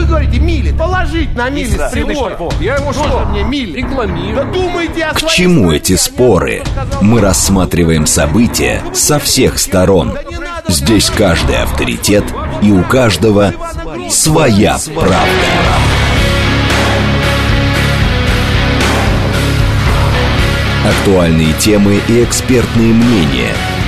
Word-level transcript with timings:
Вы 0.00 0.06
говорите, 0.06 0.38
мили. 0.38 0.72
Положить 0.72 1.36
на 1.36 1.50
мили 1.50 1.76
с 1.76 1.90
прибора. 1.90 2.38
Я 2.58 2.76
ему 2.76 2.90
что? 2.94 3.26
мне 3.26 3.42
мили. 3.42 3.82
Рекламирую. 3.82 4.34
Да 4.34 4.44
думайте 4.44 5.04
о 5.04 5.12
К 5.12 5.26
чему 5.26 5.70
эти 5.70 5.94
споры? 5.96 6.62
Мы 7.02 7.20
рассматриваем 7.20 8.06
события 8.06 8.82
со 8.94 9.18
всех 9.18 9.58
сторон. 9.58 10.16
Здесь 10.68 11.10
каждый 11.10 11.58
авторитет 11.58 12.24
и 12.62 12.72
у 12.72 12.82
каждого 12.82 13.52
своя 14.08 14.78
правда. 14.94 15.26
Актуальные 20.88 21.52
темы 21.58 22.00
и 22.08 22.24
экспертные 22.24 22.94
мнения. 22.94 23.52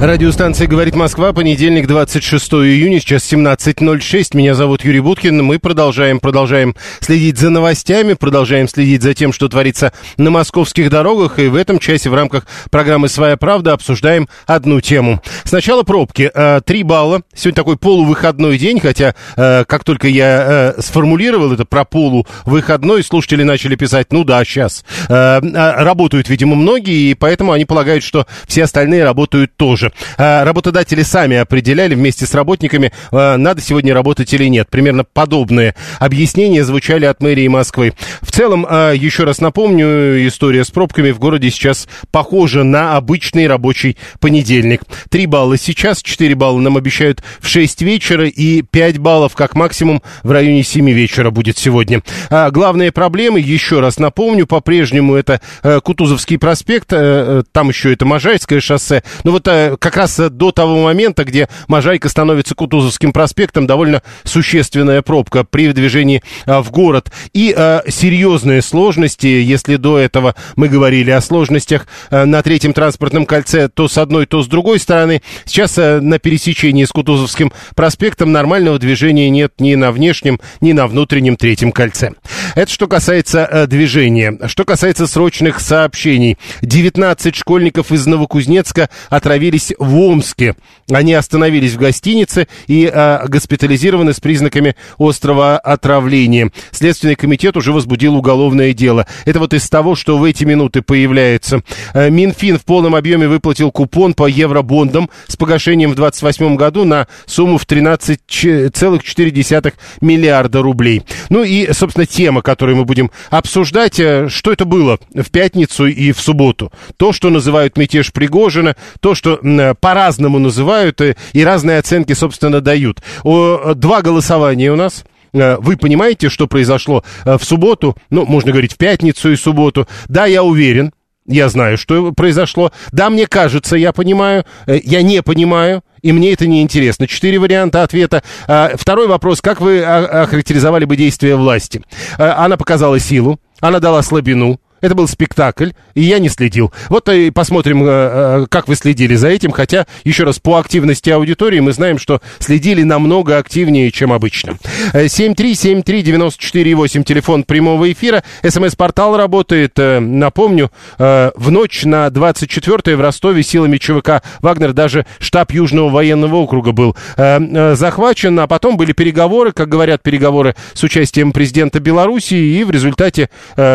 Радиостанция 0.00 0.66
«Говорит 0.66 0.94
Москва», 0.94 1.32
понедельник, 1.32 1.86
26 1.86 2.52
июня, 2.52 3.00
сейчас 3.00 3.32
17.06. 3.32 4.36
Меня 4.36 4.54
зовут 4.54 4.84
Юрий 4.84 5.00
Буткин. 5.00 5.42
Мы 5.42 5.58
продолжаем, 5.58 6.20
продолжаем 6.20 6.76
следить 7.00 7.38
за 7.38 7.48
новостями, 7.48 8.12
продолжаем 8.12 8.68
следить 8.68 9.02
за 9.02 9.14
тем, 9.14 9.32
что 9.32 9.48
творится 9.48 9.94
на 10.18 10.30
московских 10.30 10.90
дорогах. 10.90 11.38
И 11.38 11.48
в 11.48 11.54
этом 11.54 11.78
часе 11.78 12.10
в 12.10 12.14
рамках 12.14 12.46
программы 12.70 13.08
«Своя 13.08 13.38
правда» 13.38 13.72
обсуждаем 13.72 14.28
одну 14.46 14.82
тему. 14.82 15.22
Сначала 15.44 15.82
пробки. 15.82 16.30
Э, 16.32 16.60
Три 16.62 16.82
балла. 16.82 17.22
Сегодня 17.34 17.56
такой 17.56 17.78
полувыходной 17.78 18.58
день, 18.58 18.80
хотя 18.80 19.14
э, 19.36 19.64
как 19.66 19.82
только 19.82 20.08
я 20.08 20.74
э, 20.76 20.82
сформулировал 20.82 21.52
это 21.52 21.64
про 21.64 21.86
полувыходной, 21.86 23.02
слушатели 23.02 23.44
начали 23.44 23.76
писать, 23.76 24.12
ну 24.12 24.24
да, 24.24 24.44
сейчас. 24.44 24.84
Работают, 25.08 26.28
видимо, 26.28 26.54
многие, 26.54 27.10
и 27.10 27.14
поэтому 27.14 27.52
они 27.52 27.64
полагают, 27.64 28.04
что 28.04 28.26
все 28.46 28.64
остальные 28.64 29.02
работают 29.02 29.56
тоже. 29.56 29.85
Э, 30.18 30.44
Работодатели 30.44 31.02
сами 31.02 31.36
определяли 31.36 31.94
вместе 31.94 32.26
с 32.26 32.34
работниками, 32.34 32.92
э, 33.12 33.36
надо 33.36 33.60
сегодня 33.60 33.94
работать 33.94 34.32
или 34.32 34.44
нет. 34.44 34.68
Примерно 34.70 35.04
подобные 35.04 35.74
объяснения 35.98 36.64
звучали 36.64 37.04
от 37.04 37.22
мэрии 37.22 37.48
Москвы. 37.48 37.92
В 38.22 38.30
целом, 38.32 38.66
э, 38.68 38.94
еще 38.96 39.24
раз 39.24 39.40
напомню, 39.40 40.26
история 40.26 40.64
с 40.64 40.70
пробками 40.70 41.10
в 41.10 41.18
городе 41.18 41.50
сейчас 41.50 41.88
похожа 42.10 42.64
на 42.64 42.96
обычный 42.96 43.46
рабочий 43.46 43.96
понедельник. 44.20 44.82
Три 45.10 45.26
балла 45.26 45.56
сейчас, 45.56 46.02
четыре 46.02 46.34
балла 46.34 46.60
нам 46.60 46.76
обещают 46.76 47.22
в 47.40 47.48
6 47.48 47.82
вечера 47.82 48.26
и 48.26 48.62
5 48.62 48.98
баллов 48.98 49.34
как 49.34 49.54
максимум 49.54 50.02
в 50.22 50.30
районе 50.30 50.62
7 50.62 50.90
вечера 50.90 51.30
будет 51.30 51.58
сегодня. 51.58 52.02
А 52.30 52.50
главные 52.50 52.92
проблемы, 52.92 53.40
еще 53.40 53.80
раз 53.80 53.98
напомню, 53.98 54.46
по-прежнему 54.46 55.14
это 55.14 55.40
э, 55.62 55.80
Кутузовский 55.80 56.38
проспект, 56.38 56.92
э, 56.92 56.96
э, 56.98 57.42
там 57.52 57.68
еще 57.68 57.92
это 57.92 58.04
Можайское 58.04 58.60
шоссе. 58.60 59.02
Ну 59.24 59.32
вот 59.32 59.48
как 59.78 59.96
раз 59.96 60.18
э, 60.18 60.28
до 60.30 60.52
того 60.52 60.82
момента, 60.82 61.24
где 61.24 61.48
Можайка 61.68 62.08
становится 62.08 62.54
Кутузовским 62.54 63.12
проспектом, 63.12 63.66
довольно 63.66 64.02
существенная 64.24 65.02
пробка 65.02 65.44
при 65.44 65.72
движении 65.72 66.22
э, 66.46 66.58
в 66.60 66.70
город. 66.70 67.10
И 67.32 67.54
э, 67.56 67.80
серьезные 67.88 68.62
сложности, 68.62 69.26
если 69.26 69.76
до 69.76 69.98
этого 69.98 70.34
мы 70.56 70.68
говорили 70.68 71.10
о 71.10 71.20
сложностях 71.20 71.86
э, 72.10 72.24
на 72.24 72.42
третьем 72.42 72.72
транспортном 72.72 73.26
кольце 73.26 73.68
то 73.68 73.88
с 73.88 73.98
одной, 73.98 74.26
то 74.26 74.42
с 74.42 74.46
другой 74.46 74.78
стороны, 74.78 75.22
сейчас 75.44 75.76
на 75.76 76.18
пересечении 76.18 76.84
с 76.84 76.90
Кутузовским 76.90 77.52
проспектом 77.74 78.32
нормального 78.32 78.78
движения 78.78 79.30
нет 79.30 79.54
ни 79.58 79.74
на 79.74 79.92
внешнем, 79.92 80.40
ни 80.60 80.72
на 80.72 80.86
внутреннем 80.86 81.36
третьем 81.36 81.72
кольце. 81.72 82.12
Это 82.54 82.70
что 82.70 82.86
касается 82.86 83.48
э, 83.50 83.66
движения. 83.66 84.38
Что 84.46 84.64
касается 84.64 85.06
срочных 85.06 85.60
сообщений. 85.60 86.38
19 86.62 87.34
школьников 87.34 87.92
из 87.92 88.06
Новокузнецка 88.06 88.88
отравились 89.08 89.72
в 89.78 89.98
Омске. 89.98 90.54
Они 90.90 91.14
остановились 91.14 91.72
в 91.72 91.78
гостинице 91.78 92.48
и 92.66 92.90
э, 92.92 93.26
госпитализированы 93.26 94.12
с 94.12 94.20
признаками 94.20 94.76
острого 94.98 95.58
отравления. 95.58 96.50
Следственный 96.70 97.16
комитет 97.16 97.56
уже 97.56 97.72
возбудил 97.72 98.16
уголовное 98.16 98.72
дело. 98.72 99.06
Это 99.24 99.38
вот 99.38 99.54
из 99.54 99.68
того, 99.68 99.96
что 99.96 100.18
в 100.18 100.24
эти 100.24 100.44
минуты 100.44 100.82
появляется. 100.82 101.62
Э, 101.94 102.10
Минфин 102.10 102.58
в 102.58 102.64
полном 102.64 102.94
объеме 102.94 103.28
выплатил 103.28 103.70
купон 103.70 104.14
по 104.14 104.26
евробондам 104.26 105.10
с 105.26 105.36
погашением 105.36 105.90
в 105.90 105.96
2028 105.96 106.56
году 106.56 106.84
на 106.84 107.06
сумму 107.26 107.58
в 107.58 107.66
13,4 107.66 109.74
миллиарда 110.00 110.62
рублей. 110.62 111.02
Ну 111.28 111.42
и, 111.42 111.72
собственно, 111.72 112.06
тема, 112.06 112.35
которую 112.42 112.76
мы 112.76 112.84
будем 112.84 113.10
обсуждать, 113.30 113.98
э, 114.00 114.28
что 114.28 114.52
это 114.52 114.64
было 114.64 114.98
в 115.14 115.30
пятницу 115.30 115.86
и 115.86 116.12
в 116.12 116.20
субботу. 116.20 116.72
То, 116.96 117.12
что 117.12 117.30
называют 117.30 117.76
мятеж 117.76 118.12
Пригожина, 118.12 118.76
то, 119.00 119.14
что 119.14 119.38
м, 119.42 119.76
по-разному 119.76 120.38
называют 120.38 121.00
э, 121.00 121.16
и 121.32 121.44
разные 121.44 121.78
оценки, 121.78 122.12
собственно, 122.12 122.60
дают. 122.60 123.00
Два 123.24 124.02
голосования 124.02 124.72
у 124.72 124.76
нас. 124.76 125.04
Э, 125.32 125.56
Вы 125.58 125.76
понимаете, 125.76 126.28
что 126.28 126.46
произошло 126.46 127.04
э, 127.24 127.36
в 127.38 127.44
субботу, 127.44 127.96
ну, 128.10 128.24
можно 128.26 128.52
говорить, 128.52 128.72
в 128.74 128.76
пятницу 128.78 129.30
и 129.32 129.36
субботу. 129.36 129.86
Да, 130.08 130.26
я 130.26 130.42
уверен, 130.42 130.92
я 131.26 131.48
знаю, 131.48 131.76
что 131.76 132.12
произошло. 132.12 132.72
Да, 132.92 133.10
мне 133.10 133.26
кажется, 133.26 133.76
я 133.76 133.92
понимаю. 133.92 134.44
Э, 134.66 134.78
Я 134.82 135.02
не 135.02 135.22
понимаю. 135.22 135.82
И 136.02 136.12
мне 136.12 136.32
это 136.32 136.46
не 136.46 136.62
интересно. 136.62 137.06
Четыре 137.06 137.38
варианта 137.38 137.82
ответа. 137.82 138.22
А, 138.46 138.72
Второй 138.76 139.06
вопрос. 139.08 139.40
Как 139.40 139.60
вы 139.60 139.82
а- 139.82 140.22
охарактеризовали 140.22 140.84
бы 140.84 140.96
действия 140.96 141.36
власти? 141.36 141.82
Она 142.18 142.56
показала 142.56 142.98
силу, 142.98 143.40
она 143.60 143.80
дала 143.80 144.02
слабину. 144.02 144.60
Это 144.80 144.94
был 144.94 145.08
спектакль, 145.08 145.70
и 145.94 146.02
я 146.02 146.18
не 146.18 146.28
следил. 146.28 146.72
Вот 146.88 147.08
и 147.08 147.30
посмотрим, 147.30 147.82
э, 147.82 147.86
э, 147.88 148.46
как 148.48 148.68
вы 148.68 148.76
следили 148.76 149.14
за 149.14 149.28
этим. 149.28 149.50
Хотя, 149.50 149.86
еще 150.04 150.24
раз, 150.24 150.38
по 150.38 150.56
активности 150.58 151.10
аудитории 151.10 151.60
мы 151.60 151.72
знаем, 151.72 151.98
что 151.98 152.20
следили 152.38 152.82
намного 152.82 153.38
активнее, 153.38 153.90
чем 153.90 154.12
обычно. 154.12 154.58
Э, 154.92 155.06
7373948, 155.06 157.04
телефон 157.04 157.44
прямого 157.44 157.90
эфира. 157.90 158.22
СМС-портал 158.42 159.16
работает, 159.16 159.78
э, 159.78 159.98
напомню, 160.00 160.70
э, 160.98 161.30
в 161.34 161.50
ночь 161.50 161.84
на 161.84 162.10
24 162.10 162.96
в 162.96 163.00
Ростове 163.00 163.42
силами 163.42 163.78
ЧВК 163.78 164.22
«Вагнер» 164.40 164.72
даже 164.72 165.06
штаб 165.18 165.52
Южного 165.52 165.88
военного 165.88 166.36
округа 166.36 166.72
был 166.72 166.94
э, 167.16 167.38
э, 167.40 167.74
захвачен, 167.76 168.38
а 168.40 168.46
потом 168.46 168.76
были 168.76 168.92
переговоры, 168.92 169.52
как 169.52 169.68
говорят, 169.68 170.02
переговоры 170.02 170.54
с 170.74 170.82
участием 170.82 171.32
президента 171.32 171.80
Белоруссии, 171.80 172.58
и 172.58 172.64
в 172.64 172.70
результате 172.70 173.30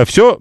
все, 0.05 0.37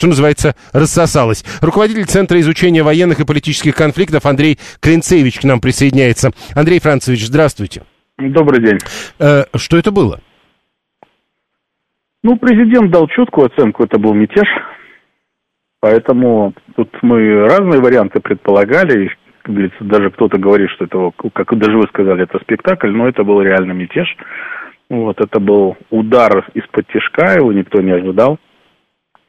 что 0.00 0.06
называется, 0.06 0.54
рассосалось. 0.72 1.44
Руководитель 1.60 2.06
Центра 2.06 2.40
изучения 2.40 2.82
военных 2.82 3.20
и 3.20 3.26
политических 3.26 3.76
конфликтов 3.76 4.24
Андрей 4.24 4.58
Клинцевич 4.80 5.38
к 5.38 5.44
нам 5.44 5.60
присоединяется. 5.60 6.30
Андрей 6.54 6.80
Францевич, 6.80 7.26
здравствуйте. 7.26 7.82
Добрый 8.16 8.64
день. 8.64 8.78
Э, 9.18 9.44
что 9.56 9.76
это 9.76 9.92
было? 9.92 10.20
Ну, 12.22 12.36
президент 12.36 12.90
дал 12.90 13.08
четкую 13.08 13.48
оценку, 13.48 13.84
это 13.84 13.98
был 13.98 14.14
мятеж. 14.14 14.48
Поэтому 15.80 16.54
тут 16.76 16.88
мы 17.02 17.46
разные 17.46 17.82
варианты 17.82 18.20
предполагали. 18.20 19.10
Как 19.42 19.54
говорится, 19.54 19.84
даже 19.84 20.10
кто-то 20.12 20.38
говорит, 20.38 20.70
что 20.70 20.86
это, 20.86 21.10
как 21.34 21.58
даже 21.58 21.76
вы 21.76 21.86
сказали, 21.88 22.22
это 22.22 22.38
спектакль, 22.38 22.88
но 22.88 23.06
это 23.06 23.22
был 23.22 23.42
реально 23.42 23.72
мятеж. 23.72 24.08
Вот, 24.88 25.20
это 25.20 25.40
был 25.40 25.76
удар 25.90 26.46
из-под 26.54 26.86
тяжка, 26.88 27.34
его 27.34 27.52
никто 27.52 27.82
не 27.82 27.90
ожидал. 27.90 28.38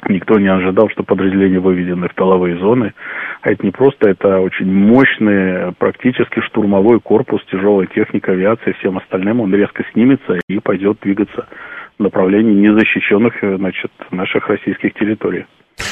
Никто 0.10 0.40
не 0.40 0.48
ожидал, 0.48 0.90
что 0.90 1.04
подразделения 1.04 1.60
выведены 1.60 2.10
в 2.10 2.14
тыловые 2.16 2.58
зоны. 2.58 2.94
А 3.42 3.52
это 3.52 3.64
не 3.64 3.72
просто, 3.72 4.10
это 4.10 4.40
очень 4.40 4.72
мощный, 4.72 5.74
практически 5.74 6.42
штурмовой 6.42 7.00
корпус, 7.00 7.42
тяжелой 7.52 7.88
техника, 7.88 8.32
авиации, 8.32 8.74
всем 8.80 8.98
остальным. 8.98 9.42
Он 9.42 9.54
резко 9.54 9.84
снимется 9.94 10.40
и 10.48 10.60
пойдет 10.60 11.00
двигаться 11.02 11.48
в 12.00 12.04
направлении 12.04 12.68
незащищенных 12.68 13.34
значит, 13.42 13.92
наших 14.10 14.48
российских 14.48 14.94
территорий. 14.96 15.46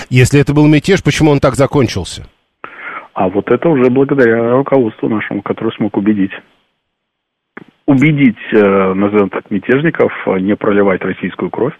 Если 0.09 0.41
это 0.41 0.53
был 0.53 0.67
мятеж, 0.67 1.03
почему 1.03 1.31
он 1.31 1.39
так 1.39 1.53
закончился? 1.53 2.27
А 3.13 3.29
вот 3.29 3.51
это 3.51 3.69
уже 3.69 3.89
благодаря 3.89 4.53
руководству 4.53 5.09
нашему, 5.09 5.41
который 5.41 5.73
смог 5.73 5.97
убедить. 5.97 6.31
Убедить, 7.85 8.37
э, 8.53 8.93
назовем 8.93 9.29
так, 9.29 9.49
мятежников 9.51 10.11
не 10.39 10.55
проливать 10.55 11.01
российскую 11.01 11.49
кровь, 11.49 11.73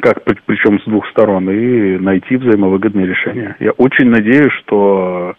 как 0.00 0.22
причем 0.46 0.80
с 0.80 0.84
двух 0.84 1.06
сторон, 1.08 1.50
и 1.50 1.98
найти 1.98 2.36
взаимовыгодные 2.36 3.06
решения. 3.06 3.56
Я 3.60 3.72
очень 3.72 4.10
надеюсь, 4.10 4.52
что, 4.64 5.34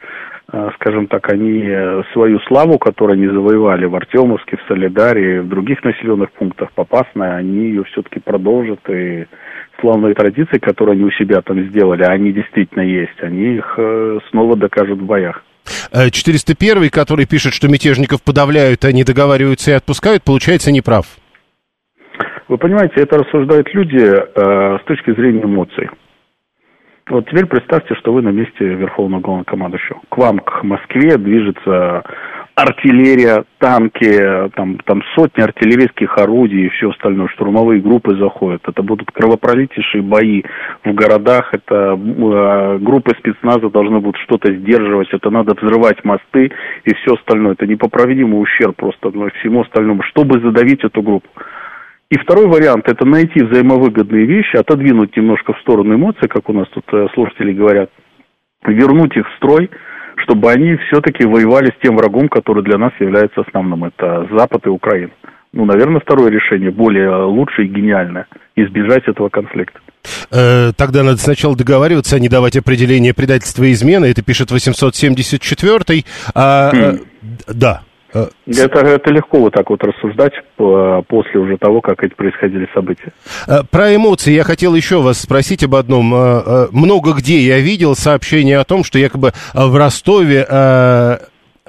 э, 0.52 0.70
скажем 0.76 1.08
так, 1.08 1.32
они 1.32 1.64
свою 2.14 2.40
славу, 2.42 2.78
которую 2.78 3.16
они 3.16 3.28
завоевали 3.28 3.86
в 3.86 3.96
Артемовске, 3.96 4.58
в 4.58 4.68
Солидаре, 4.68 5.42
в 5.42 5.50
других 5.50 5.84
населенных 5.84 6.32
пунктах 6.32 6.72
Попасной, 6.72 7.38
они 7.38 7.66
ее 7.68 7.84
все-таки 7.86 8.20
продолжат 8.20 8.80
и 8.90 9.26
славные 9.80 10.14
традиции, 10.14 10.58
которые 10.58 10.94
они 10.94 11.04
у 11.04 11.12
себя 11.12 11.42
там 11.42 11.62
сделали, 11.70 12.04
а 12.04 12.12
они 12.12 12.32
действительно 12.32 12.82
есть, 12.82 13.22
они 13.22 13.56
их 13.56 13.76
э, 13.78 14.20
снова 14.30 14.56
докажут 14.56 15.00
в 15.00 15.06
боях. 15.06 15.44
401, 16.12 16.90
который 16.90 17.26
пишет, 17.26 17.54
что 17.54 17.68
мятежников 17.68 18.22
подавляют, 18.22 18.86
они 18.86 19.04
договариваются 19.04 19.72
и 19.72 19.74
отпускают, 19.74 20.24
получается, 20.24 20.72
не 20.72 20.82
прав. 20.82 21.06
Вы 22.48 22.58
понимаете, 22.58 23.02
это 23.02 23.18
рассуждают 23.18 23.74
люди 23.74 23.98
э, 23.98 24.78
с 24.80 24.84
точки 24.86 25.12
зрения 25.12 25.44
эмоций. 25.44 25.90
Вот 27.08 27.28
теперь 27.28 27.46
представьте, 27.46 27.96
что 27.96 28.14
вы 28.14 28.22
на 28.22 28.30
месте 28.30 28.66
Верховного 28.66 29.22
Главнокомандующего. 29.22 30.02
К 30.10 30.18
вам, 30.18 30.40
к 30.40 30.64
Москве, 30.64 31.18
движется 31.18 32.04
артиллерия, 32.56 33.44
танки, 33.60 34.50
там, 34.56 34.78
там 34.86 35.02
сотни 35.16 35.42
артиллерийских 35.42 36.18
орудий 36.18 36.66
и 36.66 36.70
все 36.70 36.90
остальное, 36.90 37.28
штурмовые 37.28 37.82
группы 37.82 38.16
заходят. 38.16 38.62
Это 38.68 38.82
будут 38.82 39.12
кровопролитейшие 39.12 40.02
бои 40.02 40.44
в 40.84 40.94
городах, 40.94 41.54
это 41.54 41.96
э, 41.96 42.78
группы 42.80 43.12
спецназа 43.20 43.70
должны 43.70 44.00
будут 44.00 44.18
что-то 44.22 44.54
сдерживать, 44.54 45.10
это 45.12 45.30
надо 45.30 45.54
взрывать 45.54 46.04
мосты 46.06 46.52
и 46.86 46.96
все 46.96 47.16
остальное. 47.16 47.54
Это 47.54 47.68
непоправимый 47.68 48.42
ущерб 48.42 48.76
просто 48.78 49.12
ну, 49.14 49.30
всему 49.42 49.62
остальному, 49.62 50.02
чтобы 50.04 50.40
задавить 50.40 50.84
эту 50.84 51.02
группу. 51.02 51.28
И 52.10 52.18
второй 52.18 52.48
вариант– 52.48 52.86
это 52.88 53.06
найти 53.06 53.44
взаимовыгодные 53.44 54.26
вещи, 54.26 54.58
отодвинуть 54.58 55.16
немножко 55.18 55.54
в 55.54 55.60
сторону 55.62 55.96
эмоций, 55.96 56.28
как 56.30 56.50
у 56.50 56.54
нас 56.54 56.68
тут 56.70 56.86
э, 56.94 57.08
слушатели 57.16 57.52
говорят, 57.52 57.90
вернуть 58.64 59.18
их 59.18 59.28
в 59.28 59.36
строй, 59.38 59.72
чтобы 60.18 60.52
они 60.52 60.78
все-таки 60.88 61.26
воевали 61.26 61.72
с 61.72 61.82
тем 61.82 61.96
врагом, 61.98 62.30
который 62.30 62.64
для 62.64 62.78
нас 62.78 62.94
является 63.00 63.42
основным. 63.42 63.86
Это 63.86 64.28
Запад 64.32 64.68
и 64.68 64.70
Украина. 64.70 65.12
Ну, 65.52 65.66
наверное, 65.66 66.00
второе 66.00 66.30
решение 66.30 66.70
более 66.70 67.26
лучшее 67.26 67.68
и 67.68 67.72
гениальное– 67.72 68.28
избежать 68.56 69.08
этого 69.08 69.30
конфликта. 69.30 69.80
Э, 70.32 70.72
тогда 70.78 71.04
надо 71.04 71.18
сначала 71.18 71.56
договариваться, 71.56 72.18
а 72.18 72.20
не 72.20 72.30
давать 72.30 72.56
определение 72.56 73.14
предательства 73.14 73.64
и 73.64 73.72
измены. 73.72 74.06
Это 74.06 74.22
пишет 74.22 74.52
874-й. 74.52 76.06
А, 76.36 76.72
mm. 76.72 77.00
Да. 77.48 77.82
Э, 78.16 78.28
это, 78.48 78.80
это 78.80 79.12
легко 79.12 79.40
вот 79.40 79.54
так 79.54 79.70
вот 79.70 79.84
рассуждать 79.84 80.34
после 80.56 81.40
уже 81.40 81.58
того, 81.58 81.82
как 81.82 82.02
эти 82.04 82.14
происходили 82.14 82.68
события. 82.74 83.12
Э, 83.48 83.64
про 83.70 83.94
эмоции 83.94 84.32
я 84.32 84.44
хотел 84.44 84.74
еще 84.74 85.02
вас 85.02 85.20
спросить 85.20 85.64
об 85.64 85.76
одном. 85.76 86.14
Э, 86.16 86.68
много 86.72 87.14
где 87.14 87.40
я 87.40 87.60
видел 87.60 87.96
сообщение 87.96 88.58
о 88.58 88.64
том, 88.64 88.84
что 88.84 88.98
якобы 88.98 89.34
в 89.54 89.76
Ростове 89.76 90.46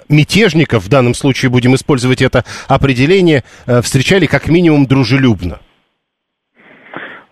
мятежников, 0.08 0.84
в 0.84 0.88
данном 0.88 1.14
случае 1.14 1.50
будем 1.50 1.74
использовать 1.74 2.22
это 2.22 2.44
определение, 2.68 3.42
встречали 3.66 4.26
как 4.26 4.46
минимум 4.46 4.86
дружелюбно. 4.86 5.58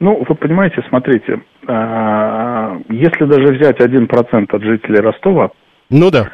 Ну, 0.01 0.25
вы 0.29 0.35
понимаете, 0.35 0.83
смотрите, 0.89 1.41
если 1.69 3.25
даже 3.27 3.55
взять 3.55 3.81
один 3.81 4.09
процент 4.09 4.53
от 4.53 4.63
жителей 4.63 5.01
Ростова, 5.01 5.51
ну 5.89 6.11
да 6.11 6.29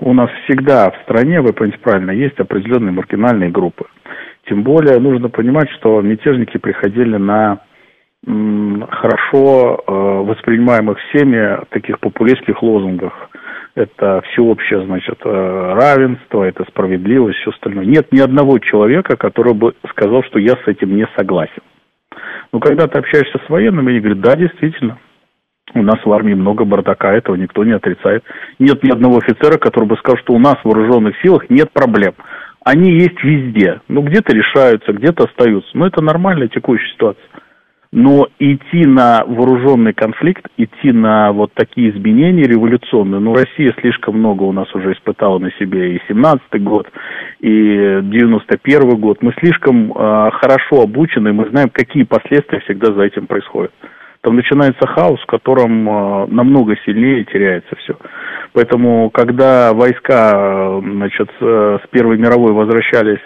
у 0.00 0.12
нас 0.14 0.30
всегда 0.44 0.90
в 0.90 1.02
стране, 1.02 1.40
вы 1.40 1.52
понимаете 1.52 1.82
правильно, 1.82 2.10
есть 2.10 2.38
определенные 2.38 2.92
маргинальные 2.92 3.50
группы. 3.50 3.86
Тем 4.48 4.62
более 4.62 4.98
нужно 4.98 5.28
понимать, 5.28 5.68
что 5.78 6.00
мятежники 6.00 6.56
приходили 6.58 7.16
на 7.16 7.60
хорошо 8.26 9.84
э, 9.86 9.92
воспринимаемых 9.92 10.98
всеми 10.98 11.64
таких 11.70 12.00
популистских 12.00 12.60
лозунгах. 12.60 13.12
Это 13.76 14.22
всеобщее, 14.32 14.84
значит, 14.84 15.18
э, 15.24 15.74
равенство, 15.74 16.42
это 16.42 16.64
справедливость, 16.64 17.38
все 17.38 17.50
остальное. 17.50 17.84
Нет 17.84 18.10
ни 18.10 18.18
одного 18.18 18.58
человека, 18.58 19.16
который 19.16 19.54
бы 19.54 19.74
сказал, 19.90 20.24
что 20.24 20.40
я 20.40 20.54
с 20.54 20.66
этим 20.66 20.96
не 20.96 21.06
согласен. 21.16 21.62
Но 22.52 22.58
когда 22.58 22.88
ты 22.88 22.98
общаешься 22.98 23.38
с 23.46 23.48
военными, 23.48 23.90
они 23.90 24.00
говорят, 24.00 24.20
да, 24.20 24.34
действительно, 24.34 24.98
у 25.80 25.82
нас 25.82 26.04
в 26.04 26.12
армии 26.12 26.34
много 26.34 26.64
бардака, 26.64 27.12
этого 27.12 27.36
никто 27.36 27.64
не 27.64 27.72
отрицает. 27.72 28.24
Нет 28.58 28.82
ни 28.82 28.90
одного 28.90 29.18
офицера, 29.18 29.58
который 29.58 29.86
бы 29.86 29.96
сказал, 29.96 30.18
что 30.18 30.34
у 30.34 30.38
нас 30.38 30.56
в 30.62 30.64
вооруженных 30.64 31.14
силах 31.22 31.48
нет 31.50 31.70
проблем. 31.72 32.14
Они 32.64 32.92
есть 32.92 33.22
везде. 33.22 33.80
Ну, 33.88 34.02
где-то 34.02 34.34
решаются, 34.34 34.92
где-то 34.92 35.24
остаются. 35.24 35.70
Но 35.74 35.86
это 35.86 36.02
нормальная 36.02 36.48
текущая 36.48 36.90
ситуация. 36.92 37.24
Но 37.92 38.26
идти 38.40 38.84
на 38.84 39.24
вооруженный 39.24 39.94
конфликт, 39.94 40.46
идти 40.56 40.90
на 40.90 41.32
вот 41.32 41.52
такие 41.54 41.90
изменения 41.90 42.42
революционные, 42.42 43.20
ну, 43.20 43.34
Россия 43.34 43.72
слишком 43.80 44.18
много 44.18 44.42
у 44.42 44.52
нас 44.52 44.66
уже 44.74 44.92
испытала 44.92 45.38
на 45.38 45.52
себе 45.52 45.94
и 45.94 46.02
17-й 46.10 46.58
год, 46.58 46.90
и 47.40 47.48
91-й 47.48 48.96
год. 48.98 49.22
Мы 49.22 49.32
слишком 49.38 49.92
э, 49.92 50.30
хорошо 50.32 50.82
обучены, 50.82 51.32
мы 51.32 51.48
знаем, 51.50 51.70
какие 51.72 52.02
последствия 52.02 52.60
всегда 52.60 52.92
за 52.92 53.02
этим 53.02 53.28
происходят 53.28 53.72
там 54.26 54.34
начинается 54.34 54.84
хаос, 54.88 55.20
в 55.20 55.26
котором 55.26 55.88
э, 55.88 56.26
намного 56.30 56.74
сильнее 56.84 57.24
теряется 57.24 57.76
все. 57.76 57.96
Поэтому, 58.54 59.08
когда 59.10 59.72
войска, 59.72 60.80
значит, 60.82 61.30
с 61.38 61.80
Первой 61.92 62.18
мировой 62.18 62.52
возвращались 62.52 63.20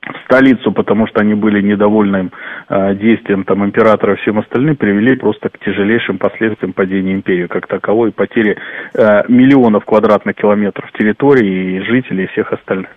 в 0.00 0.24
столицу, 0.26 0.70
потому 0.70 1.08
что 1.08 1.22
они 1.22 1.34
были 1.34 1.60
недовольны 1.60 2.30
э, 2.68 2.94
действием 2.94 3.42
там 3.42 3.64
императора 3.64 4.14
и 4.14 4.16
всем 4.18 4.38
остальным, 4.38 4.76
привели 4.76 5.16
просто 5.16 5.48
к 5.48 5.58
тяжелейшим 5.58 6.18
последствиям 6.18 6.72
падения 6.72 7.14
империи 7.14 7.48
как 7.48 7.66
таковой, 7.66 8.12
потери 8.12 8.56
э, 8.94 9.22
миллионов 9.26 9.84
квадратных 9.84 10.36
километров 10.36 10.92
территории 10.92 11.78
и 11.78 11.80
жителей 11.80 12.24
и 12.24 12.28
всех 12.28 12.52
остальных. 12.52 12.90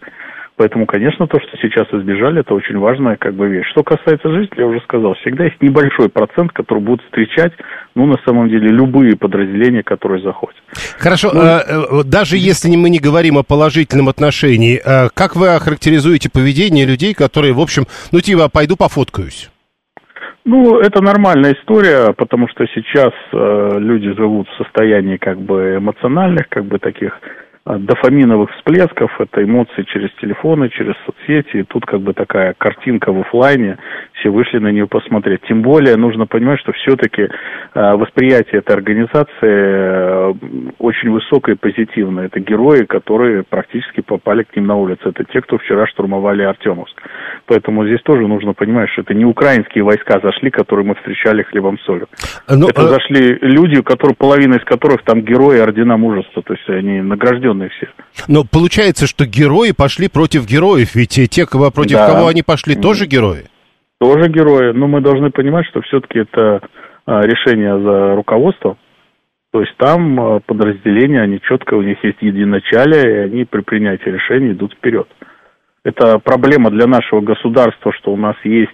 Поэтому, 0.57 0.85
конечно, 0.85 1.27
то, 1.27 1.37
что 1.39 1.57
сейчас 1.57 1.87
избежали, 1.91 2.39
это 2.39 2.53
очень 2.53 2.77
важная 2.77 3.17
как 3.17 3.33
бы 3.33 3.47
вещь. 3.47 3.67
Что 3.71 3.83
касается 3.83 4.29
жителей, 4.29 4.61
я 4.61 4.67
уже 4.67 4.79
сказал, 4.81 5.13
всегда 5.15 5.45
есть 5.45 5.61
небольшой 5.61 6.07
процент, 6.07 6.53
который 6.53 6.79
будут 6.79 7.03
встречать, 7.05 7.51
ну, 7.93 8.05
на 8.05 8.17
самом 8.25 8.47
деле, 8.47 8.69
любые 8.69 9.17
подразделения, 9.17 9.83
которые 9.83 10.21
заходят. 10.23 10.55
Хорошо, 10.97 11.31
ну, 11.33 11.41
э, 11.41 12.03
даже 12.05 12.37
если 12.37 12.73
мы 12.75 12.89
не 12.89 12.99
говорим 12.99 13.37
о 13.37 13.43
положительном 13.43 14.07
отношении, 14.07 14.79
э, 14.79 15.09
как 15.13 15.35
вы 15.35 15.49
охарактеризуете 15.49 16.29
поведение 16.31 16.85
людей, 16.85 17.13
которые, 17.13 17.53
в 17.53 17.59
общем, 17.59 17.83
ну, 18.13 18.21
типа, 18.21 18.49
пойду 18.49 18.77
пофоткаюсь? 18.77 19.49
Ну, 20.45 20.79
это 20.79 21.01
нормальная 21.01 21.53
история, 21.53 22.13
потому 22.13 22.47
что 22.47 22.65
сейчас 22.67 23.11
э, 23.33 23.79
люди 23.79 24.13
живут 24.13 24.47
в 24.47 24.63
состоянии 24.63 25.17
как 25.17 25.41
бы 25.41 25.77
эмоциональных, 25.77 26.47
как 26.49 26.65
бы 26.65 26.77
таких 26.77 27.19
дофаминовых 27.65 28.51
всплесков, 28.51 29.09
это 29.19 29.43
эмоции 29.43 29.83
через 29.91 30.11
телефоны, 30.21 30.69
через 30.69 30.93
соцсети, 31.05 31.57
и 31.57 31.63
тут 31.63 31.83
как 31.85 31.99
бы 31.99 32.13
такая 32.13 32.53
картинка 32.55 33.11
в 33.11 33.21
офлайне, 33.21 33.77
все 34.13 34.29
вышли 34.29 34.59
на 34.59 34.71
нее 34.71 34.87
посмотреть. 34.87 35.41
Тем 35.47 35.63
более 35.63 35.95
нужно 35.95 36.27
понимать, 36.27 36.59
что 36.59 36.73
все-таки 36.73 37.23
э, 37.23 37.27
восприятие 37.95 38.59
этой 38.59 38.75
организации 38.75 39.27
э, 39.41 40.33
очень 40.77 41.09
высокое 41.09 41.55
и 41.55 41.57
позитивное. 41.57 42.27
Это 42.27 42.39
герои, 42.39 42.85
которые 42.85 43.43
практически 43.43 44.01
попали 44.01 44.43
к 44.43 44.55
ним 44.55 44.67
на 44.67 44.75
улицу. 44.75 45.09
Это 45.09 45.23
те, 45.23 45.41
кто 45.41 45.57
вчера 45.57 45.87
штурмовали 45.87 46.43
Артемовск. 46.43 46.95
Поэтому 47.47 47.83
здесь 47.87 48.01
тоже 48.03 48.27
нужно 48.27 48.53
понимать, 48.53 48.91
что 48.91 49.01
это 49.01 49.15
не 49.15 49.25
украинские 49.25 49.83
войска 49.83 50.19
зашли, 50.21 50.51
которые 50.51 50.85
мы 50.85 50.93
встречали 50.95 51.41
хлебом 51.41 51.79
солью. 51.79 52.07
Но, 52.47 52.57
ну, 52.57 52.67
это 52.69 52.81
а... 52.81 52.87
зашли 52.89 53.39
люди, 53.41 53.81
которые, 53.81 54.15
половина 54.15 54.55
из 54.55 54.63
которых 54.65 55.01
там 55.01 55.21
герои 55.21 55.57
ордена 55.57 55.97
мужества, 55.97 56.43
то 56.43 56.53
есть 56.53 56.69
они 56.69 57.01
награждены 57.01 57.54
вооруженные 57.55 57.69
все. 57.69 57.87
Но 58.27 58.43
получается, 58.43 59.07
что 59.07 59.25
герои 59.25 59.71
пошли 59.71 60.07
против 60.07 60.45
героев, 60.47 60.95
ведь 60.95 61.19
те, 61.29 61.45
против 61.45 61.97
да. 61.97 62.07
кого 62.07 62.27
они 62.27 62.43
пошли, 62.43 62.75
тоже 62.75 63.05
герои? 63.05 63.45
Тоже 63.99 64.29
герои, 64.29 64.73
но 64.73 64.87
мы 64.87 65.01
должны 65.01 65.31
понимать, 65.31 65.65
что 65.67 65.81
все-таки 65.81 66.19
это 66.19 66.61
а, 67.05 67.21
решение 67.21 67.79
за 67.79 68.15
руководство, 68.15 68.77
то 69.51 69.61
есть 69.61 69.75
там 69.77 70.19
а, 70.19 70.39
подразделения, 70.41 71.21
они 71.21 71.39
четко, 71.41 71.75
у 71.75 71.81
них 71.81 72.03
есть 72.03 72.17
единоначалие, 72.21 73.03
и 73.03 73.19
они 73.25 73.45
при 73.45 73.61
принятии 73.61 74.09
решений 74.09 74.51
идут 74.51 74.73
вперед. 74.73 75.07
Это 75.83 76.19
проблема 76.19 76.71
для 76.71 76.87
нашего 76.87 77.21
государства, 77.21 77.93
что 77.93 78.11
у 78.11 78.17
нас 78.17 78.35
есть 78.43 78.71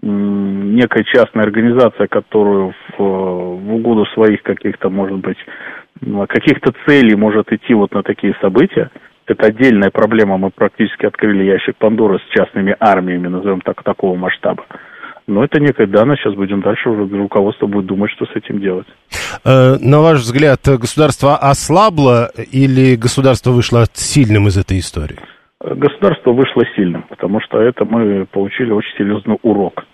некая 0.00 1.04
частная 1.04 1.44
организация, 1.44 2.06
которую 2.06 2.72
в, 2.96 3.02
в 3.02 3.74
угоду 3.74 4.06
своих 4.14 4.42
каких-то, 4.42 4.90
может 4.90 5.18
быть, 5.18 5.38
каких-то 6.28 6.72
целей 6.86 7.16
может 7.16 7.52
идти 7.52 7.74
вот 7.74 7.92
на 7.92 8.02
такие 8.02 8.34
события. 8.40 8.90
Это 9.26 9.46
отдельная 9.46 9.90
проблема. 9.90 10.38
Мы 10.38 10.50
практически 10.50 11.06
открыли 11.06 11.44
ящик 11.44 11.76
Пандоры 11.76 12.18
с 12.18 12.34
частными 12.34 12.74
армиями, 12.80 13.28
назовем 13.28 13.60
так, 13.60 13.82
такого 13.82 14.16
масштаба. 14.16 14.64
Но 15.26 15.44
это 15.44 15.60
некая 15.60 15.86
данность, 15.86 16.22
сейчас 16.22 16.34
будем 16.34 16.62
дальше, 16.62 16.88
уже 16.88 17.14
руководство 17.14 17.66
будет 17.66 17.84
думать, 17.84 18.10
что 18.12 18.24
с 18.24 18.34
этим 18.34 18.60
делать. 18.60 18.86
Э, 19.44 19.76
на 19.78 20.00
ваш 20.00 20.20
взгляд, 20.20 20.60
государство 20.64 21.36
ослабло 21.36 22.30
или 22.50 22.96
государство 22.96 23.50
вышло 23.50 23.84
сильным 23.92 24.48
из 24.48 24.56
этой 24.56 24.78
истории? 24.78 25.18
Государство 25.60 26.32
вышло 26.32 26.64
сильным, 26.74 27.04
потому 27.10 27.40
что 27.40 27.60
это 27.60 27.84
мы 27.84 28.24
получили 28.24 28.70
очень 28.70 28.96
серьезный 28.96 29.36
урок. 29.42 29.84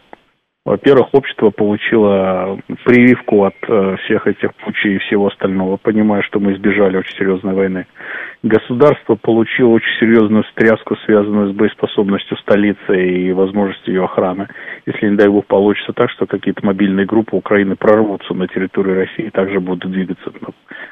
Во-первых, 0.65 1.13
общество 1.13 1.51
получило 1.51 2.59
прививку 2.85 3.45
от 3.45 3.55
э, 3.69 3.97
всех 4.05 4.27
этих 4.27 4.55
путей 4.55 4.97
и 4.97 4.99
всего 4.99 5.27
остального, 5.27 5.77
понимая, 5.77 6.23
что 6.23 6.41
мы 6.41 6.55
избежали 6.55 6.97
очень 6.97 7.17
серьезной 7.19 7.53
войны. 7.53 7.87
Государство 8.45 9.15
получило 9.15 9.69
очень 9.71 9.99
серьезную 9.99 10.45
стряску, 10.53 10.97
связанную 11.07 11.51
с 11.51 11.57
боеспособностью 11.57 12.37
столицы 12.37 12.93
и 12.95 13.33
возможностью 13.33 13.95
ее 13.95 14.05
охраны. 14.05 14.49
Если, 14.85 15.09
не 15.09 15.17
дай 15.17 15.29
бог, 15.29 15.47
получится 15.47 15.95
так, 15.95 16.11
что 16.11 16.27
какие-то 16.27 16.61
мобильные 16.65 17.07
группы 17.07 17.37
Украины 17.37 17.75
прорвутся 17.75 18.35
на 18.35 18.47
территорию 18.47 18.97
России 18.97 19.29
и 19.29 19.31
также 19.31 19.61
будут 19.61 19.91
двигаться 19.91 20.31
ну, 20.43 20.49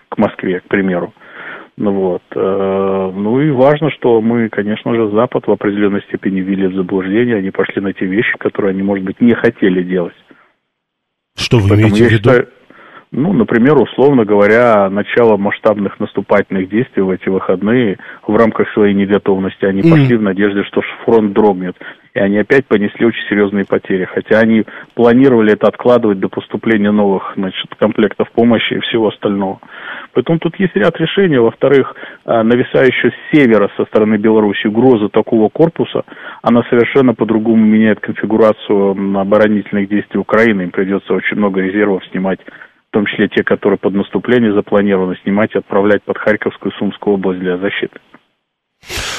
к 0.08 0.16
Москве, 0.16 0.60
к 0.60 0.68
примеру. 0.68 1.12
Ну 1.76 1.92
вот. 1.92 2.22
Э, 2.34 3.12
ну 3.14 3.38
и 3.42 3.50
важно, 3.50 3.90
что 3.90 4.22
мы, 4.22 4.48
конечно 4.48 4.94
же, 4.94 5.10
Запад 5.10 5.46
в 5.46 5.50
определенной 5.50 6.00
степени 6.04 6.40
ввели 6.40 6.68
в 6.68 6.74
заблуждение, 6.74 7.36
они 7.36 7.50
пошли 7.50 7.82
на 7.82 7.92
те 7.92 8.06
вещи, 8.06 8.32
которые 8.38 8.70
они, 8.70 8.82
может 8.82 9.04
быть, 9.04 9.20
не 9.20 9.34
хотели 9.34 9.82
делать. 9.82 10.16
Что 11.36 11.58
вы 11.58 11.68
Поэтому 11.68 11.88
имеете 11.88 12.04
в 12.04 12.12
виду? 12.12 12.30
Считаю, 12.30 12.48
ну, 13.14 13.34
например, 13.34 13.76
условно 13.76 14.24
говоря, 14.24 14.88
начало 14.88 15.36
масштабных 15.36 16.00
наступательных 16.00 16.70
действий 16.70 17.02
в 17.02 17.10
эти 17.10 17.28
выходные 17.28 17.98
в 18.26 18.34
рамках 18.34 18.72
своей 18.72 18.94
неготовности. 18.94 19.66
Они 19.66 19.82
mm-hmm. 19.82 19.90
пошли 19.90 20.16
в 20.16 20.22
надежде, 20.22 20.64
что 20.64 20.80
фронт 21.04 21.34
дрогнет. 21.34 21.76
И 22.14 22.18
они 22.18 22.38
опять 22.38 22.66
понесли 22.66 23.04
очень 23.04 23.22
серьезные 23.28 23.66
потери. 23.66 24.06
Хотя 24.06 24.38
они 24.38 24.64
планировали 24.94 25.52
это 25.52 25.68
откладывать 25.68 26.20
до 26.20 26.30
поступления 26.30 26.90
новых 26.90 27.34
значит, 27.36 27.74
комплектов 27.78 28.30
помощи 28.32 28.74
и 28.74 28.80
всего 28.80 29.08
остального. 29.08 29.60
Поэтому 30.14 30.38
тут 30.38 30.58
есть 30.58 30.74
ряд 30.74 30.98
решений. 30.98 31.36
Во-вторых, 31.36 31.94
а, 32.24 32.42
нависающая 32.42 33.10
с 33.10 33.36
севера 33.36 33.70
со 33.76 33.84
стороны 33.84 34.16
Беларуси 34.16 34.66
угроза 34.66 35.10
такого 35.10 35.50
корпуса, 35.50 36.04
она 36.40 36.62
совершенно 36.70 37.12
по-другому 37.14 37.62
меняет 37.62 38.00
конфигурацию 38.00 38.92
оборонительных 39.18 39.90
действий 39.90 40.18
Украины. 40.18 40.62
Им 40.62 40.70
придется 40.70 41.12
очень 41.12 41.36
много 41.36 41.60
резервов 41.60 42.02
снимать 42.10 42.40
в 42.92 42.94
том 42.94 43.06
числе 43.06 43.26
те, 43.28 43.42
которые 43.42 43.78
под 43.78 43.94
наступление 43.94 44.52
запланированы 44.52 45.16
снимать 45.22 45.54
и 45.54 45.58
отправлять 45.58 46.02
под 46.02 46.18
Харьковскую 46.18 46.70
и 46.72 46.78
Сумскую 46.78 47.14
область 47.14 47.40
для 47.40 47.56
защиты. 47.56 47.98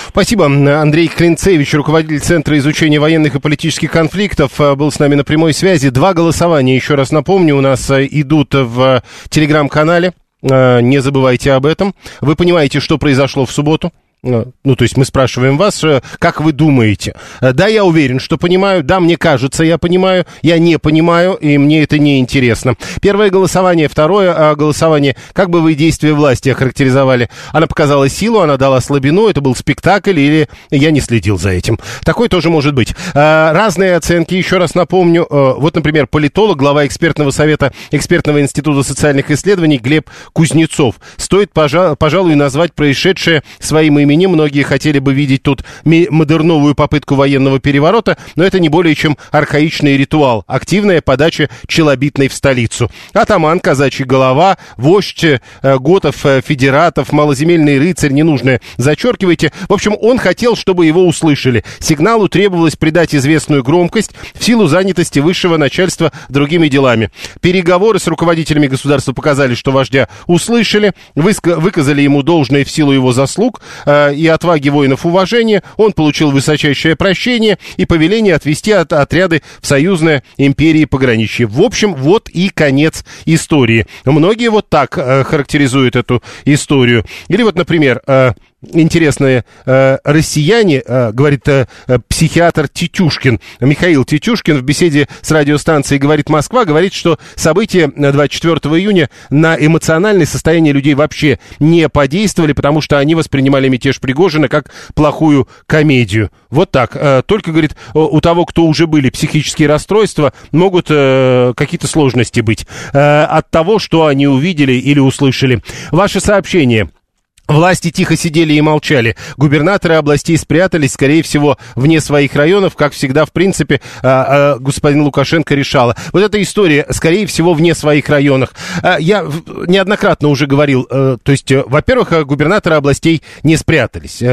Спасибо. 0.09 0.45
Андрей 0.45 1.07
Клинцевич, 1.07 1.73
руководитель 1.73 2.19
Центра 2.19 2.55
изучения 2.59 2.99
военных 2.99 3.33
и 3.33 3.39
политических 3.39 3.91
конфликтов, 3.91 4.61
э, 4.61 4.75
был 4.75 4.91
с 4.91 4.99
нами 4.99 5.15
на 5.15 5.23
прямой 5.23 5.53
связи. 5.53 5.89
Два 5.89 6.13
голосования, 6.13 6.75
еще 6.75 6.93
раз 6.93 7.11
напомню, 7.11 7.55
у 7.55 7.61
нас 7.61 7.89
э, 7.89 8.07
идут 8.11 8.53
в 8.53 9.01
телеграм-канале. 9.29 10.11
Э, 10.43 10.79
не 10.81 10.99
забывайте 10.99 11.53
об 11.53 11.65
этом. 11.65 11.95
Вы 12.21 12.35
понимаете, 12.35 12.79
что 12.79 12.99
произошло 12.99 13.47
в 13.47 13.51
субботу? 13.51 13.91
Э, 14.23 14.45
ну, 14.63 14.75
то 14.75 14.83
есть 14.83 14.95
мы 14.95 15.05
спрашиваем 15.05 15.57
вас, 15.57 15.83
э, 15.83 16.01
как 16.17 16.39
вы 16.39 16.53
думаете? 16.53 17.13
Э, 17.41 17.51
да, 17.51 17.67
я 17.67 17.83
уверен, 17.83 18.19
что 18.19 18.37
понимаю. 18.37 18.83
Да, 18.83 18.99
мне 18.99 19.17
кажется, 19.17 19.63
я 19.63 19.77
понимаю. 19.77 20.25
Я 20.41 20.59
не 20.59 20.79
понимаю, 20.79 21.33
и 21.33 21.57
мне 21.57 21.83
это 21.83 21.99
не 21.99 22.19
интересно. 22.19 22.75
Первое 23.01 23.29
голосование. 23.29 23.89
Второе 23.89 24.33
а, 24.33 24.55
голосование. 24.55 25.15
Как 25.33 25.49
бы 25.49 25.61
вы 25.61 25.75
действия 25.75 26.13
власти 26.13 26.49
охарактеризовали? 26.49 27.29
Она 27.51 27.67
показала 27.67 28.07
силу, 28.07 28.39
она 28.39 28.57
дала 28.57 28.79
слабину. 28.79 29.27
Это 29.27 29.41
был 29.41 29.55
спектакль 29.55 30.17
или 30.17 30.47
я 30.69 30.91
не 30.91 31.01
следил 31.01 31.37
за 31.37 31.49
этим? 31.49 31.79
Такой 32.03 32.29
тоже 32.29 32.49
может 32.49 32.73
быть. 32.73 32.95
Разные 33.13 33.95
оценки. 33.95 34.35
Еще 34.35 34.57
раз 34.57 34.75
напомню. 34.75 35.27
Вот, 35.29 35.75
например, 35.75 36.07
политолог, 36.07 36.57
глава 36.57 36.85
экспертного 36.85 37.31
совета 37.31 37.73
экспертного 37.91 38.41
института 38.41 38.83
социальных 38.83 39.31
исследований 39.31 39.77
Глеб 39.77 40.09
Кузнецов. 40.31 40.95
Стоит, 41.17 41.51
пожалуй, 41.51 42.35
назвать 42.35 42.73
происшедшее 42.73 43.43
своим 43.59 43.99
именем 43.99 44.12
времени. 44.13 44.27
Многие 44.27 44.63
хотели 44.63 44.99
бы 44.99 45.13
видеть 45.13 45.43
тут 45.43 45.63
модерновую 45.83 46.75
попытку 46.75 47.15
военного 47.15 47.59
переворота, 47.59 48.17
но 48.35 48.43
это 48.43 48.59
не 48.59 48.69
более 48.69 48.95
чем 48.95 49.17
архаичный 49.31 49.97
ритуал. 49.97 50.43
Активная 50.47 51.01
подача 51.01 51.49
челобитной 51.67 52.27
в 52.27 52.33
столицу. 52.33 52.91
Атаман, 53.13 53.59
казачий 53.59 54.05
голова, 54.05 54.57
вождь 54.77 55.23
э, 55.23 55.39
готов, 55.61 56.25
э, 56.25 56.41
федератов, 56.45 57.11
малоземельный 57.11 57.79
рыцарь, 57.79 58.11
ненужное 58.11 58.61
зачеркивайте. 58.77 59.51
В 59.67 59.73
общем, 59.73 59.95
он 59.99 60.17
хотел, 60.17 60.55
чтобы 60.55 60.85
его 60.85 61.05
услышали. 61.05 61.63
Сигналу 61.79 62.27
требовалось 62.27 62.75
придать 62.75 63.15
известную 63.15 63.63
громкость 63.63 64.11
в 64.35 64.43
силу 64.43 64.67
занятости 64.67 65.19
высшего 65.19 65.57
начальства 65.57 66.11
другими 66.29 66.67
делами. 66.67 67.09
Переговоры 67.41 67.99
с 67.99 68.07
руководителями 68.07 68.67
государства 68.67 69.13
показали, 69.13 69.55
что 69.55 69.71
вождя 69.71 70.07
услышали, 70.27 70.93
выказали 71.15 72.01
ему 72.01 72.21
должное 72.23 72.63
в 72.63 72.69
силу 72.69 72.91
его 72.91 73.11
заслуг, 73.13 73.61
э, 73.85 74.02
и 74.11 74.27
отваги 74.27 74.69
воинов 74.69 75.05
уважения, 75.05 75.63
он 75.77 75.93
получил 75.93 76.31
высочайшее 76.31 76.95
прощение 76.95 77.57
и 77.77 77.85
повеление 77.85 78.35
отвести 78.35 78.71
от, 78.71 78.93
отряды 78.93 79.41
в 79.61 79.67
союзное 79.67 80.23
империи 80.37 80.85
пограничье. 80.85 81.47
В 81.47 81.61
общем, 81.61 81.93
вот 81.93 82.29
и 82.29 82.49
конец 82.49 83.05
истории. 83.25 83.85
Многие 84.05 84.49
вот 84.49 84.69
так 84.69 84.97
э, 84.97 85.23
характеризуют 85.23 85.95
эту 85.95 86.21
историю. 86.45 87.05
Или 87.27 87.43
вот, 87.43 87.55
например, 87.55 88.01
э, 88.07 88.33
интересные 88.71 89.45
э, 89.65 89.97
россияне, 90.03 90.81
э, 90.85 91.11
говорит 91.11 91.47
э, 91.47 91.67
э, 91.87 91.99
психиатр 92.07 92.67
Тетюшкин, 92.67 93.39
Михаил 93.59 94.05
Тетюшкин 94.05 94.57
в 94.57 94.63
беседе 94.63 95.07
с 95.21 95.31
радиостанцией 95.31 95.99
«Говорит 95.99 96.29
Москва» 96.29 96.65
говорит, 96.65 96.93
что 96.93 97.19
события 97.35 97.87
24 97.87 98.55
июня 98.79 99.09
на 99.29 99.55
эмоциональное 99.55 100.25
состояние 100.25 100.73
людей 100.73 100.93
вообще 100.93 101.39
не 101.59 101.89
подействовали, 101.89 102.53
потому 102.53 102.81
что 102.81 102.97
они 102.97 103.15
воспринимали 103.15 103.67
мятеж 103.67 103.99
Пригожина 103.99 104.47
как 104.47 104.71
плохую 104.93 105.47
комедию. 105.67 106.31
Вот 106.49 106.71
так. 106.71 106.95
Э, 106.95 107.21
только, 107.25 107.51
говорит, 107.51 107.75
у 107.93 108.19
того, 108.21 108.45
кто 108.45 108.65
уже 108.65 108.87
были 108.87 109.09
психические 109.09 109.67
расстройства, 109.67 110.33
могут 110.51 110.87
э, 110.89 111.53
какие-то 111.55 111.87
сложности 111.87 112.39
быть 112.41 112.65
э, 112.93 113.23
от 113.23 113.49
того, 113.49 113.79
что 113.79 114.05
они 114.05 114.27
увидели 114.27 114.73
или 114.73 114.99
услышали. 114.99 115.61
Ваше 115.91 116.19
сообщение– 116.19 116.89
Власти 117.47 117.91
тихо 117.91 118.15
сидели 118.15 118.53
и 118.53 118.61
молчали. 118.61 119.17
Губернаторы 119.35 119.95
областей 119.95 120.37
спрятались, 120.37 120.93
скорее 120.93 121.23
всего, 121.23 121.57
вне 121.75 121.99
своих 121.99 122.35
районов, 122.35 122.75
как 122.75 122.93
всегда, 122.93 123.25
в 123.25 123.33
принципе, 123.33 123.81
а, 124.01 124.53
а, 124.55 124.59
господин 124.59 125.01
Лукашенко 125.01 125.53
решала. 125.53 125.97
Вот 126.13 126.23
эта 126.23 126.41
история, 126.41 126.85
скорее 126.91 127.27
всего, 127.27 127.53
вне 127.53 127.75
своих 127.75 128.07
районах. 128.07 128.53
А, 128.81 128.97
я 128.97 129.25
неоднократно 129.67 130.29
уже 130.29 130.47
говорил, 130.47 130.87
э, 130.89 131.17
то 131.21 131.31
есть, 131.33 131.51
э, 131.51 131.63
во-первых, 131.65 132.13
э, 132.13 132.23
губернаторы 132.23 132.75
областей 132.75 133.21
не 133.43 133.57
спрятались. 133.57 134.23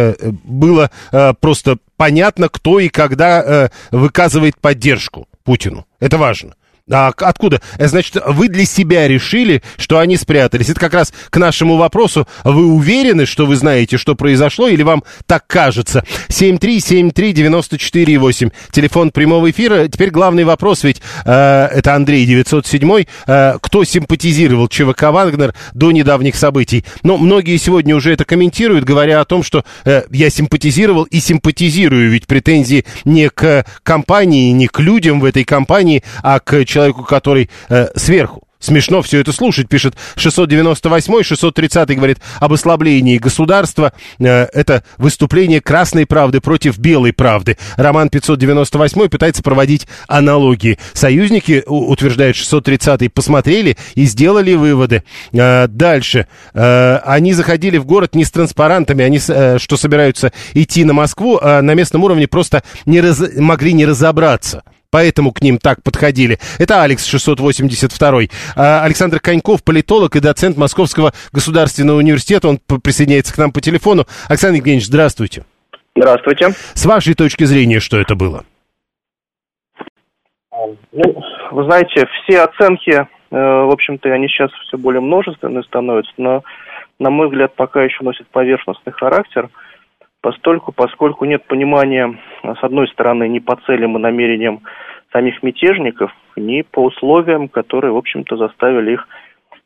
Было 0.45 0.91
просто 1.41 1.79
понятно, 1.97 2.49
кто 2.49 2.79
и 2.79 2.89
когда 2.89 3.71
выказывает 3.91 4.57
поддержку 4.61 5.27
Путину. 5.45 5.87
Это 5.99 6.17
важно. 6.17 6.55
А 6.91 7.13
откуда? 7.17 7.61
Э, 7.79 7.89
значит, 7.89 8.17
вы 8.27 8.49
для 8.49 8.65
себя 8.65 9.07
решили, 9.09 9.63
что 9.77 9.99
они 9.99 10.17
спрятались. 10.17 10.69
Это 10.69 10.79
как 10.81 10.95
раз 10.95 11.13
к 11.31 11.37
нашему 11.37 11.77
вопросу. 11.77 12.29
Вы 12.45 12.67
уверены, 12.67 13.27
что 13.27 13.47
вы 13.47 13.57
знаете, 13.57 13.97
что 13.97 14.15
произошло, 14.15 14.69
или 14.69 14.83
вам 14.83 15.03
так 15.27 15.47
кажется? 15.47 16.05
7373948. 16.29 18.53
Телефон 18.71 19.11
прямого 19.11 19.51
эфира. 19.51 19.89
Теперь 19.89 20.11
главный 20.11 20.45
вопрос, 20.45 20.85
ведь 20.85 21.01
э, 21.25 21.31
это 21.31 21.95
Андрей 21.95 22.27
907. 22.27 23.05
Э, 23.27 23.55
кто 23.61 23.85
симпатизировал 23.85 24.69
ЧВК 24.69 25.05
«Вагнер» 25.05 25.55
до 25.75 25.93
недавних 25.93 26.37
событий? 26.37 26.85
Но 27.03 27.17
многие 27.17 27.57
сегодня 27.57 27.97
уже 27.97 28.13
это 28.13 28.25
комментируют, 28.25 28.85
говоря 28.85 29.21
о 29.21 29.25
том, 29.25 29.43
что 29.43 29.65
э, 29.85 30.03
я 30.11 30.31
симпатизировал 30.31 31.03
и 31.05 31.21
симпатизирую. 31.21 32.11
Ведь 32.11 32.27
претензии 32.27 32.85
не 33.05 33.29
к 33.29 33.65
компании, 33.83 34.51
не 34.53 34.67
к 34.67 34.81
людям 34.81 35.21
в 35.21 35.25
этой 35.25 35.45
компании, 35.45 36.03
а 36.23 36.41
к 36.41 36.65
человеку, 36.65 36.80
который 37.07 37.51
э, 37.69 37.89
сверху. 37.97 38.45
Смешно 38.61 39.01
все 39.01 39.21
это 39.21 39.33
слушать, 39.33 39.71
пишет 39.71 39.95
698 40.17 41.23
630 41.23 41.97
говорит 41.97 42.19
об 42.41 42.53
ослаблении 42.53 43.17
государства. 43.17 43.95
Э, 44.19 44.45
это 44.53 44.85
выступление 44.99 45.63
красной 45.63 46.05
правды 46.05 46.43
против 46.43 46.79
белой 46.79 47.15
правды. 47.15 47.57
Роман 47.77 48.11
598 48.11 49.09
пытается 49.09 49.43
проводить 49.43 49.89
аналогии. 50.09 50.79
Союзники, 50.93 51.65
утверждает 51.67 52.37
630 52.37 53.13
посмотрели 53.15 53.79
и 53.95 54.05
сделали 54.05 54.53
выводы. 54.53 55.05
Э, 55.33 55.67
дальше. 55.67 56.27
Э, 56.53 56.99
они 56.99 57.33
заходили 57.33 57.79
в 57.79 57.87
город 57.87 58.15
не 58.15 58.27
с 58.27 58.31
транспарантами, 58.31 59.03
они, 59.03 59.19
что 59.19 59.77
собираются 59.79 60.33
идти 60.53 60.85
на 60.85 60.93
Москву, 60.93 61.39
а 61.41 61.63
на 61.63 61.73
местном 61.73 62.05
уровне 62.05 62.29
просто 62.29 62.63
не 62.85 63.01
раз, 63.01 63.23
могли 63.37 63.73
не 63.73 63.87
разобраться 63.87 64.63
поэтому 64.91 65.33
к 65.33 65.43
ним 65.43 65.59
так 65.59 65.83
подходили. 65.83 66.39
Это 66.59 66.83
Алекс 66.83 67.05
682. 67.07 68.23
А 68.57 68.85
Александр 68.85 69.21
Коньков, 69.21 69.63
политолог 69.65 70.17
и 70.17 70.21
доцент 70.21 70.57
Московского 70.57 71.13
государственного 71.33 71.99
университета. 71.99 72.49
Он 72.49 72.59
присоединяется 72.59 73.35
к 73.35 73.39
нам 73.39 73.53
по 73.53 73.61
телефону. 73.61 74.07
Александр 74.29 74.57
Евгеньевич, 74.57 74.87
здравствуйте. 74.87 75.45
Здравствуйте. 75.97 76.51
С 76.75 76.85
вашей 76.87 77.15
точки 77.15 77.45
зрения, 77.45 77.81
что 77.81 77.99
это 77.99 78.15
было? 78.15 78.45
Ну, 80.93 81.23
вы 81.53 81.65
знаете, 81.65 82.07
все 82.23 82.43
оценки, 82.43 82.91
э, 82.91 83.07
в 83.31 83.73
общем-то, 83.73 84.13
они 84.13 84.29
сейчас 84.29 84.51
все 84.67 84.77
более 84.77 85.01
множественные 85.01 85.63
становятся, 85.65 86.13
но, 86.19 86.45
на 86.99 87.11
мой 87.11 87.29
взгляд, 87.29 87.55
пока 87.55 87.83
еще 87.83 88.05
носят 88.05 88.27
поверхностный 88.29 88.93
характер– 88.93 89.49
постольку, 90.21 90.73
поскольку 90.73 91.25
нет 91.25 91.45
понимания, 91.47 92.19
с 92.43 92.63
одной 92.63 92.89
стороны, 92.89 93.29
ни 93.29 93.39
по 93.39 93.57
целям 93.67 93.97
и 93.97 94.01
намерениям 94.01 94.61
самих 95.13 95.43
мятежников, 95.43 96.13
ни 96.37 96.63
по 96.63 96.85
условиям, 96.85 97.49
которые, 97.49 97.93
в 97.93 97.97
общем-то, 97.97 98.37
заставили 98.37 98.93
их 98.93 99.09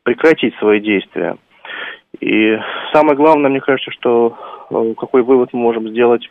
прекратить 0.03 0.55
свои 0.57 0.81
действия. 0.81 1.37
И 2.21 2.59
самое 2.93 3.17
главное, 3.17 3.51
мне 3.51 3.61
кажется, 3.61 3.91
что 3.91 4.39
э, 4.71 4.95
какой 4.99 5.23
вывод 5.23 5.51
мы 5.53 5.61
можем 5.61 5.89
сделать 5.89 6.31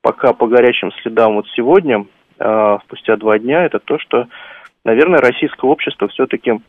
пока 0.00 0.32
по 0.32 0.46
горячим 0.46 0.92
следам 1.02 1.34
вот 1.34 1.46
сегодня, 1.56 2.06
э, 2.38 2.78
спустя 2.84 3.16
два 3.16 3.38
дня, 3.38 3.64
это 3.64 3.80
то, 3.80 3.98
что, 3.98 4.28
наверное, 4.84 5.20
российское 5.20 5.66
общество 5.68 6.08
все-таки 6.08 6.60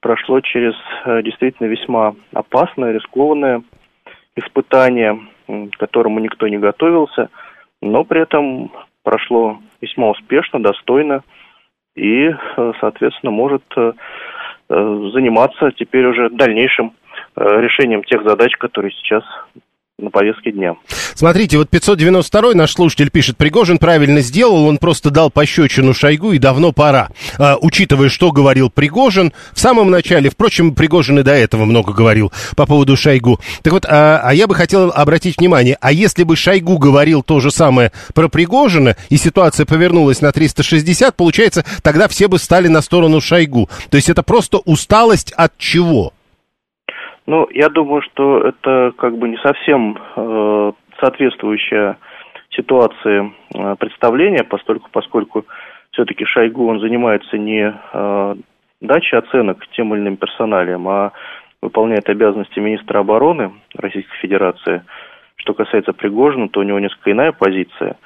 прошло 0.00 0.40
через 0.40 0.74
э, 1.04 1.22
действительно 1.22 1.66
весьма 1.66 2.14
опасное, 2.32 2.92
рискованное 2.92 3.62
испытание, 4.36 5.20
к 5.48 5.76
которому 5.78 6.20
никто 6.20 6.46
не 6.46 6.58
готовился, 6.58 7.30
но 7.82 8.04
при 8.04 8.20
этом 8.20 8.70
прошло 9.02 9.58
весьма 9.80 10.10
успешно, 10.10 10.62
достойно 10.62 11.22
и, 11.96 12.30
соответственно, 12.80 13.32
может 13.32 13.64
заниматься 14.68 15.72
теперь 15.72 16.06
уже 16.06 16.28
дальнейшим 16.30 16.92
решением 17.34 18.04
тех 18.04 18.22
задач, 18.22 18.54
которые 18.56 18.92
сейчас 18.92 19.24
на 19.98 20.10
повестке 20.10 20.52
дня. 20.52 20.76
Смотрите, 21.14 21.58
вот 21.58 21.68
592 21.70 22.54
наш 22.54 22.72
слушатель 22.72 23.10
пишет, 23.10 23.36
Пригожин 23.36 23.78
правильно 23.78 24.20
сделал, 24.20 24.64
он 24.66 24.78
просто 24.78 25.10
дал 25.10 25.28
пощечину 25.28 25.92
Шойгу, 25.92 26.32
и 26.32 26.38
давно 26.38 26.70
пора. 26.70 27.08
А, 27.36 27.56
учитывая, 27.60 28.08
что 28.08 28.30
говорил 28.30 28.70
Пригожин 28.70 29.32
в 29.52 29.58
самом 29.58 29.90
начале, 29.90 30.30
впрочем, 30.30 30.76
Пригожин 30.76 31.18
и 31.18 31.24
до 31.24 31.32
этого 31.32 31.64
много 31.64 31.92
говорил 31.92 32.32
по 32.54 32.64
поводу 32.64 32.96
Шойгу. 32.96 33.40
Так 33.62 33.72
вот, 33.72 33.86
а, 33.86 34.20
а 34.22 34.32
я 34.32 34.46
бы 34.46 34.54
хотел 34.54 34.92
обратить 34.94 35.38
внимание, 35.38 35.76
а 35.80 35.90
если 35.90 36.22
бы 36.22 36.36
Шойгу 36.36 36.78
говорил 36.78 37.24
то 37.24 37.40
же 37.40 37.50
самое 37.50 37.90
про 38.14 38.28
Пригожина, 38.28 38.96
и 39.08 39.16
ситуация 39.16 39.66
повернулась 39.66 40.20
на 40.20 40.30
360, 40.30 41.16
получается, 41.16 41.64
тогда 41.82 42.06
все 42.06 42.28
бы 42.28 42.38
стали 42.38 42.68
на 42.68 42.82
сторону 42.82 43.20
Шойгу. 43.20 43.68
То 43.90 43.96
есть 43.96 44.08
это 44.08 44.22
просто 44.22 44.58
усталость 44.58 45.32
от 45.32 45.58
чего? 45.58 46.12
Ну, 47.28 47.46
я 47.50 47.68
думаю, 47.68 48.00
что 48.00 48.40
это 48.40 48.94
как 48.96 49.18
бы 49.18 49.28
не 49.28 49.36
совсем 49.36 49.98
э, 50.16 50.72
соответствующее 50.98 51.98
ситуации 52.48 53.34
э, 53.54 53.76
представление, 53.78 54.44
поскольку, 54.44 54.88
поскольку 54.90 55.44
все-таки 55.90 56.24
Шойгу, 56.24 56.66
он 56.66 56.80
занимается 56.80 57.36
не 57.36 57.70
э, 57.70 58.34
дачей 58.80 59.18
оценок 59.18 59.62
тем 59.72 59.94
или 59.94 60.00
иным 60.00 60.16
персоналиям, 60.16 60.88
а 60.88 61.12
выполняет 61.60 62.08
обязанности 62.08 62.60
министра 62.60 63.00
обороны 63.00 63.52
Российской 63.74 64.16
Федерации. 64.22 64.82
Что 65.36 65.52
касается 65.52 65.92
Пригожина, 65.92 66.48
то 66.48 66.60
у 66.60 66.62
него 66.62 66.78
несколько 66.78 67.12
иная 67.12 67.32
позиция. 67.32 67.98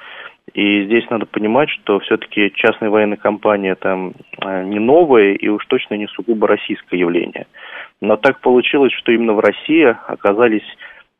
И 0.53 0.83
здесь 0.83 1.09
надо 1.09 1.27
понимать, 1.27 1.69
что 1.69 1.99
все-таки 1.99 2.51
частная 2.55 2.89
военная 2.89 3.15
компания 3.15 3.75
там 3.75 4.15
э, 4.41 4.63
не 4.65 4.79
новая 4.79 5.31
и 5.31 5.47
уж 5.47 5.65
точно 5.67 5.93
не 5.93 6.07
сугубо 6.07 6.45
российское 6.45 6.99
явление. 6.99 7.47
Но 8.03 8.17
так 8.17 8.41
получилось, 8.41 8.91
что 8.91 9.13
именно 9.13 9.31
в 9.31 9.39
России 9.39 9.95
оказались 10.07 10.65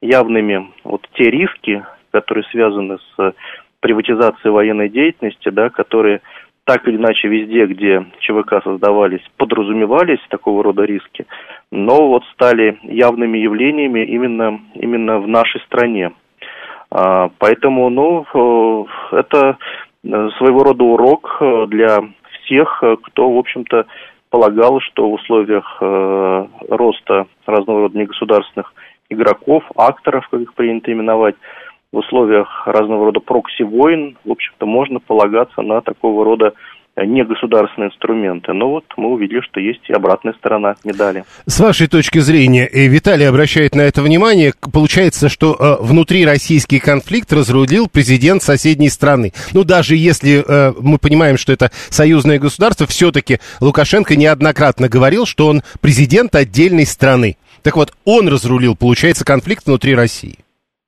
явными 0.01 0.69
вот 0.83 1.07
те 1.13 1.31
риски, 1.31 1.85
которые 2.11 2.43
связаны 2.51 2.97
с 3.15 3.33
приватизацией 3.79 4.51
военной 4.51 4.89
деятельности, 4.89 5.47
да, 5.47 5.69
которые 5.69 6.19
так 6.65 6.85
или 6.85 6.97
иначе 6.97 7.29
везде, 7.29 7.67
где 7.67 8.05
ЧВК 8.19 8.61
создавались, 8.65 9.21
подразумевались 9.37 10.19
такого 10.29 10.61
рода 10.61 10.83
риски, 10.83 11.25
но 11.71 12.09
вот 12.09 12.25
стали 12.33 12.77
явными 12.83 13.37
явлениями 13.37 14.01
именно, 14.01 14.59
именно 14.75 15.19
в 15.19 15.27
нашей 15.29 15.61
стране. 15.61 16.11
А, 16.91 17.29
поэтому, 17.39 17.89
ну, 17.89 18.25
э, 18.33 19.15
это 19.19 19.57
своего 20.37 20.63
рода 20.63 20.83
урок 20.83 21.37
э, 21.39 21.65
для 21.69 21.99
всех, 22.41 22.83
кто, 23.03 23.31
в 23.31 23.37
общем-то, 23.37 23.85
полагал, 24.33 24.79
что 24.79 25.07
в 25.07 25.13
условиях 25.13 25.77
э, 25.79 26.47
роста 26.69 27.27
разного 27.45 27.81
рода 27.81 27.99
негосударственных 27.99 28.73
игроков, 29.11 29.63
акторов, 29.75 30.27
как 30.27 30.41
их 30.41 30.55
принято 30.55 30.91
именовать, 30.91 31.35
в 31.91 31.97
условиях 31.97 32.65
разного 32.65 33.05
рода 33.05 33.19
прокси-войн, 33.19 34.17
в 34.25 34.31
общем-то, 34.31 34.65
можно 34.65 34.99
полагаться 34.99 35.61
на 35.61 35.81
такого 35.81 36.25
рода 36.25 36.53
негосударственные 36.95 37.89
инструменты. 37.89 38.53
Но 38.53 38.69
вот 38.69 38.85
мы 38.97 39.09
увидели, 39.09 39.41
что 39.41 39.59
есть 39.59 39.81
и 39.87 39.93
обратная 39.93 40.33
сторона 40.33 40.75
медали. 40.83 41.23
С 41.45 41.59
вашей 41.59 41.87
точки 41.87 42.19
зрения, 42.19 42.67
и 42.67 42.87
Виталий 42.87 43.27
обращает 43.27 43.75
на 43.75 43.81
это 43.81 44.01
внимание, 44.01 44.53
получается, 44.71 45.29
что 45.29 45.55
э, 45.59 45.83
внутри 45.83 46.25
российский 46.25 46.79
конфликт 46.79 47.33
разрулил 47.33 47.87
президент 47.87 48.43
соседней 48.43 48.89
страны. 48.89 49.33
Ну, 49.53 49.63
даже 49.63 49.95
если 49.95 50.43
э, 50.45 50.73
мы 50.79 50.99
понимаем, 50.99 51.37
что 51.37 51.51
это 51.51 51.71
союзное 51.89 52.39
государство, 52.39 52.85
все-таки 52.85 53.39
Лукашенко 53.59 54.15
неоднократно 54.15 54.87
говорил, 54.87 55.25
что 55.25 55.47
он 55.47 55.63
президент 55.81 56.35
отдельной 56.35 56.85
страны. 56.85 57.37
Так 57.63 57.77
вот, 57.77 57.93
он 58.05 58.27
разрулил, 58.27 58.75
получается, 58.75 59.25
конфликт 59.25 59.65
внутри 59.65 59.95
России. 59.95 60.42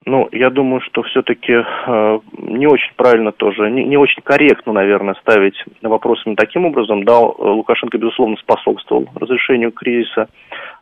Ну, 0.07 0.29
я 0.31 0.51
думаю, 0.51 0.81
что 0.81 1.01
все-таки 1.01 1.51
э, 1.53 2.19
не 2.37 2.67
очень 2.67 2.93
правильно 2.95 3.31
тоже, 3.31 3.71
не, 3.71 3.83
не 3.85 3.97
очень 3.97 4.21
корректно, 4.21 4.71
наверное, 4.71 5.15
ставить 5.15 5.55
вопрос 5.81 6.21
именно 6.25 6.35
таким 6.35 6.65
образом. 6.65 7.03
Да, 7.05 7.19
Лукашенко, 7.19 7.97
безусловно, 7.97 8.37
способствовал 8.37 9.09
разрешению 9.15 9.71
кризиса, 9.71 10.29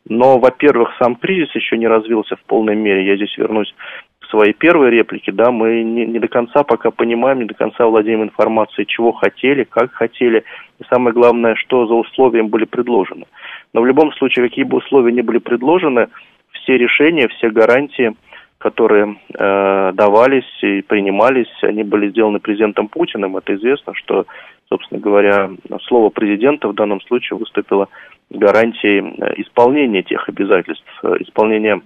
но, 0.09 0.39
во-первых, 0.39 0.93
сам 0.99 1.15
кризис 1.15 1.55
еще 1.55 1.77
не 1.77 1.87
развился 1.87 2.35
в 2.35 2.43
полной 2.43 2.75
мере. 2.75 3.05
Я 3.05 3.15
здесь 3.15 3.37
вернусь 3.37 3.73
к 4.19 4.25
своей 4.25 4.51
первой 4.51 4.89
реплике. 4.89 5.31
Да, 5.31 5.51
мы 5.51 5.83
не, 5.83 6.05
не 6.05 6.19
до 6.19 6.27
конца 6.27 6.63
пока 6.63 6.91
понимаем, 6.91 7.39
не 7.39 7.45
до 7.45 7.53
конца 7.53 7.85
владеем 7.85 8.23
информацией, 8.23 8.87
чего 8.87 9.13
хотели, 9.13 9.63
как 9.63 9.93
хотели, 9.93 10.43
и 10.79 10.83
самое 10.89 11.13
главное, 11.13 11.55
что 11.55 11.87
за 11.87 11.93
условия 11.93 12.39
им 12.39 12.49
были 12.49 12.65
предложены. 12.65 13.25
Но 13.71 13.83
в 13.83 13.85
любом 13.85 14.11
случае, 14.15 14.49
какие 14.49 14.65
бы 14.65 14.79
условия 14.79 15.13
ни 15.13 15.21
были 15.21 15.37
предложены, 15.37 16.09
все 16.51 16.77
решения, 16.77 17.29
все 17.29 17.49
гарантии– 17.49 18.11
которые 18.63 19.17
э, 19.37 19.91
давались 19.93 20.63
и 20.63 20.81
принимались, 20.81 21.51
они 21.63 21.83
были 21.83 22.09
сделаны 22.11 22.39
президентом 22.39 22.87
Путиным. 22.87 23.35
Это 23.35 23.53
известно, 23.55 23.93
что, 23.93 24.25
собственно 24.69 25.01
говоря, 25.01 25.51
слово 25.89 26.09
президента 26.09 26.69
в 26.69 26.73
данном 26.73 27.01
случае 27.01 27.37
выступило 27.37 27.89
гарантией 28.29 29.01
э, 29.01 29.41
исполнения 29.41 30.01
тех 30.01 30.29
обязательств, 30.29 30.87
э, 31.03 31.15
исполнения 31.19 31.81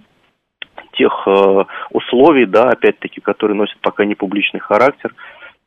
тех 0.92 1.12
э, 1.26 1.64
условий, 1.90 2.46
да, 2.46 2.70
опять-таки, 2.70 3.20
которые 3.20 3.56
носят 3.56 3.78
пока 3.80 4.04
не 4.04 4.14
публичный 4.14 4.60
характер, 4.60 5.12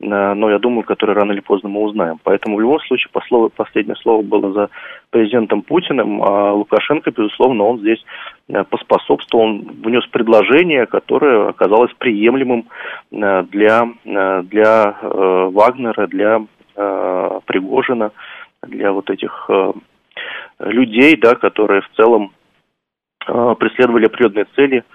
но 0.03 0.49
я 0.49 0.57
думаю, 0.57 0.83
который 0.83 1.13
рано 1.13 1.31
или 1.31 1.41
поздно 1.41 1.69
мы 1.69 1.81
узнаем. 1.81 2.19
Поэтому 2.23 2.57
в 2.57 2.59
любом 2.59 2.79
случае 2.81 3.09
по 3.11 3.21
слову, 3.21 3.49
последнее 3.49 3.95
слово 3.97 4.23
было 4.23 4.51
за 4.51 4.69
президентом 5.11 5.61
Путиным, 5.61 6.23
а 6.23 6.53
Лукашенко, 6.53 7.11
безусловно, 7.11 7.65
он 7.65 7.79
здесь 7.79 8.03
э, 8.49 8.63
поспособствовал, 8.63 9.45
он 9.45 9.71
внес 9.83 10.05
предложение, 10.07 10.87
которое 10.87 11.49
оказалось 11.49 11.93
приемлемым 11.99 12.67
э, 13.11 13.43
для, 13.51 13.87
для 14.43 14.97
Вагнера, 15.01 16.07
для 16.07 16.41
Пригожина, 16.73 18.11
для 18.63 18.91
вот 18.93 19.09
этих 19.09 19.49
людей, 20.59 21.17
да, 21.17 21.35
которые 21.35 21.81
в 21.81 21.89
целом 21.95 22.31
преследовали 23.25 24.05
определенные 24.05 24.45
цели– 24.55 24.83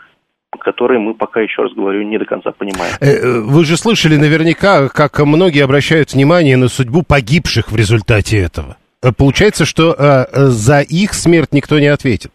которые 0.56 0.98
мы 1.00 1.14
пока, 1.14 1.40
еще 1.40 1.62
раз 1.62 1.72
говорю, 1.72 2.02
не 2.02 2.18
до 2.18 2.24
конца 2.24 2.52
понимаем. 2.52 2.94
Э, 3.00 3.06
э, 3.06 3.40
вы 3.40 3.64
же 3.64 3.76
слышали 3.76 4.16
наверняка, 4.16 4.88
как 4.88 5.18
многие 5.20 5.64
обращают 5.64 6.12
внимание 6.12 6.56
на 6.56 6.68
судьбу 6.68 7.02
погибших 7.02 7.70
в 7.70 7.76
результате 7.76 8.38
этого. 8.38 8.76
Э, 9.02 9.12
получается, 9.16 9.64
что 9.64 9.94
за 10.32 10.80
их 10.80 11.14
смерть 11.14 11.52
никто 11.52 11.78
не 11.78 11.88
ответит. 11.88 12.32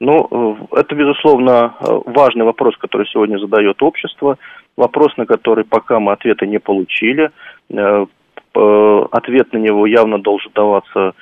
Ну, 0.00 0.68
это, 0.72 0.94
безусловно, 0.96 1.74
важный 2.06 2.44
вопрос, 2.44 2.76
который 2.76 3.06
сегодня 3.06 3.38
задает 3.38 3.80
общество. 3.82 4.36
Вопрос, 4.76 5.16
на 5.16 5.26
который 5.26 5.64
пока 5.64 6.00
мы 6.00 6.12
ответа 6.12 6.44
не 6.44 6.58
получили. 6.58 7.30
Ответ 8.52 9.52
на 9.52 9.58
него 9.58 9.86
явно 9.86 10.18
должен 10.18 10.50
даваться 10.54 11.12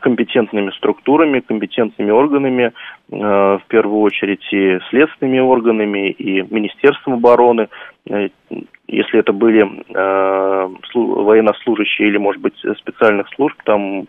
компетентными 0.00 0.70
структурами, 0.76 1.40
компетентными 1.40 2.10
органами, 2.10 2.72
в 3.10 3.62
первую 3.68 4.00
очередь 4.00 4.46
и 4.50 4.78
следственными 4.88 5.38
органами, 5.38 6.10
и 6.10 6.42
Министерством 6.42 7.14
обороны, 7.14 7.68
э, 8.08 8.28
если 8.88 9.18
это 9.18 9.32
были 9.32 9.62
э, 9.62 10.68
военнослужащие 10.94 12.08
или, 12.08 12.16
может 12.18 12.40
быть, 12.40 12.54
специальных 12.78 13.28
служб, 13.34 13.56
там, 13.64 14.04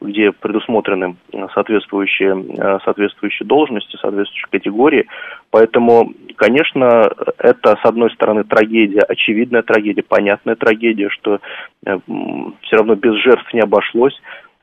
где 0.00 0.32
предусмотрены 0.32 1.16
соответствующие, 1.54 2.80
соответствующие 2.84 3.46
должности, 3.46 3.98
соответствующие 4.00 4.48
категории. 4.50 5.06
Поэтому, 5.50 6.12
конечно, 6.36 7.10
это, 7.38 7.76
с 7.76 7.84
одной 7.84 8.10
стороны, 8.12 8.44
трагедия, 8.44 9.00
очевидная 9.00 9.62
трагедия, 9.62 10.02
понятная 10.02 10.54
трагедия, 10.54 11.08
что 11.10 11.40
все 11.84 12.76
равно 12.76 12.94
без 12.94 13.14
жертв 13.16 13.52
не 13.52 13.60
обошлось. 13.60 14.18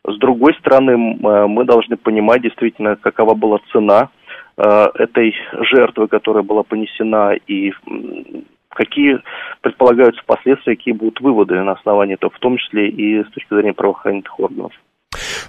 С 0.08 0.18
другой 0.18 0.54
стороны, 0.56 0.92
э, 0.92 1.48
мы 1.48 1.66
должны 1.66 1.98
понимать 1.98 2.42
действительно, 2.42 2.96
какова 2.96 3.34
была 3.34 3.60
цена 3.72 4.10
э, 4.58 4.88
этой 4.96 5.36
жертвы, 5.72 6.08
которая 6.08 6.44
была 6.44 6.64
понесена, 6.64 7.34
и 7.48 7.74
какие 8.70 9.20
предполагаются 9.62 10.22
последствия, 10.26 10.76
какие 10.76 10.94
будут 10.94 11.22
выводы 11.22 11.62
на 11.62 11.74
основании 11.74 12.16
этого, 12.16 12.32
в 12.32 12.40
том 12.40 12.58
числе 12.58 12.90
и 12.90 13.24
с 13.24 13.28
точки 13.32 13.54
зрения 13.54 13.74
правоохранительных 13.74 14.40
органов. 14.40 14.74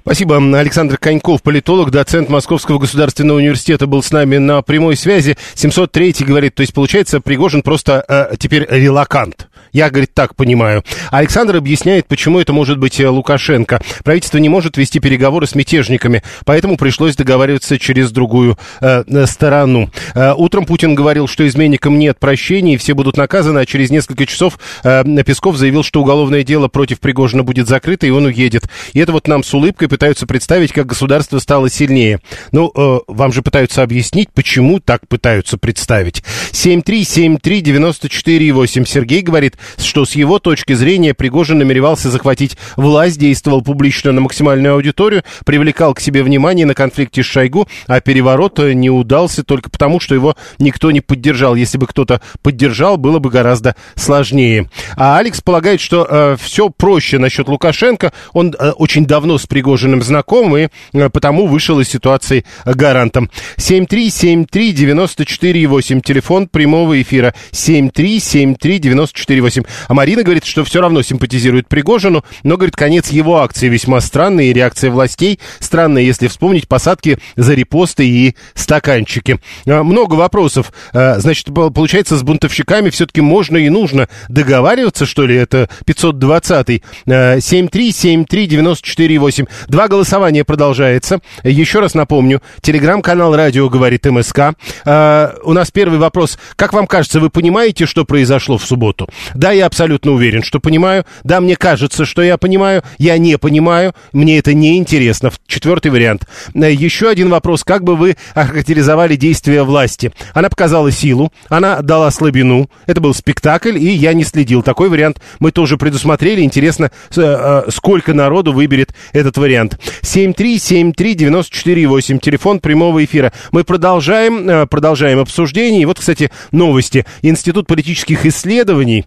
Спасибо. 0.06 0.36
Александр 0.36 0.98
Коньков, 0.98 1.42
политолог, 1.42 1.90
доцент 1.90 2.28
Московского 2.28 2.78
государственного 2.78 3.38
университета, 3.38 3.88
был 3.88 4.04
с 4.04 4.12
нами 4.12 4.36
на 4.36 4.62
прямой 4.62 4.96
связи. 4.96 5.36
703 5.54 6.14
говорит, 6.20 6.54
то 6.54 6.60
есть, 6.60 6.72
получается, 6.72 7.20
Пригожин 7.20 7.62
просто 7.62 8.04
э, 8.06 8.36
теперь 8.38 8.68
релакант. 8.70 9.48
Я, 9.72 9.90
говорит, 9.90 10.14
так 10.14 10.36
понимаю. 10.36 10.84
Александр 11.10 11.56
объясняет, 11.56 12.06
почему 12.06 12.38
это 12.38 12.52
может 12.52 12.78
быть 12.78 13.00
э, 13.00 13.08
Лукашенко. 13.08 13.80
Правительство 14.04 14.38
не 14.38 14.48
может 14.48 14.76
вести 14.76 15.00
переговоры 15.00 15.48
с 15.48 15.56
мятежниками, 15.56 16.22
поэтому 16.44 16.76
пришлось 16.76 17.16
договариваться 17.16 17.76
через 17.76 18.12
другую 18.12 18.56
э, 18.80 19.02
э 19.06 19.26
сторону. 19.26 19.90
Э, 20.14 20.34
утром 20.36 20.66
Путин 20.66 20.94
говорил, 20.94 21.26
что 21.26 21.44
изменникам 21.48 21.98
нет 21.98 22.20
прощения, 22.20 22.74
и 22.74 22.76
все 22.76 22.94
будут 22.94 23.16
наказаны, 23.16 23.58
а 23.58 23.66
через 23.66 23.90
несколько 23.90 24.24
часов 24.24 24.60
э, 24.84 25.02
Песков 25.24 25.56
заявил, 25.56 25.82
что 25.82 26.00
уголовное 26.00 26.44
дело 26.44 26.68
против 26.68 27.00
Пригожина 27.00 27.42
будет 27.42 27.66
закрыто, 27.66 28.06
и 28.06 28.10
он 28.10 28.26
уедет. 28.26 28.68
И 28.92 29.00
это 29.00 29.10
вот 29.10 29.26
нам 29.26 29.42
с 29.42 29.52
улыбкой 29.52 29.88
пытаются 29.96 30.26
представить, 30.26 30.72
как 30.72 30.84
государство 30.84 31.38
стало 31.38 31.70
сильнее. 31.70 32.20
Ну, 32.52 32.70
э, 32.74 32.98
вам 33.08 33.32
же 33.32 33.40
пытаются 33.40 33.82
объяснить, 33.82 34.28
почему 34.30 34.78
так 34.78 35.08
пытаются 35.08 35.56
представить. 35.56 36.22
7373948. 36.52 38.84
Сергей 38.84 39.22
говорит, 39.22 39.56
что 39.78 40.04
с 40.04 40.12
его 40.12 40.38
точки 40.38 40.74
зрения 40.74 41.14
Пригожин 41.14 41.56
намеревался 41.56 42.10
захватить 42.10 42.58
власть, 42.76 43.18
действовал 43.18 43.62
публично 43.62 44.12
на 44.12 44.20
максимальную 44.20 44.74
аудиторию, 44.74 45.22
привлекал 45.46 45.94
к 45.94 46.00
себе 46.00 46.22
внимание 46.22 46.66
на 46.66 46.74
конфликте 46.74 47.22
с 47.22 47.26
Шойгу, 47.26 47.66
а 47.86 48.02
переворот 48.02 48.58
не 48.58 48.90
удался 48.90 49.44
только 49.44 49.70
потому, 49.70 49.98
что 49.98 50.14
его 50.14 50.36
никто 50.58 50.90
не 50.90 51.00
поддержал. 51.00 51.54
Если 51.54 51.78
бы 51.78 51.86
кто-то 51.86 52.20
поддержал, 52.42 52.98
было 52.98 53.18
бы 53.18 53.30
гораздо 53.30 53.76
сложнее. 53.94 54.68
А 54.98 55.16
Алекс 55.16 55.40
полагает, 55.40 55.80
что 55.80 56.06
э, 56.06 56.36
все 56.38 56.68
проще 56.68 57.18
насчет 57.18 57.48
Лукашенко. 57.48 58.12
Он 58.34 58.54
э, 58.58 58.72
очень 58.72 59.06
давно 59.06 59.38
с 59.38 59.46
Пригожиным 59.46 59.85
знаком 60.02 60.56
и 60.56 60.68
э, 60.92 61.10
потому 61.10 61.46
вышел 61.46 61.78
из 61.80 61.88
ситуации 61.88 62.44
гарантом. 62.64 63.30
7373948, 63.56 66.00
телефон 66.00 66.48
прямого 66.48 67.00
эфира. 67.00 67.34
7373948. 67.52 69.46
8. 69.46 69.62
А 69.88 69.94
Марина 69.94 70.22
говорит, 70.22 70.44
что 70.44 70.64
все 70.64 70.80
равно 70.80 71.02
симпатизирует 71.02 71.68
Пригожину, 71.68 72.24
но, 72.42 72.56
говорит, 72.56 72.76
конец 72.76 73.10
его 73.10 73.38
акции 73.38 73.68
весьма 73.68 74.00
странный, 74.00 74.48
и 74.48 74.52
реакция 74.52 74.90
властей 74.90 75.40
странная, 75.60 76.02
если 76.02 76.28
вспомнить 76.28 76.68
посадки 76.68 77.18
за 77.36 77.54
репосты 77.54 78.06
и 78.06 78.36
стаканчики. 78.54 79.40
А, 79.66 79.82
много 79.82 80.14
вопросов. 80.14 80.72
А, 80.92 81.18
значит, 81.18 81.46
получается, 81.46 82.16
с 82.16 82.22
бунтовщиками 82.22 82.90
все-таки 82.90 83.20
можно 83.20 83.56
и 83.56 83.68
нужно 83.68 84.08
договариваться, 84.28 85.06
что 85.06 85.26
ли? 85.26 85.36
Это 85.36 85.68
520-й. 85.86 86.82
7373948. 87.06 89.48
Два 89.68 89.88
голосования 89.88 90.44
продолжается. 90.44 91.20
Еще 91.42 91.80
раз 91.80 91.94
напомню, 91.94 92.42
телеграм-канал 92.60 93.34
«Радио 93.34 93.68
говорит 93.68 94.04
МСК». 94.06 94.54
А, 94.84 95.34
у 95.42 95.52
нас 95.52 95.70
первый 95.70 95.98
вопрос. 95.98 96.38
Как 96.56 96.72
вам 96.72 96.86
кажется, 96.86 97.20
вы 97.20 97.30
понимаете, 97.30 97.86
что 97.86 98.04
произошло 98.04 98.58
в 98.58 98.64
субботу? 98.64 99.08
Да, 99.34 99.52
я 99.52 99.66
абсолютно 99.66 100.12
уверен, 100.12 100.42
что 100.42 100.60
понимаю. 100.60 101.04
Да, 101.24 101.40
мне 101.40 101.56
кажется, 101.56 102.04
что 102.04 102.22
я 102.22 102.38
понимаю. 102.38 102.82
Я 102.98 103.18
не 103.18 103.38
понимаю. 103.38 103.94
Мне 104.12 104.38
это 104.38 104.54
не 104.54 104.78
интересно. 104.78 105.30
Четвертый 105.46 105.90
вариант. 105.90 106.26
Э, 106.54 106.72
еще 106.72 107.08
один 107.08 107.28
вопрос. 107.30 107.64
Как 107.64 107.82
бы 107.82 107.96
вы 107.96 108.16
охарактеризовали 108.34 109.16
действия 109.16 109.62
власти? 109.62 110.12
Она 110.34 110.48
показала 110.48 110.90
силу, 110.90 111.32
она 111.48 111.82
дала 111.82 112.10
слабину. 112.10 112.70
Это 112.86 113.00
был 113.00 113.14
спектакль, 113.14 113.76
и 113.78 113.88
я 113.90 114.12
не 114.12 114.24
следил. 114.24 114.62
Такой 114.62 114.88
вариант 114.88 115.20
мы 115.40 115.50
тоже 115.50 115.76
предусмотрели. 115.76 116.42
Интересно, 116.42 116.90
э, 117.16 117.20
э, 117.20 117.70
сколько 117.70 118.14
народу 118.14 118.52
выберет 118.52 118.94
этот 119.12 119.36
вариант. 119.36 119.55
7373948, 119.64 122.20
телефон 122.20 122.60
прямого 122.60 123.04
эфира. 123.04 123.32
Мы 123.52 123.64
продолжаем, 123.64 124.68
продолжаем 124.68 125.18
обсуждение. 125.18 125.82
И 125.82 125.86
вот, 125.86 125.98
кстати, 125.98 126.30
новости. 126.52 127.04
Институт 127.22 127.66
политических 127.66 128.26
исследований 128.26 129.06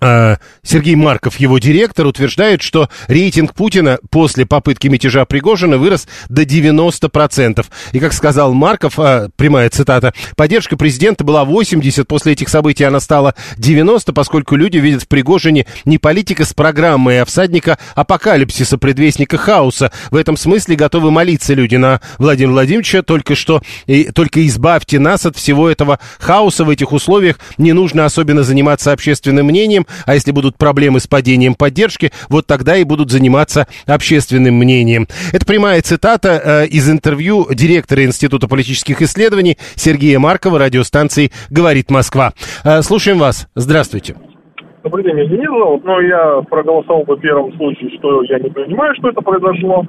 Сергей 0.00 0.94
Марков, 0.94 1.36
его 1.36 1.58
директор, 1.58 2.06
утверждает, 2.06 2.62
что 2.62 2.88
рейтинг 3.06 3.54
Путина 3.54 3.98
после 4.10 4.46
попытки 4.46 4.88
мятежа 4.88 5.24
Пригожина 5.24 5.78
вырос 5.78 6.08
до 6.28 6.42
90%. 6.42 7.66
И, 7.92 8.00
как 8.00 8.12
сказал 8.12 8.54
Марков, 8.54 8.98
а, 8.98 9.28
прямая 9.36 9.68
цитата, 9.68 10.14
поддержка 10.36 10.76
президента 10.76 11.24
была 11.24 11.44
80, 11.44 12.06
после 12.08 12.32
этих 12.32 12.48
событий 12.48 12.84
она 12.84 13.00
стала 13.00 13.34
90, 13.58 14.12
поскольку 14.12 14.56
люди 14.56 14.78
видят 14.78 15.02
в 15.02 15.08
Пригожине 15.08 15.66
не 15.84 15.98
политика 15.98 16.44
с 16.44 16.54
программой, 16.54 17.20
а 17.20 17.24
всадника 17.24 17.78
апокалипсиса, 17.94 18.78
предвестника 18.78 19.36
хаоса. 19.36 19.92
В 20.10 20.16
этом 20.16 20.36
смысле 20.36 20.76
готовы 20.76 21.10
молиться 21.10 21.54
люди 21.54 21.76
на 21.76 22.00
Владимира 22.18 22.52
Владимировича, 22.52 23.02
только 23.02 23.34
что, 23.34 23.62
и, 23.86 24.04
только 24.12 24.46
избавьте 24.46 24.98
нас 24.98 25.26
от 25.26 25.36
всего 25.36 25.68
этого 25.68 25.98
хаоса 26.18 26.64
в 26.64 26.70
этих 26.70 26.92
условиях, 26.92 27.38
не 27.58 27.72
нужно 27.72 28.04
особенно 28.04 28.42
заниматься 28.42 28.92
общественным 28.92 29.46
мнением, 29.46 29.86
а 30.06 30.14
если 30.14 30.32
будут 30.32 30.56
проблемы 30.56 31.00
с 31.00 31.06
падением 31.06 31.54
поддержки, 31.54 32.10
вот 32.28 32.46
тогда 32.46 32.76
и 32.76 32.84
будут 32.84 33.10
заниматься 33.10 33.66
общественным 33.86 34.54
мнением. 34.54 35.06
Это 35.32 35.46
прямая 35.46 35.82
цитата 35.82 36.40
э, 36.42 36.66
из 36.66 36.90
интервью 36.90 37.46
директора 37.52 38.04
Института 38.04 38.48
политических 38.48 39.02
исследований 39.02 39.58
Сергея 39.74 40.18
Маркова 40.18 40.58
радиостанции 40.58 41.30
«Говорит 41.50 41.90
Москва». 41.90 42.32
Э, 42.64 42.82
слушаем 42.82 43.18
вас. 43.18 43.48
Здравствуйте. 43.54 44.16
Добрый 44.82 45.04
день, 45.04 45.14
меня 45.14 45.26
Денис 45.26 45.48
зовут, 45.48 45.84
но 45.84 46.00
я 46.00 46.40
проголосовал 46.48 47.04
по 47.04 47.16
первому 47.16 47.52
случаю, 47.52 47.90
что 47.98 48.22
я 48.22 48.38
не 48.38 48.48
понимаю, 48.48 48.94
что 48.94 49.10
это 49.10 49.20
произошло. 49.20 49.84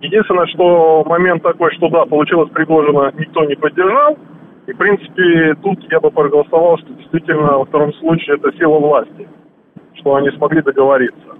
Единственное, 0.00 0.46
что 0.48 1.02
момент 1.06 1.42
такой, 1.42 1.74
что 1.76 1.88
да, 1.88 2.04
получилось 2.04 2.50
Пригожина 2.52 3.10
никто 3.18 3.44
не 3.44 3.54
поддержал, 3.54 4.18
и, 4.66 4.72
в 4.72 4.76
принципе, 4.76 5.54
тут 5.62 5.78
я 5.90 6.00
бы 6.00 6.10
проголосовал, 6.10 6.78
что 6.78 6.92
действительно 6.94 7.58
во 7.58 7.64
втором 7.64 7.92
случае 7.94 8.36
это 8.36 8.56
сила 8.56 8.78
власти, 8.78 9.28
что 9.94 10.16
они 10.16 10.30
смогли 10.30 10.62
договориться. 10.62 11.36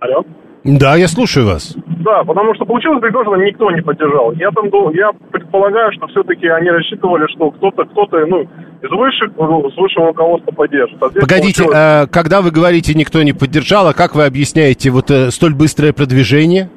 Алло? 0.00 0.24
Да, 0.64 0.94
я 0.96 1.08
слушаю 1.08 1.46
вас. 1.46 1.76
Да, 2.04 2.22
потому 2.24 2.54
что 2.54 2.64
получилось 2.64 3.00
Пригожина 3.00 3.42
никто 3.42 3.70
не 3.70 3.80
поддержал. 3.80 4.32
Я 4.32 4.50
там 4.50 4.66
я 4.92 5.10
предполагаю, 5.30 5.90
что 5.92 6.06
все-таки 6.08 6.46
они 6.46 6.70
рассчитывали, 6.70 7.26
что 7.34 7.50
кто-то, 7.50 7.84
кто-то, 7.84 8.24
ну, 8.26 8.42
из 8.42 8.90
высших, 8.90 9.32
ну, 9.36 9.68
с 9.70 9.76
высшего 9.76 10.08
руководства 10.08 10.52
поддержит. 10.52 11.02
А 11.02 11.08
Погодите, 11.08 11.64
получилось... 11.64 11.74
а, 11.74 12.06
когда 12.06 12.42
вы 12.42 12.50
говорите 12.50 12.94
никто 12.94 13.22
не 13.22 13.32
поддержал, 13.32 13.88
а 13.88 13.94
как 13.94 14.14
вы 14.14 14.24
объясняете 14.24 14.90
вот 14.90 15.10
э, 15.10 15.30
столь 15.30 15.54
быстрое 15.54 15.92
продвижение? 15.92 16.68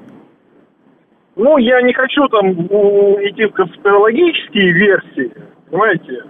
Ну, 1.36 1.58
я 1.58 1.82
не 1.82 1.94
хочу 1.94 2.28
там 2.30 2.54
идти 2.54 3.46
в 3.46 3.52
конспирологические 3.52 4.72
версии, 4.72 5.32
понимаете, 5.76 6.24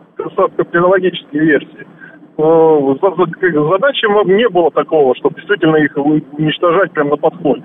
конспирологические 0.57 1.43
версии. 1.43 1.87
Задача 2.37 4.07
не 4.25 4.49
было 4.49 4.71
такого, 4.71 5.15
чтобы 5.15 5.35
действительно 5.35 5.77
их 5.77 5.95
уничтожать 5.95 6.91
прямо 6.91 7.11
на 7.11 7.17
подходе. 7.17 7.63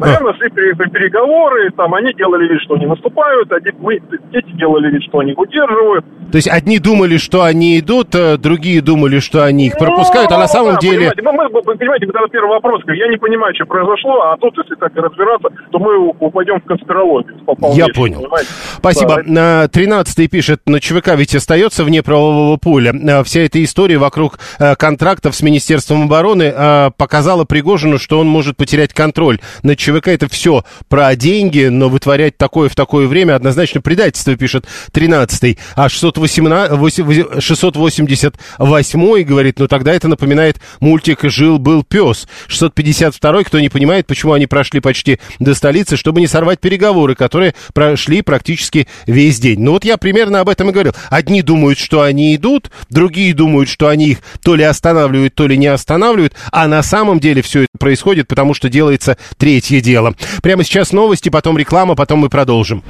Наверное, 0.00 0.34
шли 0.34 0.48
переговоры, 0.50 1.70
там 1.76 1.94
они 1.94 2.12
делали 2.14 2.48
вид, 2.48 2.60
что 2.62 2.74
они 2.74 2.86
наступают, 2.86 3.52
а 3.52 3.58
мы, 3.78 4.00
дети 4.32 4.50
делали 4.56 4.90
вид, 4.90 5.02
что 5.04 5.18
они 5.18 5.32
их 5.32 5.38
удерживают. 5.38 6.04
То 6.32 6.36
есть 6.36 6.48
одни 6.48 6.78
думали, 6.78 7.16
что 7.18 7.42
они 7.42 7.78
идут, 7.78 8.14
а 8.14 8.36
другие 8.36 8.80
думали, 8.80 9.18
что 9.18 9.44
они 9.44 9.66
их 9.66 9.78
пропускают, 9.78 10.30
ну, 10.30 10.36
а 10.36 10.40
на 10.40 10.48
самом 10.48 10.74
да, 10.74 10.80
деле... 10.80 11.10
Понимаете, 11.10 11.22
мы, 11.22 11.62
мы, 11.62 11.76
понимаете, 11.76 12.06
когда 12.06 12.26
первый 12.28 12.50
вопрос, 12.50 12.82
я 12.86 13.08
не 13.08 13.16
понимаю, 13.16 13.54
что 13.54 13.66
произошло, 13.66 14.22
а 14.22 14.36
тут, 14.38 14.56
если 14.56 14.74
так 14.76 14.94
разбираться, 14.94 15.48
то 15.70 15.78
мы 15.78 16.08
упадем 16.18 16.60
в 16.60 16.64
конспирологию. 16.64 17.36
Я 17.74 17.88
понял. 17.88 18.20
Понимаете? 18.20 18.50
Спасибо. 18.78 19.22
Да. 19.26 19.64
13-й 19.66 20.28
пишет, 20.28 20.60
на 20.66 20.80
ЧВК 20.80 21.14
ведь 21.16 21.34
остается 21.34 21.84
вне 21.84 22.02
правового 22.02 22.56
поля. 22.56 22.94
А, 23.08 23.24
вся 23.24 23.40
эта 23.40 23.62
история 23.62 23.98
вокруг 23.98 24.38
а, 24.58 24.74
контрактов 24.76 25.34
с 25.34 25.42
Министерством 25.42 26.04
обороны 26.04 26.52
показала 26.96 27.44
Пригожину, 27.44 27.98
что 27.98 28.20
он 28.20 28.28
может 28.28 28.56
потерять 28.56 28.92
контроль 28.92 29.40
над 29.62 29.78
ЧВК 29.78 29.89
ЧВК 29.90 30.08
это 30.08 30.28
все 30.28 30.64
про 30.88 31.14
деньги, 31.16 31.66
но 31.66 31.88
вытворять 31.88 32.36
такое 32.36 32.68
в 32.68 32.74
такое 32.74 33.06
время 33.06 33.34
однозначно 33.34 33.80
предательство, 33.80 34.36
пишет 34.36 34.66
13-й. 34.92 35.58
А 35.74 35.88
618, 35.88 37.42
688 37.42 39.24
говорит, 39.24 39.58
ну 39.58 39.68
тогда 39.68 39.92
это 39.92 40.08
напоминает 40.08 40.60
мультик 40.80 41.20
«Жил-был 41.22 41.82
пес». 41.82 42.26
652 42.48 43.44
кто 43.44 43.60
не 43.60 43.68
понимает, 43.68 44.06
почему 44.06 44.32
они 44.32 44.46
прошли 44.46 44.80
почти 44.80 45.18
до 45.38 45.54
столицы, 45.54 45.96
чтобы 45.96 46.20
не 46.20 46.26
сорвать 46.26 46.60
переговоры, 46.60 47.14
которые 47.14 47.54
прошли 47.72 48.22
практически 48.22 48.86
весь 49.06 49.40
день. 49.40 49.60
Ну 49.60 49.72
вот 49.72 49.84
я 49.84 49.96
примерно 49.96 50.40
об 50.40 50.48
этом 50.48 50.70
и 50.70 50.72
говорил. 50.72 50.94
Одни 51.08 51.42
думают, 51.42 51.78
что 51.78 52.02
они 52.02 52.34
идут, 52.34 52.70
другие 52.90 53.34
думают, 53.34 53.68
что 53.68 53.88
они 53.88 54.10
их 54.10 54.18
то 54.42 54.54
ли 54.54 54.64
останавливают, 54.64 55.34
то 55.34 55.46
ли 55.46 55.56
не 55.56 55.66
останавливают, 55.66 56.34
а 56.52 56.68
на 56.68 56.82
самом 56.82 57.20
деле 57.20 57.42
все 57.42 57.66
происходит, 57.80 58.28
потому 58.28 58.54
что 58.54 58.68
делается 58.68 59.16
третье 59.36 59.80
дело. 59.80 60.14
Прямо 60.42 60.62
сейчас 60.62 60.92
новости, 60.92 61.28
потом 61.28 61.58
реклама, 61.58 61.96
потом 61.96 62.20
мы 62.20 62.28
продолжим. 62.28 62.84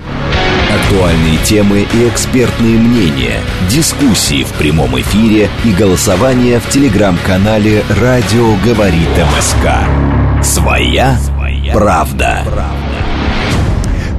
Актуальные 0.71 1.39
темы 1.45 1.87
и 1.93 2.09
экспертные 2.09 2.79
мнения, 2.79 3.41
дискуссии 3.71 4.45
в 4.45 4.53
прямом 4.53 5.01
эфире 5.01 5.49
и 5.65 5.73
голосование 5.73 6.61
в 6.61 6.69
телеграм-канале 6.69 7.83
«Радио 8.01 8.55
говорит 8.65 9.09
МСК». 9.37 10.45
Своя, 10.45 11.19
Своя 11.19 11.73
правда. 11.73 12.45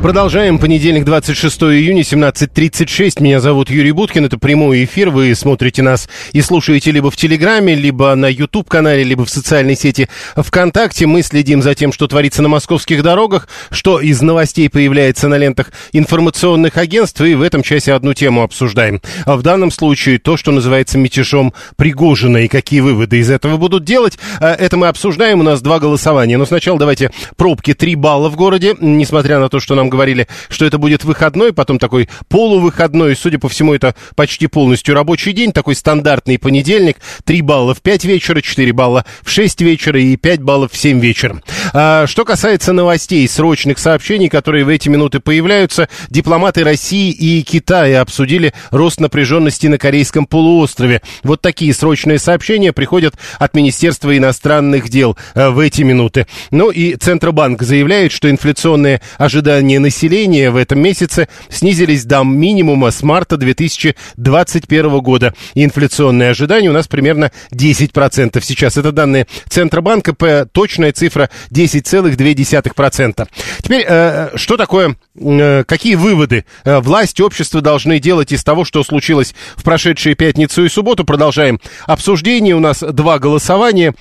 Продолжаем. 0.01 0.57
Понедельник, 0.57 1.05
26 1.05 1.61
июня, 1.61 2.01
17.36. 2.01 3.21
Меня 3.21 3.39
зовут 3.39 3.69
Юрий 3.69 3.91
Буткин. 3.91 4.25
Это 4.25 4.39
прямой 4.39 4.83
эфир. 4.83 5.11
Вы 5.11 5.35
смотрите 5.35 5.83
нас 5.83 6.09
и 6.33 6.41
слушаете 6.41 6.89
либо 6.89 7.11
в 7.11 7.15
Телеграме, 7.15 7.75
либо 7.75 8.15
на 8.15 8.25
YouTube-канале, 8.25 9.03
либо 9.03 9.25
в 9.25 9.29
социальной 9.29 9.75
сети 9.75 10.09
ВКонтакте. 10.35 11.05
Мы 11.05 11.21
следим 11.21 11.61
за 11.61 11.75
тем, 11.75 11.93
что 11.93 12.07
творится 12.07 12.41
на 12.41 12.49
московских 12.49 13.03
дорогах, 13.03 13.47
что 13.69 13.99
из 13.99 14.23
новостей 14.23 14.71
появляется 14.71 15.27
на 15.27 15.37
лентах 15.37 15.71
информационных 15.93 16.77
агентств. 16.77 17.21
И 17.21 17.35
в 17.35 17.43
этом 17.43 17.61
часе 17.61 17.93
одну 17.93 18.15
тему 18.15 18.41
обсуждаем. 18.41 19.01
А 19.25 19.37
в 19.37 19.43
данном 19.43 19.69
случае 19.69 20.17
то, 20.17 20.35
что 20.35 20.51
называется 20.51 20.97
мятежом 20.97 21.53
Пригожина 21.75 22.37
и 22.37 22.47
какие 22.47 22.79
выводы 22.79 23.19
из 23.19 23.29
этого 23.29 23.57
будут 23.57 23.83
делать. 23.83 24.17
А 24.39 24.51
Это 24.55 24.77
мы 24.77 24.87
обсуждаем. 24.87 25.41
У 25.41 25.43
нас 25.43 25.61
два 25.61 25.77
голосования. 25.77 26.37
Но 26.37 26.47
сначала 26.47 26.79
давайте 26.79 27.11
пробки 27.35 27.75
3 27.75 27.93
балла 27.93 28.29
в 28.29 28.35
городе. 28.35 28.75
Несмотря 28.79 29.37
на 29.37 29.47
то, 29.47 29.59
что 29.59 29.75
нам 29.75 29.90
говорили, 29.91 30.27
что 30.49 30.65
это 30.65 30.79
будет 30.79 31.03
выходной, 31.03 31.53
потом 31.53 31.77
такой 31.77 32.09
полувыходной, 32.29 33.15
судя 33.15 33.37
по 33.37 33.49
всему, 33.49 33.75
это 33.75 33.93
почти 34.15 34.47
полностью 34.47 34.95
рабочий 34.95 35.33
день, 35.33 35.51
такой 35.51 35.75
стандартный 35.75 36.39
понедельник, 36.39 36.97
3 37.25 37.41
балла 37.41 37.75
в 37.75 37.81
5 37.81 38.05
вечера, 38.05 38.41
4 38.41 38.73
балла 38.73 39.05
в 39.21 39.29
6 39.29 39.61
вечера 39.61 40.01
и 40.01 40.15
5 40.15 40.41
баллов 40.41 40.71
в 40.71 40.77
7 40.77 40.99
вечера. 40.99 41.41
А, 41.73 42.07
что 42.07 42.25
касается 42.25 42.73
новостей, 42.73 43.27
срочных 43.27 43.77
сообщений, 43.77 44.29
которые 44.29 44.63
в 44.65 44.69
эти 44.69 44.89
минуты 44.89 45.19
появляются, 45.19 45.89
дипломаты 46.09 46.63
России 46.63 47.11
и 47.11 47.43
Китая 47.43 48.01
обсудили 48.01 48.53
рост 48.71 48.99
напряженности 48.99 49.67
на 49.67 49.77
Корейском 49.77 50.25
полуострове. 50.25 51.01
Вот 51.23 51.41
такие 51.41 51.73
срочные 51.73 52.17
сообщения 52.17 52.73
приходят 52.73 53.15
от 53.37 53.53
Министерства 53.53 54.17
иностранных 54.17 54.89
дел 54.89 55.17
э, 55.35 55.49
в 55.49 55.59
эти 55.59 55.81
минуты. 55.81 56.27
Ну 56.49 56.71
и 56.71 56.95
Центробанк 56.95 57.61
заявляет, 57.61 58.11
что 58.11 58.29
инфляционные 58.29 59.01
ожидания 59.17 59.79
населения 59.81 60.51
в 60.51 60.55
этом 60.55 60.79
месяце 60.79 61.27
снизились 61.49 62.05
до 62.05 62.23
минимума 62.23 62.91
с 62.91 63.03
марта 63.03 63.37
2021 63.37 64.99
года. 64.99 65.33
Инфляционные 65.55 66.29
ожидания 66.31 66.69
у 66.69 66.73
нас 66.73 66.87
примерно 66.87 67.31
10% 67.51 68.41
сейчас. 68.41 68.77
Это 68.77 68.91
данные 68.91 69.27
Центробанка, 69.49 70.47
точная 70.51 70.91
цифра 70.91 71.29
10,2%. 71.51 73.27
Теперь, 73.61 73.85
э, 73.87 74.29
что 74.35 74.57
такое, 74.57 74.95
э, 75.15 75.63
какие 75.65 75.95
выводы 75.95 76.45
э, 76.63 76.79
власть, 76.79 77.19
общество 77.21 77.61
должны 77.61 77.99
делать 77.99 78.31
из 78.31 78.43
того, 78.43 78.65
что 78.65 78.83
случилось 78.83 79.33
в 79.55 79.63
прошедшие 79.63 80.15
пятницу 80.15 80.63
и 80.63 80.69
субботу? 80.69 81.03
Продолжаем 81.03 81.59
обсуждение. 81.85 82.55
У 82.55 82.59
нас 82.59 82.79
два 82.79 83.19
голосования. 83.19 83.93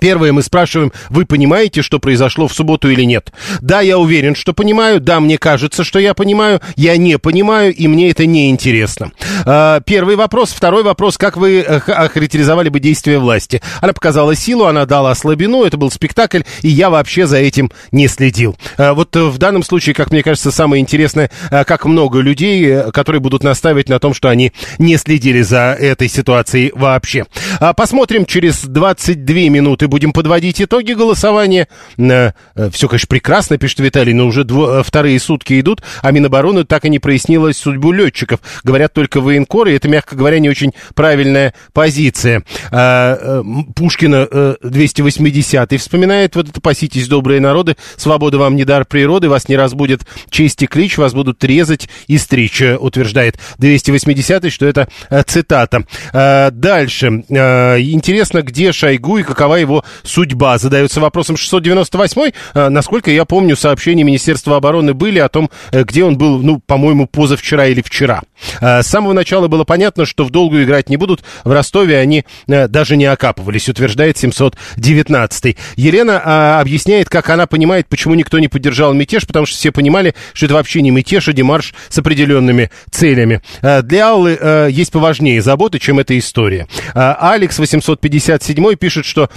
Первое, 0.00 0.32
мы 0.32 0.42
спрашиваем, 0.42 0.92
вы 1.10 1.26
понимаете, 1.26 1.82
что 1.82 1.98
произошло 1.98 2.48
в 2.48 2.52
субботу 2.52 2.88
или 2.88 3.02
нет? 3.02 3.32
Да, 3.60 3.80
я 3.80 3.98
уверен, 3.98 4.34
что 4.34 4.52
понимаю. 4.52 5.00
Да, 5.00 5.20
мне 5.20 5.38
кажется, 5.38 5.84
что 5.84 5.98
я 5.98 6.14
понимаю. 6.14 6.60
Я 6.76 6.96
не 6.96 7.18
понимаю, 7.18 7.74
и 7.74 7.88
мне 7.88 8.10
это 8.10 8.26
не 8.26 8.50
интересно. 8.50 9.12
А, 9.44 9.80
Первый 9.80 10.16
вопрос. 10.16 10.52
Второй 10.52 10.82
вопрос, 10.82 11.18
как 11.18 11.36
вы 11.36 11.60
э, 11.60 11.78
охарактеризовали 11.78 12.68
бы 12.68 12.80
действия 12.80 13.18
власти? 13.18 13.60
Она 13.80 13.92
показала 13.92 14.34
силу, 14.34 14.64
она 14.64 14.86
дала 14.86 15.14
слабину, 15.14 15.64
это 15.64 15.76
был 15.76 15.90
спектакль, 15.90 16.42
и 16.62 16.68
я 16.68 16.90
вообще 16.90 17.26
за 17.26 17.38
этим 17.38 17.70
не 17.90 18.08
следил. 18.08 18.56
А, 18.78 18.94
Вот 18.94 19.14
э, 19.16 19.24
в 19.24 19.38
данном 19.38 19.62
случае, 19.62 19.94
как 19.94 20.10
мне 20.10 20.22
кажется, 20.22 20.50
самое 20.50 20.80
интересное, 20.80 21.30
э, 21.50 21.64
как 21.64 21.84
много 21.84 22.20
людей, 22.20 22.90
которые 22.92 23.20
будут 23.20 23.42
настаивать 23.44 23.88
на 23.88 23.98
том, 23.98 24.14
что 24.14 24.28
они 24.28 24.52
не 24.78 24.96
следили 24.96 25.42
за 25.42 25.76
этой 25.78 26.08
ситуацией 26.08 26.72
вообще. 26.74 27.26
А, 27.60 27.72
Посмотрим 27.72 28.24
через 28.26 28.62
22 28.64 29.34
минуты, 29.48 29.81
будем 29.88 30.12
подводить 30.12 30.60
итоги 30.60 30.92
голосования. 30.92 31.68
Все, 31.96 32.88
конечно, 32.88 33.06
прекрасно, 33.08 33.58
пишет 33.58 33.80
Виталий, 33.80 34.12
но 34.12 34.26
уже 34.26 34.42
дво- 34.42 34.80
э, 34.80 34.82
вторые 34.82 35.18
сутки 35.18 35.58
идут, 35.60 35.82
а 36.02 36.10
Минобороны 36.10 36.64
так 36.64 36.84
и 36.84 36.90
не 36.90 36.98
прояснилась 36.98 37.56
судьбу 37.56 37.92
летчиков. 37.92 38.40
Говорят 38.64 38.92
только 38.92 39.20
военкоры, 39.20 39.72
и 39.72 39.76
это, 39.76 39.88
мягко 39.88 40.16
говоря, 40.16 40.38
не 40.38 40.48
очень 40.50 40.72
правильная 40.94 41.54
позиция. 41.72 42.42
А, 42.70 43.42
э, 43.42 43.42
Пушкина 43.74 44.28
э, 44.30 44.56
280-й 44.62 45.76
вспоминает, 45.78 46.36
вот 46.36 46.48
это 46.48 46.60
«Паситесь, 46.60 47.08
добрые 47.08 47.40
народы, 47.40 47.76
свобода 47.96 48.38
вам 48.38 48.56
не 48.56 48.64
дар 48.64 48.84
природы, 48.84 49.28
вас 49.28 49.48
не 49.48 49.56
разбудит 49.56 50.02
честь 50.30 50.62
и 50.62 50.66
клич, 50.66 50.98
вас 50.98 51.14
будут 51.14 51.42
резать 51.44 51.88
и 52.06 52.18
стричь», 52.18 52.60
э, 52.62 52.76
утверждает 52.76 53.38
280-й, 53.58 54.50
что 54.50 54.66
это 54.66 54.88
э, 55.10 55.22
цитата. 55.26 55.84
А, 56.12 56.50
Дальше. 56.50 57.24
А, 57.30 57.78
Интересно, 57.78 58.42
где 58.42 58.72
Шойгу 58.72 59.18
и 59.18 59.22
какова 59.22 59.56
его 59.56 59.71
судьба? 60.02 60.58
Задается 60.58 61.00
вопросом 61.00 61.36
698-й. 61.36 62.34
А, 62.54 62.70
Насколько 62.70 63.10
я 63.10 63.24
помню, 63.24 63.56
сообщения 63.56 64.04
Министерства 64.04 64.56
обороны 64.56 64.94
были 64.94 65.18
о 65.18 65.28
том, 65.28 65.50
э, 65.70 65.84
где 65.84 66.04
он 66.04 66.18
был, 66.18 66.38
ну, 66.42 66.60
по-моему, 66.60 67.06
позавчера 67.06 67.66
или 67.66 67.82
вчера. 67.82 68.22
А, 68.60 68.82
С 68.82 68.88
самого 68.88 69.12
начала 69.12 69.48
было 69.48 69.64
понятно, 69.64 70.06
что 70.06 70.24
в 70.24 70.30
долгую 70.30 70.64
играть 70.64 70.88
не 70.88 70.96
будут. 70.96 71.22
В 71.44 71.52
Ростове 71.52 71.98
они 71.98 72.24
э, 72.48 72.68
даже 72.68 72.96
не 72.96 73.06
окапывались, 73.06 73.68
утверждает 73.68 74.16
719-й. 74.16 75.56
Елена 75.76 76.22
а, 76.24 76.60
объясняет, 76.60 77.08
как 77.08 77.30
она 77.30 77.46
понимает, 77.46 77.88
почему 77.88 78.14
никто 78.14 78.38
не 78.38 78.48
поддержал 78.48 78.92
мятеж, 78.92 79.26
потому 79.26 79.46
что 79.46 79.56
все 79.56 79.72
понимали, 79.72 80.14
что 80.34 80.46
это 80.46 80.54
вообще 80.54 80.82
не 80.82 80.90
мятеж, 80.90 81.28
а 81.28 81.32
демарш 81.32 81.74
с 81.88 81.98
определенными 81.98 82.70
целями. 82.90 83.40
Для 83.60 84.10
Аллы 84.10 84.36
э, 84.40 84.68
есть 84.70 84.92
поважнее 84.92 85.40
заботы, 85.42 85.78
чем 85.78 85.98
эта 85.98 86.18
история. 86.18 86.66
Алекс 86.94 87.58
857 87.58 88.74
пишет, 88.76 89.04
что 89.04 89.30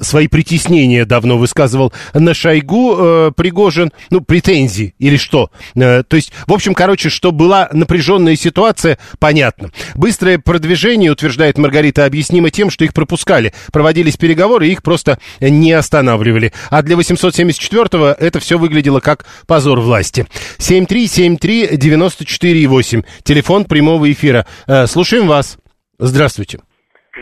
свои 0.00 0.28
притеснения 0.28 1.04
давно 1.04 1.38
высказывал 1.38 1.92
на 2.14 2.34
Шойгу 2.34 2.96
э, 2.98 3.32
Пригожин, 3.36 3.90
ну, 4.10 4.20
претензии 4.20 4.94
или 4.98 5.16
что. 5.16 5.50
Э, 5.74 6.02
То 6.02 6.16
есть, 6.16 6.32
в 6.46 6.52
общем, 6.52 6.74
короче, 6.74 7.10
что 7.10 7.32
была 7.32 7.68
напряженная 7.72 8.36
ситуация, 8.36 8.98
понятно. 9.18 9.70
Быстрое 9.94 10.38
продвижение, 10.38 11.10
утверждает 11.10 11.58
Маргарита, 11.58 12.04
объяснимо 12.04 12.50
тем, 12.50 12.70
что 12.70 12.84
их 12.84 12.94
пропускали. 12.94 13.52
Проводились 13.72 14.16
переговоры, 14.16 14.68
их 14.68 14.82
просто 14.82 15.18
не 15.40 15.72
останавливали. 15.72 16.52
А 16.70 16.82
для 16.82 16.96
874-го 16.96 18.14
это 18.18 18.40
все 18.40 18.58
выглядело 18.58 19.00
как 19.00 19.26
позор 19.46 19.80
власти. 19.80 20.26
7373948. 20.58 23.04
Телефон 23.22 23.64
прямого 23.64 24.10
эфира. 24.10 24.46
Э, 24.66 24.86
Слушаем 24.86 25.26
вас. 25.26 25.58
Здравствуйте. 25.98 26.60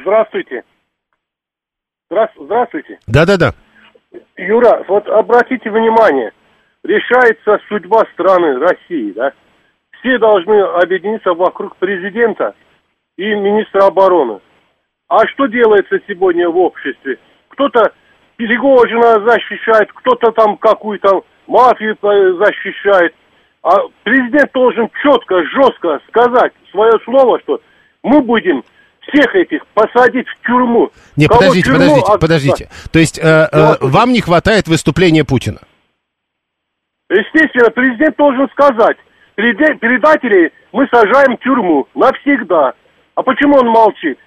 Здравствуйте. 0.02 0.62
Здра- 2.10 2.28
Здравствуйте. 2.36 2.98
Да-да-да. 3.06 3.52
Юра, 4.36 4.84
вот 4.88 5.06
обратите 5.08 5.70
внимание, 5.70 6.32
решается 6.82 7.60
судьба 7.68 8.02
страны 8.14 8.58
России, 8.58 9.12
да? 9.12 9.32
Все 10.00 10.18
должны 10.18 10.60
объединиться 10.82 11.34
вокруг 11.34 11.76
президента 11.76 12.54
и 13.16 13.22
министра 13.34 13.86
обороны. 13.86 14.40
А 15.08 15.24
что 15.28 15.46
делается 15.46 16.00
сегодня 16.08 16.48
в 16.48 16.56
обществе? 16.56 17.18
Кто-то 17.48 17.92
Перегожина 18.36 19.24
защищает, 19.24 19.92
кто-то 19.92 20.32
там 20.32 20.56
какую-то 20.56 21.22
мафию 21.46 21.96
защищает. 22.00 23.14
А 23.62 23.76
президент 24.02 24.50
должен 24.52 24.90
четко, 25.02 25.44
жестко 25.44 26.00
сказать 26.08 26.52
свое 26.70 26.92
слово, 27.04 27.38
что 27.40 27.60
мы 28.02 28.22
будем 28.22 28.64
всех 29.12 29.34
этих 29.34 29.66
посадить 29.74 30.26
в 30.28 30.46
тюрьму. 30.46 30.90
Не, 31.16 31.26
Кого 31.26 31.40
подождите, 31.40 31.64
тюрьму 31.66 31.78
подождите, 31.78 32.00
отправить? 32.12 32.20
подождите. 32.20 32.68
То 32.92 32.98
есть 32.98 33.18
э, 33.18 33.22
э, 33.22 33.46
Здравствуйте. 33.52 33.92
вам 33.96 34.12
не 34.12 34.20
хватает 34.20 34.68
выступления 34.68 35.24
Путина? 35.24 35.58
Естественно, 37.10 37.70
президент 37.70 38.16
должен 38.16 38.48
сказать, 38.50 38.96
«Переде- 39.36 39.76
предателей 39.78 40.50
мы 40.72 40.86
сажаем 40.92 41.36
в 41.36 41.40
тюрьму 41.40 41.86
навсегда. 41.94 42.72
А 43.16 43.22
почему 43.22 43.56
он 43.56 43.66
молчит? 43.68 44.18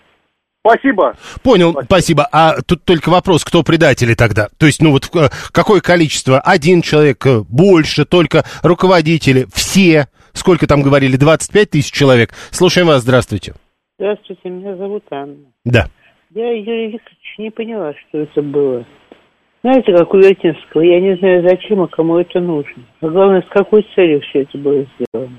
Спасибо. 0.66 1.16
Понял, 1.42 1.78
спасибо. 1.86 2.28
А 2.32 2.62
тут 2.62 2.86
только 2.86 3.10
вопрос, 3.10 3.44
кто 3.44 3.64
предатели 3.64 4.14
тогда? 4.14 4.48
То 4.58 4.66
есть, 4.66 4.82
ну 4.82 4.92
вот 4.92 5.10
э, 5.16 5.30
какое 5.52 5.82
количество? 5.82 6.40
Один 6.40 6.82
человек, 6.82 7.26
э, 7.26 7.42
больше, 7.50 8.06
только 8.06 8.46
руководители, 8.62 9.46
все? 9.54 10.08
Сколько 10.32 10.66
там 10.66 10.82
говорили? 10.82 11.18
25 11.18 11.70
тысяч 11.70 11.92
человек? 11.92 12.34
Слушаем 12.52 12.88
вас, 12.88 13.02
здравствуйте. 13.04 13.54
Здравствуйте, 14.00 14.50
меня 14.50 14.76
зовут 14.76 15.04
Анна. 15.12 15.36
Да. 15.66 15.86
Я, 16.32 16.52
Юрий 16.52 16.88
Викторович, 16.88 17.36
не 17.38 17.52
поняла, 17.52 17.94
что 17.94 18.20
это 18.20 18.42
было. 18.42 18.86
Знаете, 19.62 19.96
как 19.96 20.14
у 20.14 20.18
Вертинского, 20.18 20.82
я 20.82 21.00
не 21.00 21.16
знаю, 21.18 21.48
зачем 21.48 21.84
и 21.84 21.88
кому 21.88 22.18
это 22.18 22.40
нужно. 22.40 22.84
А 23.02 23.08
главное, 23.08 23.44
с 23.44 23.50
какой 23.50 23.86
целью 23.96 24.20
все 24.22 24.42
это 24.42 24.58
было 24.58 24.86
сделано. 24.98 25.38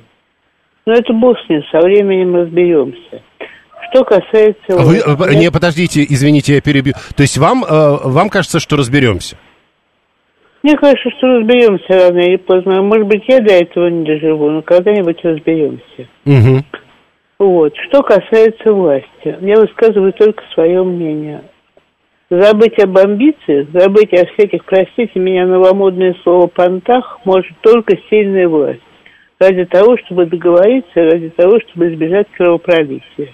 Но 0.87 0.93
это 0.93 1.13
бог 1.13 1.37
с 1.39 1.49
ним, 1.49 1.63
со 1.73 1.81
временем 1.81 2.35
разберемся. 2.37 3.23
Что 3.91 4.05
касается... 4.05 4.57
А 4.69 4.85
Вы, 4.85 5.01
вот, 5.05 5.29
э, 5.29 5.35
не, 5.35 5.51
подождите, 5.51 6.05
извините, 6.09 6.55
я 6.55 6.61
перебью. 6.61 6.95
То 7.17 7.23
есть 7.23 7.37
вам, 7.37 7.65
э, 7.65 7.97
вам 8.05 8.29
кажется, 8.31 8.61
что 8.61 8.77
разберемся? 8.77 9.37
Мне 10.63 10.77
кажется, 10.77 11.11
что 11.19 11.27
разберемся 11.27 11.87
рано 11.89 12.21
или 12.21 12.37
поздно. 12.37 12.83
Может 12.83 13.07
быть, 13.07 13.25
я 13.29 13.41
до 13.41 13.53
этого 13.53 13.89
не 13.89 14.05
доживу, 14.05 14.49
но 14.49 14.63
когда-нибудь 14.63 15.23
разберемся. 15.23 16.09
Угу. 16.25 16.65
Вот. 17.39 17.75
Что 17.89 18.03
касается 18.03 18.73
власти, 18.73 19.37
я 19.41 19.61
высказываю 19.61 20.13
только 20.13 20.43
свое 20.55 20.83
мнение. 20.83 21.43
Забыть 22.31 22.79
об 22.83 22.97
амбициях, 22.97 23.69
забыть 23.73 24.13
о 24.15 24.27
всяких, 24.27 24.65
простите 24.65 25.19
меня, 25.19 25.47
новомодное 25.47 26.17
слово 26.23 26.47
«понтах» 26.47 27.21
может 27.25 27.53
только 27.61 27.97
сильная 28.09 28.49
власть. 28.49 28.81
Ради 29.39 29.65
того, 29.67 29.97
чтобы 30.05 30.27
договориться, 30.27 30.95
ради 30.95 31.29
того, 31.31 31.61
чтобы 31.61 31.93
избежать 31.93 32.27
кровопролития. 32.37 33.29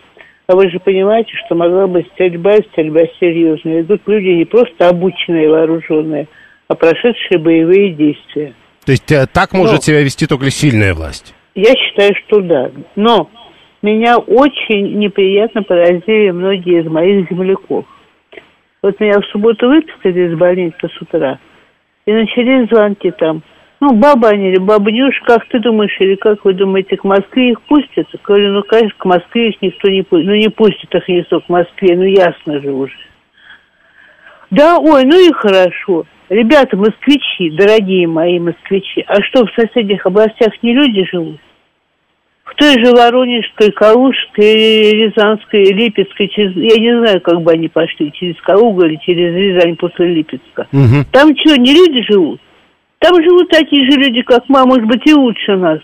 А 0.48 0.56
вы 0.56 0.68
же 0.68 0.80
понимаете, 0.80 1.30
что 1.46 1.54
могла 1.54 1.86
быть 1.86 2.08
стрельба, 2.14 2.56
стрельба 2.72 3.02
серьезная. 3.20 3.82
Идут 3.82 4.02
люди 4.06 4.30
не 4.30 4.44
просто 4.44 4.88
обученные, 4.88 5.48
вооруженные, 5.48 6.26
а 6.66 6.74
прошедшие 6.74 7.38
боевые 7.38 7.92
действия. 7.92 8.54
То 8.84 8.92
есть 8.92 9.12
э, 9.12 9.26
так 9.32 9.52
может 9.52 9.76
Но, 9.76 9.80
себя 9.80 10.02
вести 10.02 10.26
только 10.26 10.50
сильная 10.50 10.94
власть? 10.94 11.34
Я 11.54 11.72
считаю, 11.76 12.12
что 12.26 12.40
да. 12.40 12.70
Но 12.96 13.30
меня 13.82 14.18
очень 14.18 14.98
неприятно 14.98 15.62
поразили 15.62 16.30
многие 16.30 16.80
из 16.80 16.86
моих 16.86 17.28
земляков. 17.30 17.86
Вот 18.82 18.98
меня 19.00 19.20
в 19.20 19.26
субботу 19.26 19.68
выписали 19.68 20.28
из 20.28 20.38
больницы 20.38 20.88
с 20.88 21.02
утра, 21.02 21.38
и 22.06 22.12
начались 22.12 22.68
звонки 22.68 23.10
там. 23.10 23.42
Ну, 23.80 23.94
баба 23.94 24.28
они 24.28 24.50
или 24.50 24.58
баба 24.58 24.90
Нюш, 24.90 25.18
как 25.26 25.46
ты 25.48 25.58
думаешь, 25.58 25.96
или 26.00 26.14
как 26.14 26.44
вы 26.44 26.52
думаете, 26.52 26.98
к 26.98 27.04
Москве 27.04 27.52
их 27.52 27.62
пустят? 27.62 28.08
Говорю, 28.24 28.52
ну, 28.52 28.62
конечно, 28.62 28.94
к 28.98 29.04
Москве 29.06 29.48
их 29.48 29.62
никто 29.62 29.88
не 29.88 30.02
пустит. 30.02 30.26
Ну, 30.26 30.34
не 30.34 30.48
пустит 30.50 30.94
их 30.94 31.08
никто 31.08 31.40
к 31.40 31.48
Москве, 31.48 31.96
ну, 31.96 32.02
ясно 32.02 32.60
же 32.60 32.70
уже. 32.70 32.96
Да, 34.50 34.78
ой, 34.78 35.04
ну 35.04 35.18
и 35.18 35.32
хорошо. 35.32 36.04
Ребята, 36.28 36.76
москвичи, 36.76 37.50
дорогие 37.50 38.06
мои 38.06 38.38
москвичи, 38.38 39.02
а 39.06 39.22
что, 39.22 39.46
в 39.46 39.52
соседних 39.54 40.04
областях 40.04 40.52
не 40.62 40.74
люди 40.74 41.04
живут? 41.10 41.40
В 42.50 42.56
той 42.56 42.84
же 42.84 42.92
Воронежской, 42.92 43.70
Калужской, 43.70 44.90
Рязанской, 44.92 45.72
Липецкой, 45.72 46.28
через, 46.28 46.54
я 46.56 46.76
не 46.76 46.98
знаю, 46.98 47.20
как 47.20 47.40
бы 47.42 47.52
они 47.52 47.68
пошли, 47.68 48.12
через 48.12 48.36
Калугу 48.42 48.84
или 48.84 48.98
через 49.06 49.34
Рязань 49.34 49.76
после 49.76 50.06
Липецка. 50.14 50.66
Угу. 50.72 51.06
Там 51.12 51.30
что, 51.36 51.56
не 51.56 51.72
люди 51.72 52.02
живут? 52.10 52.40
Там 52.98 53.14
живут 53.22 53.48
такие 53.48 53.90
же 53.90 53.96
люди, 53.96 54.22
как 54.22 54.44
мы, 54.48 54.60
а 54.60 54.66
может 54.66 54.84
быть, 54.84 55.06
и 55.06 55.14
лучше 55.14 55.56
нас. 55.56 55.80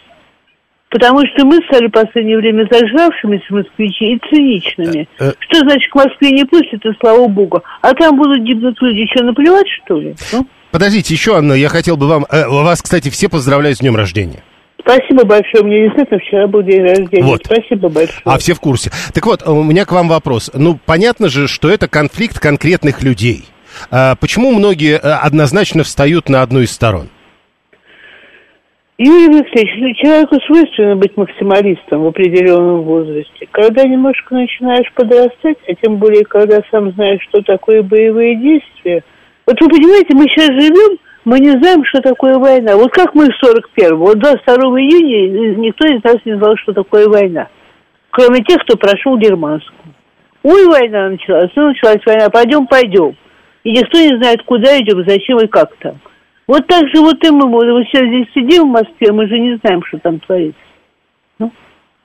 Потому 0.90 1.20
что 1.26 1.46
мы 1.46 1.58
стали 1.68 1.88
в 1.88 1.92
последнее 1.92 2.36
время 2.36 2.66
зажравшимися 2.70 3.44
москвичи 3.50 4.14
и 4.14 4.20
циничными. 4.30 5.08
Э, 5.18 5.30
э. 5.30 5.32
Что 5.40 5.58
значит, 5.60 5.90
к 5.90 5.94
Москве 5.94 6.30
не 6.30 6.44
пустят, 6.44 6.84
и 6.84 6.90
слава 7.00 7.26
богу. 7.26 7.62
А 7.80 7.92
там 7.94 8.16
будут 8.16 8.42
гибнуть 8.42 8.80
люди, 8.80 9.06
что, 9.12 9.24
наплевать, 9.24 9.66
что 9.84 10.00
ли? 10.00 10.14
Ну? 10.32 10.46
Подождите, 10.70 11.14
еще 11.14 11.36
одно. 11.36 11.54
Я 11.54 11.68
хотел 11.68 11.96
бы 11.96 12.06
вам... 12.06 12.26
Э, 12.30 12.48
вас, 12.48 12.82
кстати, 12.82 13.08
все 13.08 13.28
поздравляют 13.28 13.78
с 13.78 13.80
днем 13.80 13.96
рождения. 13.96 14.42
Спасибо 14.86 15.24
большое. 15.24 15.64
Мне 15.64 15.84
действительно 15.84 16.20
вчера 16.20 16.46
был 16.46 16.62
день 16.62 16.82
рождения. 16.82 17.24
Вот. 17.24 17.40
Спасибо 17.44 17.88
большое. 17.88 18.22
А 18.24 18.38
все 18.38 18.54
в 18.54 18.60
курсе. 18.60 18.92
Так 19.12 19.26
вот, 19.26 19.46
у 19.46 19.64
меня 19.64 19.84
к 19.84 19.90
вам 19.90 20.08
вопрос. 20.08 20.48
Ну, 20.54 20.78
понятно 20.86 21.28
же, 21.28 21.48
что 21.48 21.68
это 21.68 21.88
конфликт 21.88 22.38
конкретных 22.38 23.02
людей. 23.02 23.46
А 23.90 24.14
почему 24.14 24.52
многие 24.52 24.96
однозначно 24.96 25.82
встают 25.82 26.28
на 26.28 26.42
одну 26.42 26.60
из 26.60 26.70
сторон? 26.70 27.08
Юрий 28.96 29.26
Викторович, 29.26 29.70
ну, 29.76 29.94
человеку 29.94 30.36
свойственно 30.46 30.96
быть 30.96 31.16
максималистом 31.16 32.04
в 32.04 32.06
определенном 32.06 32.82
возрасте. 32.82 33.46
Когда 33.50 33.82
немножко 33.82 34.34
начинаешь 34.34 34.90
подрастать, 34.94 35.58
а 35.68 35.74
тем 35.82 35.96
более, 35.96 36.24
когда 36.24 36.60
сам 36.70 36.92
знаешь, 36.92 37.20
что 37.28 37.42
такое 37.42 37.82
боевые 37.82 38.36
действия. 38.36 39.02
Вот 39.46 39.60
вы 39.60 39.68
понимаете, 39.68 40.14
мы 40.14 40.24
сейчас 40.28 40.48
живем, 40.48 40.96
мы 41.26 41.40
не 41.40 41.50
знаем, 41.50 41.84
что 41.84 42.00
такое 42.00 42.38
война. 42.38 42.76
Вот 42.76 42.92
как 42.92 43.12
мы 43.14 43.26
в 43.26 43.44
41-м, 43.44 43.98
вот 43.98 44.16
22 44.20 44.54
июня 44.80 45.56
никто 45.56 45.84
из 45.88 46.02
нас 46.04 46.18
не 46.24 46.36
знал, 46.36 46.56
что 46.56 46.72
такое 46.72 47.08
война. 47.08 47.48
Кроме 48.10 48.44
тех, 48.44 48.62
кто 48.62 48.76
прошел 48.76 49.18
германскую. 49.18 49.92
Ой, 50.44 50.66
война 50.66 51.10
началась, 51.10 51.50
ну 51.56 51.68
началась 51.68 52.00
война, 52.06 52.30
пойдем, 52.30 52.68
пойдем. 52.68 53.16
И 53.64 53.72
никто 53.72 53.98
не 53.98 54.16
знает, 54.16 54.44
куда 54.44 54.78
идем, 54.78 55.04
зачем 55.04 55.38
и 55.40 55.48
как 55.48 55.74
там. 55.78 55.98
Вот 56.46 56.64
так 56.68 56.86
же 56.94 57.00
вот 57.00 57.22
и 57.24 57.30
мы, 57.30 57.50
вот 57.50 57.84
сейчас 57.86 58.06
здесь 58.06 58.28
сидим 58.32 58.68
в 58.68 58.72
Москве, 58.72 59.10
мы 59.10 59.26
же 59.26 59.36
не 59.36 59.56
знаем, 59.56 59.82
что 59.84 59.98
там 59.98 60.20
творится. 60.20 60.60
Ну, 61.40 61.50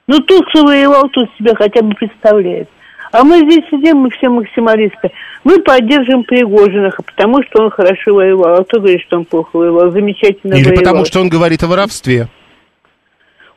ну 0.07 0.17
тот, 0.17 0.47
кто 0.47 0.63
воевал, 0.63 1.07
тот 1.09 1.29
себя 1.37 1.53
хотя 1.53 1.83
бы 1.83 1.93
представляет. 1.93 2.67
А 3.11 3.23
мы 3.23 3.39
здесь 3.39 3.65
сидим, 3.69 3.97
мы 3.97 4.09
все 4.11 4.29
максималисты. 4.29 5.11
Мы 5.43 5.59
поддерживаем 5.59 6.23
Пригожина, 6.23 6.91
потому 6.95 7.43
что 7.43 7.63
он 7.63 7.69
хорошо 7.69 8.15
воевал. 8.15 8.55
А 8.55 8.63
кто 8.63 8.79
говорит, 8.79 9.01
что 9.01 9.17
он 9.17 9.25
плохо 9.25 9.57
воевал? 9.57 9.91
Замечательно 9.91 10.53
Или 10.53 10.63
воевал. 10.63 10.77
потому 10.77 11.05
что 11.05 11.19
он 11.19 11.29
говорит 11.29 11.61
о 11.63 11.67
воровстве. 11.67 12.27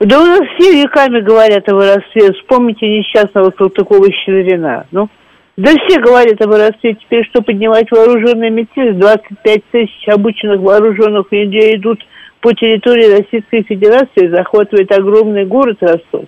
Да 0.01 0.21
у 0.21 0.27
нас 0.27 0.41
все 0.59 0.83
веками 0.83 1.21
говорят 1.21 1.69
о 1.69 1.75
воровстве. 1.75 2.33
Вспомните 2.33 2.87
несчастного 2.87 3.53
Салтыкова-Щедрина. 3.57 4.87
Ну, 4.91 5.09
да 5.57 5.71
все 5.87 6.01
говорят 6.01 6.41
об 6.43 6.51
воровстве. 6.51 6.97
Теперь 6.97 7.25
что, 7.27 7.41
поднимать 7.41 7.91
вооруженные 7.93 8.51
метель? 8.51 8.95
25 8.95 9.65
тысяч 9.71 10.09
обученных 10.09 10.61
вооруженных 10.61 11.31
людей 11.31 11.77
идут 11.77 12.05
по 12.41 12.53
территории 12.53 13.19
Российской 13.21 13.63
Федерации, 13.63 14.35
захватывает 14.35 14.91
огромный 14.91 15.47
город 15.47 15.79
Ростов. 15.81 16.25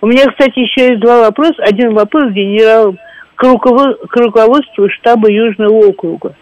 У 0.00 0.06
меня, 0.06 0.26
кстати, 0.26 0.58
еще 0.58 0.88
есть 0.88 1.00
два 1.00 1.20
вопроса. 1.20 1.56
Один 1.58 1.94
вопрос 1.94 2.32
генерал 2.32 2.94
к, 3.34 3.42
к 3.42 4.16
руководству 4.16 4.88
штаба 4.90 5.30
Южного 5.30 5.86
округа. 5.86 6.34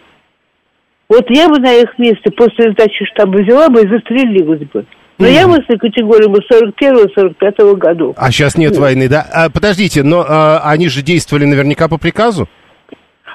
Вот 1.09 1.25
я 1.29 1.47
бы 1.47 1.59
на 1.59 1.73
их 1.73 1.97
месте 1.97 2.29
после 2.31 2.71
сдачи 2.71 3.05
штаба 3.05 3.37
взяла 3.37 3.69
бы 3.69 3.81
и 3.81 3.87
застрелилась 3.87 4.67
бы. 4.73 4.85
Но 5.19 5.25
mm. 5.25 5.31
я 5.31 5.47
мыслю 5.47 5.79
категорию 5.79 6.29
бы 6.29 6.39
41-45 6.39 7.75
году. 7.75 8.13
А 8.17 8.29
сейчас 8.31 8.57
нет 8.57 8.75
mm. 8.75 8.79
войны, 8.79 9.09
да? 9.09 9.25
А, 9.33 9.49
подождите, 9.49 10.03
но 10.03 10.23
а, 10.27 10.61
они 10.65 10.89
же 10.89 11.01
действовали 11.01 11.45
наверняка 11.45 11.87
по 11.87 11.97
приказу? 11.97 12.47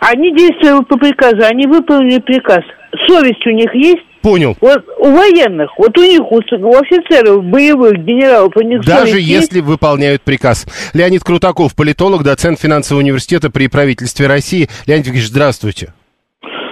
Они 0.00 0.34
действовали 0.36 0.84
по 0.84 0.96
приказу, 0.98 1.44
они 1.44 1.66
выполнили 1.66 2.20
приказ. 2.20 2.62
Совесть 3.08 3.44
у 3.46 3.50
них 3.50 3.74
есть? 3.74 4.04
Понял. 4.22 4.56
Вот 4.60 4.84
у 4.98 5.10
военных, 5.10 5.70
вот 5.76 5.98
у 5.98 6.02
них, 6.02 6.20
у, 6.22 6.36
у 6.36 6.76
офицеров, 6.76 7.44
боевых, 7.44 8.04
генералов, 8.04 8.52
у 8.56 8.60
них 8.60 8.84
Даже 8.84 9.18
если 9.18 9.56
есть? 9.58 9.66
выполняют 9.66 10.22
приказ. 10.22 10.66
Леонид 10.94 11.24
Крутаков, 11.24 11.74
политолог, 11.74 12.22
доцент 12.22 12.60
финансового 12.60 13.02
университета 13.02 13.50
при 13.50 13.66
правительстве 13.66 14.28
России. 14.28 14.68
Леонид 14.86 15.06
Викторович, 15.06 15.28
здравствуйте. 15.28 15.92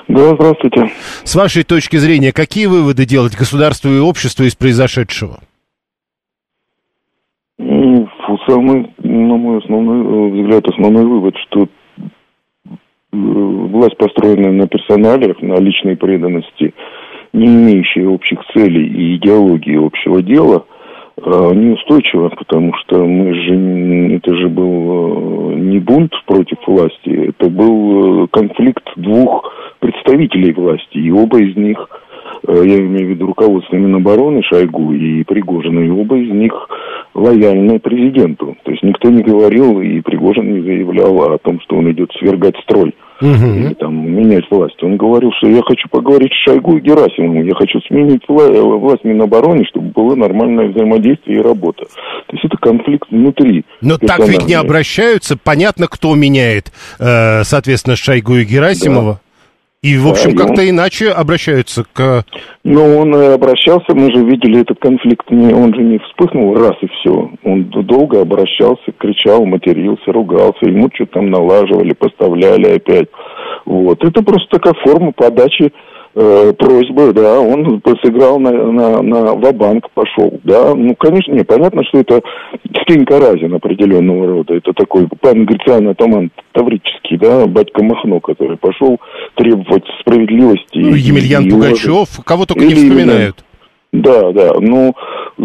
Да, 0.06 0.34
здравствуйте. 0.34 0.90
С 1.24 1.34
вашей 1.34 1.64
точки 1.64 1.96
зрения, 1.96 2.32
какие 2.32 2.66
выводы 2.66 3.04
делать 3.04 3.36
государству 3.36 3.90
и 3.90 3.98
обществу 3.98 4.44
из 4.44 4.54
произошедшего? 4.54 5.40
Ну, 7.58 8.08
самый, 8.48 8.92
на 8.98 9.36
мой 9.36 9.58
основной 9.58 10.00
э, 10.00 10.42
взгляд, 10.42 10.66
основной 10.68 11.04
вывод, 11.04 11.34
что 11.48 11.64
э, 11.64 12.06
власть, 13.12 13.96
построенная 13.98 14.52
на 14.52 14.66
персоналиях, 14.66 15.40
на 15.42 15.60
личной 15.60 15.96
преданности, 15.96 16.74
не 17.32 17.46
имеющая 17.46 18.06
общих 18.06 18.40
целей 18.54 18.86
и 18.86 19.16
идеологии 19.16 19.84
общего 19.84 20.22
дела, 20.22 20.64
э, 21.16 21.52
неустойчива, 21.54 22.30
потому 22.30 22.74
что 22.74 23.04
мы 23.04 23.34
же, 23.34 24.16
это 24.16 24.34
же 24.36 24.48
был 24.48 25.50
не 25.52 25.78
бунт 25.78 26.12
против 26.26 26.58
власти, 26.66 27.28
это 27.28 27.50
был 27.50 28.26
конфликт 28.28 28.84
двух 28.96 29.52
представителей 29.78 30.52
власти, 30.52 30.98
и 30.98 31.10
оба 31.10 31.40
из 31.40 31.56
них, 31.56 31.88
э, 32.48 32.62
я 32.64 32.78
имею 32.78 33.06
в 33.06 33.10
виду 33.10 33.26
руководство 33.26 33.76
Минобороны 33.76 34.42
Шойгу 34.42 34.92
и 34.92 35.22
Пригожина, 35.24 35.80
и 35.80 35.90
оба 35.90 36.16
из 36.16 36.30
них 36.30 36.52
лояльны 37.14 37.78
президенту. 37.78 38.56
То 38.64 38.70
есть 38.72 38.82
никто 38.82 39.10
не 39.10 39.22
говорил, 39.22 39.80
и 39.80 40.00
Пригожин 40.00 40.52
не 40.52 40.60
заявлял 40.62 41.32
о 41.32 41.38
том, 41.38 41.60
что 41.60 41.76
он 41.76 41.90
идет 41.90 42.10
свергать 42.18 42.56
строй 42.62 42.94
угу. 43.20 43.46
или 43.46 43.74
там 43.74 43.94
менять 43.94 44.44
власть. 44.50 44.82
Он 44.82 44.96
говорил, 44.96 45.30
что 45.38 45.48
я 45.48 45.62
хочу 45.62 45.88
поговорить 45.88 46.32
с 46.32 46.44
Шойгу 46.44 46.78
и 46.78 46.80
Герасимовым, 46.80 47.46
я 47.46 47.54
хочу 47.54 47.80
сменить 47.82 48.22
вла- 48.28 48.78
власть 48.78 49.04
Минобороны, 49.04 49.64
чтобы 49.66 49.88
было 49.90 50.14
нормальное 50.14 50.68
взаимодействие 50.68 51.38
и 51.38 51.42
работа. 51.42 51.84
То 51.84 52.32
есть 52.32 52.44
это 52.44 52.56
конфликт 52.58 53.10
внутри. 53.10 53.64
Но 53.80 53.98
так 53.98 54.20
ведь 54.26 54.46
не 54.46 54.54
обращаются, 54.54 55.36
понятно, 55.36 55.86
кто 55.86 56.14
меняет, 56.14 56.72
э, 56.98 57.44
соответственно, 57.44 57.96
Шойгу 57.96 58.36
и 58.36 58.44
Герасимова. 58.44 59.12
Да. 59.14 59.29
И, 59.82 59.96
в 59.96 60.08
общем, 60.08 60.36
да, 60.36 60.44
как-то 60.44 60.60
он... 60.60 60.68
иначе 60.68 61.08
обращаются 61.08 61.84
к... 61.90 62.24
Ну, 62.64 62.98
он 62.98 63.14
обращался, 63.14 63.94
мы 63.94 64.12
же 64.14 64.22
видели 64.24 64.60
этот 64.60 64.78
конфликт, 64.78 65.24
он 65.30 65.74
же 65.74 65.82
не 65.82 65.98
вспыхнул 66.00 66.54
раз 66.54 66.76
и 66.82 66.86
все. 66.86 67.30
Он 67.44 67.64
долго 67.64 68.20
обращался, 68.20 68.92
кричал, 68.98 69.46
матерился, 69.46 70.12
ругался, 70.12 70.66
ему 70.66 70.90
что-то 70.92 71.12
там 71.12 71.30
налаживали, 71.30 71.94
поставляли 71.94 72.76
опять. 72.76 73.08
Вот. 73.64 74.04
Это 74.04 74.22
просто 74.22 74.58
такая 74.58 74.74
форма 74.84 75.12
подачи 75.12 75.72
э, 76.14 76.52
просьбы, 76.58 77.12
да, 77.12 77.40
он 77.40 77.82
сыграл 78.02 78.38
на, 78.38 78.50
на, 78.50 79.02
на 79.02 79.34
ва-банк, 79.34 79.90
пошел, 79.94 80.40
да, 80.44 80.74
ну, 80.74 80.94
конечно, 80.96 81.32
не, 81.32 81.44
понятно, 81.44 81.82
что 81.84 81.98
это 81.98 82.22
Стенька 82.82 83.18
Разин 83.18 83.54
определенного 83.54 84.26
рода, 84.26 84.54
это 84.54 84.72
такой 84.72 85.08
пан 85.20 85.44
Грициан 85.46 85.88
Атаман 85.88 86.30
Таврический, 86.52 87.16
да, 87.16 87.46
батька 87.46 87.82
Махно, 87.82 88.20
который 88.20 88.56
пошел 88.56 88.98
требовать 89.34 89.84
справедливости. 90.00 90.78
Ну, 90.78 90.94
Емельян 90.94 91.46
и, 91.46 91.50
Пугачев, 91.50 92.18
и 92.18 92.22
кого 92.22 92.46
только 92.46 92.64
не 92.64 92.74
вспоминают. 92.74 93.36
Именно, 93.38 93.44
да, 93.92 94.32
да. 94.32 94.52
Ну, 94.60 94.94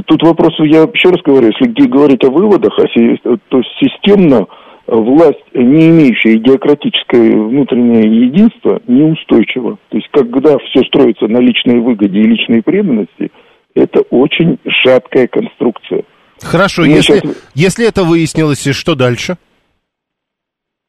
тут 0.05 0.21
вопрос, 0.23 0.53
я 0.59 0.81
еще 0.81 1.09
раз 1.09 1.21
говорю, 1.23 1.51
если 1.51 1.87
говорить 1.87 2.23
о 2.23 2.29
выводах, 2.29 2.77
а 2.77 3.37
то 3.49 3.61
системно 3.79 4.47
власть, 4.87 5.43
не 5.53 5.89
имеющая 5.89 6.35
идиократическое 6.35 7.31
внутреннее 7.31 8.27
единство, 8.27 8.81
неустойчива. 8.87 9.77
То 9.89 9.97
есть, 9.97 10.09
когда 10.11 10.57
все 10.59 10.81
строится 10.87 11.27
на 11.27 11.39
личной 11.39 11.79
выгоде 11.79 12.19
и 12.19 12.27
личной 12.27 12.61
преданности, 12.61 13.31
это 13.73 14.01
очень 14.09 14.59
шаткая 14.83 15.27
конструкция. 15.27 16.03
Хорошо, 16.41 16.83
если, 16.83 17.19
сейчас... 17.19 17.51
если 17.55 17.87
это 17.87 18.03
выяснилось, 18.03 18.67
и 18.67 18.73
что 18.73 18.95
дальше? 18.95 19.37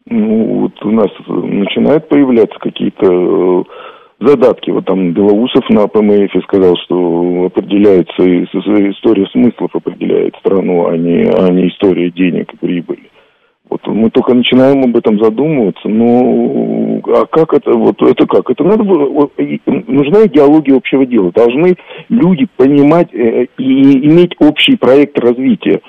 Ну, 0.09 0.61
вот 0.61 0.85
у 0.85 0.91
нас 0.91 1.09
начинают 1.27 2.09
появляться 2.09 2.59
какие-то 2.61 3.07
э, 3.07 3.65
задатки. 4.21 4.71
Вот 4.71 4.85
там 4.85 5.13
Белоусов 5.13 5.69
на 5.69 5.87
ПМФ 5.89 6.31
сказал, 6.45 6.77
что 6.85 7.47
определяется, 7.47 8.23
история 8.93 9.27
смыслов 9.33 9.75
определяет 9.75 10.35
страну, 10.37 10.87
а 10.87 10.97
не, 10.97 11.25
а 11.25 11.49
не 11.51 11.69
история 11.69 12.11
денег 12.11 12.53
и 12.53 12.57
прибыли. 12.57 13.11
Вот 13.85 13.95
мы 13.95 14.11
только 14.11 14.35
начинаем 14.35 14.85
об 14.85 14.97
этом 14.97 15.23
задумываться, 15.23 15.89
но 15.89 17.01
а 17.15 17.27
как 17.27 17.53
это, 17.53 17.73
вот 17.73 18.01
это 18.03 18.27
как? 18.27 18.51
Это 18.51 18.65
надо 18.65 18.85
было, 18.85 19.29
нужна 19.87 20.27
идеология 20.27 20.77
общего 20.77 21.05
дела. 21.05 21.31
Должны 21.33 21.77
люди 22.09 22.47
понимать 22.57 23.13
э, 23.13 23.47
и 23.59 24.07
иметь 24.07 24.35
общий 24.39 24.77
проект 24.77 25.19
развития 25.19 25.81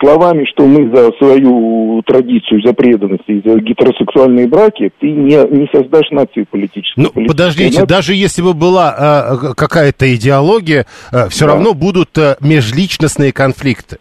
словами, 0.00 0.44
что 0.44 0.64
мы 0.64 0.94
за 0.94 1.10
свою 1.18 2.02
традицию, 2.02 2.62
за 2.62 2.72
преданность 2.72 3.24
и 3.26 3.42
за 3.44 3.58
гетеросексуальные 3.58 4.46
браки, 4.46 4.92
ты 5.00 5.10
не, 5.10 5.36
не 5.56 5.68
создашь 5.72 6.10
нации 6.12 6.44
политической. 6.48 7.00
Ну, 7.00 7.26
подождите, 7.26 7.80
нации. 7.80 7.88
даже 7.88 8.14
если 8.14 8.42
бы 8.42 8.54
была 8.54 9.32
э, 9.42 9.54
какая-то 9.56 10.14
идеология, 10.14 10.86
э, 11.12 11.28
все 11.30 11.46
да. 11.46 11.54
равно 11.54 11.74
будут 11.74 12.16
э, 12.16 12.36
межличностные 12.40 13.32
конфликты. 13.32 13.98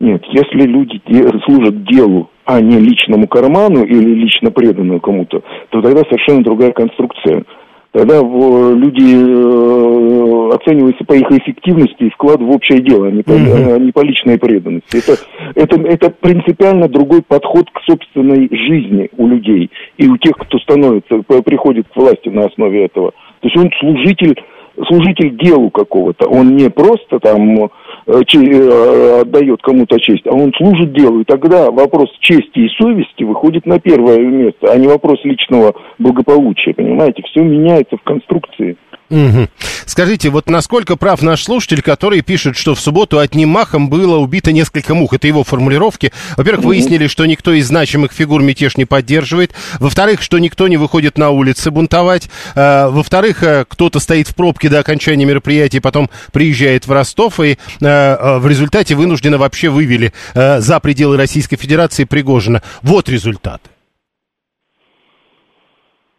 Нет, 0.00 0.22
если 0.30 0.66
люди 0.66 1.00
служат 1.44 1.84
делу, 1.84 2.30
а 2.50 2.60
не 2.60 2.78
личному 2.78 3.28
карману 3.28 3.84
или 3.84 4.14
лично 4.14 4.50
преданную 4.50 5.00
кому-то, 5.00 5.42
то 5.70 5.82
тогда 5.82 6.02
совершенно 6.02 6.42
другая 6.42 6.72
конструкция 6.72 7.44
тогда 7.92 8.20
люди 8.20 9.14
э, 9.14 10.54
оцениваются 10.54 11.04
по 11.04 11.14
их 11.14 11.30
эффективности 11.30 12.04
и 12.04 12.10
вкладу 12.10 12.46
в 12.46 12.50
общее 12.50 12.80
дело, 12.80 13.08
а 13.08 13.10
не 13.10 13.22
по, 13.22 13.32
mm-hmm. 13.32 13.74
а 13.74 13.78
не 13.78 13.92
по 13.92 14.00
личной 14.00 14.38
преданности. 14.38 14.98
Это, 14.98 15.18
это, 15.54 15.80
это 15.82 16.10
принципиально 16.10 16.88
другой 16.88 17.22
подход 17.22 17.68
к 17.70 17.80
собственной 17.82 18.48
жизни 18.50 19.10
у 19.16 19.26
людей 19.26 19.70
и 19.96 20.08
у 20.08 20.16
тех, 20.18 20.36
кто 20.36 20.58
становится, 20.58 21.22
приходит 21.44 21.88
к 21.88 21.96
власти 21.96 22.28
на 22.28 22.46
основе 22.46 22.84
этого. 22.84 23.10
То 23.40 23.48
есть 23.48 23.56
он 23.56 23.70
служитель 23.80 24.40
служитель 24.86 25.36
делу 25.36 25.70
какого-то. 25.70 26.28
Он 26.28 26.56
не 26.56 26.70
просто 26.70 27.18
там 27.18 27.70
отдает 28.06 29.62
кому-то 29.62 29.98
честь, 29.98 30.26
а 30.26 30.34
он 30.34 30.52
служит 30.54 30.92
делу. 30.92 31.20
И 31.20 31.24
тогда 31.24 31.70
вопрос 31.70 32.10
чести 32.20 32.60
и 32.60 32.68
совести 32.80 33.24
выходит 33.24 33.66
на 33.66 33.78
первое 33.78 34.18
место, 34.18 34.72
а 34.72 34.76
не 34.76 34.86
вопрос 34.86 35.18
личного 35.24 35.74
благополучия. 35.98 36.74
Понимаете, 36.74 37.22
все 37.22 37.42
меняется 37.42 37.96
в 37.96 38.02
конструкции. 38.02 38.76
Угу. 39.10 39.48
Скажите, 39.86 40.30
вот 40.30 40.48
насколько 40.48 40.94
прав 40.96 41.20
наш 41.22 41.42
слушатель, 41.42 41.82
который 41.82 42.20
пишет, 42.20 42.56
что 42.56 42.76
в 42.76 42.80
субботу 42.80 43.18
одним 43.18 43.48
махом 43.48 43.90
было 43.90 44.18
убито 44.18 44.52
несколько 44.52 44.94
мух? 44.94 45.12
Это 45.12 45.26
его 45.26 45.42
формулировки. 45.42 46.12
Во-первых, 46.36 46.64
выяснили, 46.64 47.08
что 47.08 47.26
никто 47.26 47.52
из 47.52 47.66
значимых 47.66 48.12
фигур 48.12 48.40
мятеж 48.40 48.76
не 48.76 48.84
поддерживает. 48.84 49.52
Во-вторых, 49.80 50.22
что 50.22 50.38
никто 50.38 50.68
не 50.68 50.76
выходит 50.76 51.18
на 51.18 51.30
улицы 51.30 51.72
бунтовать. 51.72 52.30
А, 52.54 52.88
во-вторых, 52.88 53.42
э, 53.42 53.64
кто-то 53.68 53.98
стоит 53.98 54.28
в 54.28 54.34
пробке 54.36 54.68
до 54.68 54.78
окончания 54.78 55.24
мероприятия, 55.24 55.80
потом 55.80 56.08
приезжает 56.32 56.86
в 56.86 56.92
Ростов 56.92 57.40
и 57.40 57.58
а, 57.82 58.38
в 58.38 58.46
результате 58.46 58.94
вынужденно 58.94 59.38
вообще 59.38 59.70
вывели 59.70 60.12
за 60.34 60.78
пределы 60.80 61.16
Российской 61.16 61.56
Федерации 61.56 62.04
Пригожина. 62.04 62.62
Вот 62.82 63.08
результат. 63.08 63.69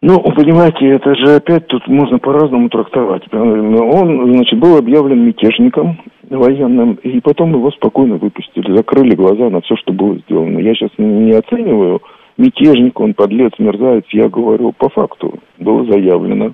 Ну, 0.04 0.20
понимаете, 0.20 0.88
это 0.88 1.14
же 1.14 1.36
опять 1.36 1.68
тут 1.68 1.88
можно 1.88 2.18
по-разному 2.18 2.70
трактовать. 2.70 3.24
Он, 3.32 4.34
значит, 4.34 4.60
был 4.60 4.78
объявлен 4.78 5.28
мятежником 5.28 6.00
военным, 6.28 6.94
и 7.04 7.20
потом 7.20 7.52
его 7.54 7.70
спокойно 7.72 8.16
выпустили, 8.16 8.76
закрыли 8.76 9.14
глаза 9.14 9.50
на 9.52 9.62
все, 9.62 9.76
что 9.76 9.94
было 9.94 10.18
сделано. 10.18 10.58
Я 10.58 10.74
сейчас 10.74 10.90
не 10.98 11.34
оцениваю 11.34 12.02
мятежник, 12.38 13.00
он 13.00 13.14
подлец, 13.14 13.52
мерзавец, 13.60 14.06
я 14.12 14.28
говорю 14.28 14.72
по 14.72 14.90
факту. 14.90 15.36
Было 15.60 15.86
заявлено. 15.86 16.54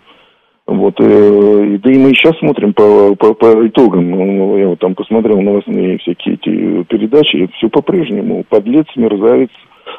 Вот, 0.66 0.96
э, 1.00 1.78
да 1.82 1.90
и 1.90 1.98
мы 1.98 2.10
сейчас 2.10 2.38
смотрим 2.40 2.74
по, 2.74 3.16
по, 3.16 3.34
по 3.34 3.66
итогам, 3.66 4.12
ну, 4.12 4.58
я 4.58 4.68
вот 4.68 4.80
там 4.80 4.96
посмотрел 4.96 5.40
новостные 5.40 5.98
всякие 6.00 6.36
эти 6.36 6.84
передачи, 6.84 7.50
все 7.56 7.70
по-прежнему, 7.70 8.44
подлец, 8.50 8.86
мерзавец, 8.98 9.50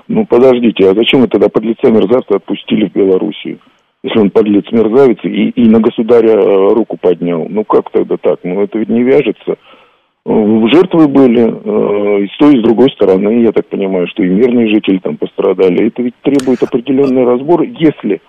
ну, 0.08 0.26
подождите, 0.26 0.90
а 0.90 0.94
зачем 0.94 1.20
вы 1.20 1.28
тогда 1.28 1.48
подлеца 1.48 1.90
мерзавца 1.90 2.36
отпустили 2.36 2.88
в 2.88 2.92
Белоруссию? 2.92 3.58
Если 4.02 4.18
он 4.18 4.30
подлец 4.30 4.64
мерзавец 4.70 5.18
и, 5.24 5.50
и 5.50 5.68
на 5.68 5.80
государя 5.80 6.30
э, 6.30 6.72
руку 6.72 6.96
поднял. 7.00 7.46
Ну, 7.48 7.64
как 7.64 7.90
тогда 7.90 8.16
так? 8.16 8.40
Ну, 8.44 8.62
это 8.62 8.78
ведь 8.78 8.88
не 8.88 9.02
вяжется. 9.02 9.56
Жертвы 10.24 11.08
были 11.08 11.48
э, 11.48 12.24
и 12.24 12.28
с 12.28 12.36
той, 12.38 12.54
и 12.54 12.60
с 12.60 12.62
другой 12.62 12.90
стороны. 12.90 13.42
Я 13.42 13.50
так 13.52 13.66
понимаю, 13.66 14.06
что 14.08 14.22
и 14.22 14.28
мирные 14.28 14.68
жители 14.68 14.98
там 14.98 15.16
пострадали. 15.16 15.86
Это 15.88 16.02
ведь 16.02 16.14
требует 16.22 16.62
определенный 16.62 17.24
разбор. 17.24 17.62
Если 17.62 18.20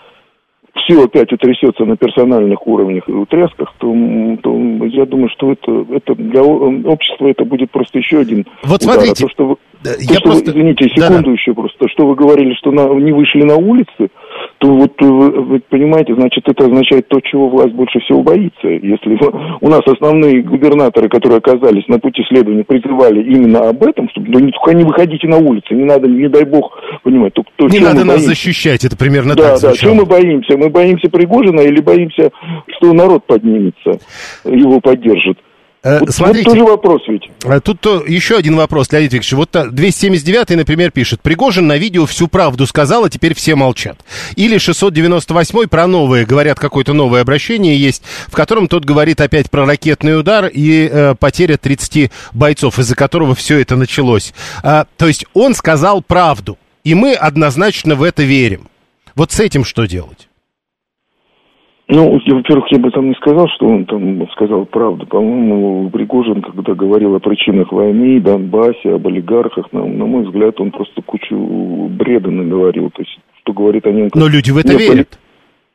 все 0.75 1.03
опять 1.03 1.31
утрясется 1.33 1.85
на 1.85 1.97
персональных 1.97 2.65
уровнях 2.65 3.07
и 3.07 3.11
утрясках, 3.11 3.73
то, 3.79 3.93
то 4.41 4.85
я 4.85 5.05
думаю, 5.05 5.29
что 5.29 5.51
это, 5.51 5.85
это 5.91 6.15
для 6.15 6.41
общества 6.41 7.27
это 7.27 7.43
будет 7.43 7.71
просто 7.71 7.99
еще 7.99 8.19
один 8.19 8.45
вот 8.63 8.81
удар. 8.81 8.95
Смотрите, 8.95 9.25
а 9.25 9.27
то, 9.27 9.29
что 9.29 9.59
я 9.83 10.15
что 10.15 10.21
просто... 10.23 10.45
вы, 10.45 10.51
извините, 10.51 10.89
секунду 10.89 11.15
Да-да. 11.23 11.31
еще 11.31 11.53
просто, 11.53 11.87
что 11.87 12.07
вы 12.07 12.15
говорили, 12.15 12.53
что 12.55 12.71
на, 12.71 12.93
не 12.95 13.11
вышли 13.11 13.43
на 13.43 13.55
улицы, 13.55 14.09
то 14.57 14.67
вот 14.67 14.93
вы, 14.99 15.31
вы 15.31 15.59
понимаете, 15.69 16.15
значит, 16.15 16.43
это 16.47 16.65
означает 16.65 17.07
то, 17.07 17.19
чего 17.21 17.47
власть 17.49 17.73
больше 17.73 17.99
всего 17.99 18.21
боится. 18.21 18.67
Если 18.67 19.17
у 19.61 19.69
нас 19.69 19.81
основные 19.85 20.41
губернаторы, 20.41 21.07
которые 21.07 21.37
оказались 21.37 21.87
на 21.87 21.99
пути 21.99 22.23
следования, 22.27 22.63
призывали 22.63 23.23
именно 23.23 23.69
об 23.69 23.81
этом, 23.83 24.09
чтобы 24.09 24.27
ну, 24.29 24.51
только 24.51 24.73
не 24.73 24.83
выходите 24.83 25.27
на 25.27 25.37
улицы, 25.37 25.73
не 25.73 25.85
надо, 25.85 26.07
не 26.09 26.27
дай 26.27 26.43
бог, 26.43 26.77
понимаете, 27.03 27.41
то, 27.41 27.43
то 27.55 27.67
Не 27.67 27.79
надо 27.79 27.99
нас 27.99 28.17
боимся? 28.17 28.27
защищать, 28.27 28.83
это 28.83 28.97
примерно 28.97 29.35
да, 29.35 29.53
так 29.53 29.61
Да, 29.61 29.69
да, 29.69 29.75
чего 29.75 29.93
мы 29.93 30.05
боимся? 30.05 30.57
Мы 30.57 30.69
боимся 30.69 31.09
Пригожина 31.09 31.61
или 31.61 31.79
боимся, 31.81 32.31
что 32.77 32.93
народ 32.93 33.25
поднимется, 33.25 33.99
его 34.43 34.79
поддержит? 34.81 35.37
Э, 35.81 35.99
вот, 35.99 36.13
Смотрите, 36.13 36.49
вот 36.49 36.53
тоже 36.57 36.65
вопрос 36.65 37.01
ведь. 37.07 37.29
Э, 37.45 37.61
тут 37.61 37.79
то, 37.79 38.03
еще 38.05 38.37
один 38.37 38.57
вопрос, 38.57 38.91
Леонид 38.91 39.13
Викторович. 39.13 39.33
Вот 39.33 39.73
279 39.73 40.57
например, 40.57 40.91
пишет. 40.91 41.21
Пригожин 41.21 41.67
на 41.67 41.77
видео 41.77 42.05
всю 42.05 42.27
правду 42.27 42.67
сказал, 42.67 43.05
а 43.05 43.09
теперь 43.09 43.33
все 43.33 43.55
молчат. 43.55 44.03
Или 44.35 44.57
698 44.57 45.67
про 45.67 45.87
новое. 45.87 46.25
Говорят, 46.25 46.59
какое-то 46.59 46.93
новое 46.93 47.21
обращение 47.21 47.77
есть, 47.77 48.03
в 48.27 48.33
котором 48.33 48.67
тот 48.67 48.83
говорит 48.83 49.21
опять 49.21 49.49
про 49.49 49.65
ракетный 49.65 50.19
удар 50.19 50.47
и 50.47 50.89
э, 50.91 51.15
потеря 51.15 51.57
30 51.57 52.11
бойцов, 52.33 52.77
из-за 52.79 52.95
которого 52.95 53.33
все 53.33 53.59
это 53.59 53.75
началось. 53.75 54.33
А, 54.63 54.85
то 54.97 55.07
есть 55.07 55.25
он 55.33 55.55
сказал 55.55 56.01
правду, 56.01 56.57
и 56.83 56.93
мы 56.93 57.13
однозначно 57.13 57.95
в 57.95 58.03
это 58.03 58.23
верим. 58.23 58.67
Вот 59.15 59.31
с 59.31 59.39
этим 59.39 59.63
что 59.63 59.85
делать? 59.85 60.28
Ну, 61.91 62.19
во-первых, 62.23 62.71
я 62.71 62.77
бы 62.77 62.91
там 62.91 63.09
не 63.09 63.15
сказал, 63.15 63.47
что 63.55 63.65
он 63.65 63.85
там 63.85 64.29
сказал 64.33 64.65
правду. 64.67 65.07
По-моему, 65.07 65.89
Пригожин, 65.89 66.43
когда 66.43 66.75
говорил 66.75 67.15
о 67.15 67.19
причинах 67.19 67.71
войны, 67.71 68.19
Донбассе, 68.19 68.93
об 68.93 69.07
олигархах, 69.07 69.73
на, 69.73 69.83
на 69.83 70.05
мой 70.05 70.23
взгляд, 70.23 70.61
он 70.61 70.69
просто 70.69 71.01
кучу 71.01 71.35
бреда 71.35 72.29
наговорил. 72.29 72.91
То 72.91 73.01
есть, 73.01 73.19
что 73.41 73.53
говорит 73.53 73.87
о 73.87 73.91
нем... 73.91 74.09
Но 74.13 74.27
люди 74.27 74.51
в 74.51 74.57
это 74.57 74.77
верят. 74.77 75.17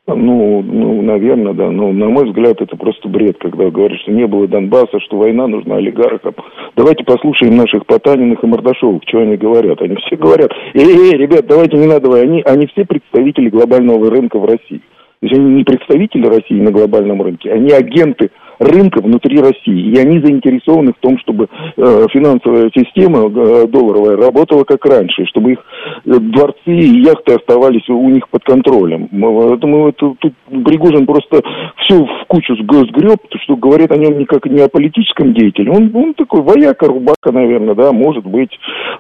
Ну, 0.07 0.63
ну, 0.63 1.03
наверное, 1.03 1.53
да. 1.53 1.69
Но, 1.71 1.91
на 1.91 2.09
мой 2.09 2.27
взгляд, 2.29 2.61
это 2.61 2.77
просто 2.77 3.09
бред, 3.09 3.39
когда 3.41 3.71
говорят, 3.71 3.99
что 4.01 4.13
не 4.13 4.29
было 4.29 4.47
Донбасса, 4.47 5.01
что 5.01 5.17
война 5.17 5.49
нужна 5.49 5.77
олигархам. 5.77 6.35
Давайте 6.77 7.03
послушаем 7.03 7.57
наших 7.57 7.87
Потаниных 7.87 8.45
и 8.45 8.47
Мордашовых, 8.47 9.03
что 9.09 9.19
они 9.19 9.37
говорят. 9.37 9.83
Они 9.83 9.97
все 9.97 10.15
говорят, 10.15 10.53
эй, 10.75 10.87
эй, 10.87 11.17
ребят, 11.17 11.47
давайте 11.49 11.77
не 11.77 11.87
надо, 11.87 12.15
они, 12.21 12.41
они 12.43 12.69
все 12.69 12.85
представители 12.85 13.49
глобального 13.49 14.11
рынка 14.11 14.39
в 14.39 14.45
России. 14.45 14.81
То 15.25 15.29
есть 15.29 15.41
они 15.41 15.55
не 15.55 15.65
представители 15.65 16.27
России 16.27 16.61
на 16.61 16.71
глобальном 16.71 17.23
рынке, 17.23 17.51
они 17.51 17.73
агенты 17.73 18.31
рынка 18.59 19.01
внутри 19.01 19.39
России. 19.41 19.95
И 19.95 19.99
они 19.99 20.21
заинтересованы 20.21 20.93
в 20.93 21.01
том, 21.01 21.19
чтобы 21.19 21.49
э, 21.77 22.07
финансовая 22.13 22.71
система 22.75 23.21
э, 23.21 23.67
долларовая 23.67 24.19
работала 24.19 24.65
как 24.65 24.85
раньше, 24.85 25.25
чтобы 25.25 25.53
их 25.53 25.59
э, 26.05 26.11
дворцы 26.19 26.59
и 26.67 27.01
яхты 27.03 27.37
оставались 27.37 27.89
у 27.89 28.11
них 28.11 28.29
под 28.29 28.45
контролем. 28.45 29.09
Поэтому 29.09 29.89
это, 29.89 30.15
тут 30.19 30.35
Пригожин 30.51 31.07
просто 31.07 31.41
все 31.79 32.05
в 32.05 32.27
кучу 32.29 32.55
сгреб, 32.57 33.21
что 33.45 33.57
говорит 33.57 33.93
о 33.93 33.97
нем 33.97 34.19
не 34.19 34.27
как 34.27 34.45
не 34.45 34.61
о 34.61 34.69
политическом 34.69 35.33
деятеле. 35.33 35.71
Он, 35.71 35.91
он 35.95 36.13
такой 36.13 36.43
вояка, 36.43 36.87
рубака, 36.87 37.33
наверное, 37.33 37.75
да, 37.75 37.93
может 37.93 38.27
быть. 38.27 38.51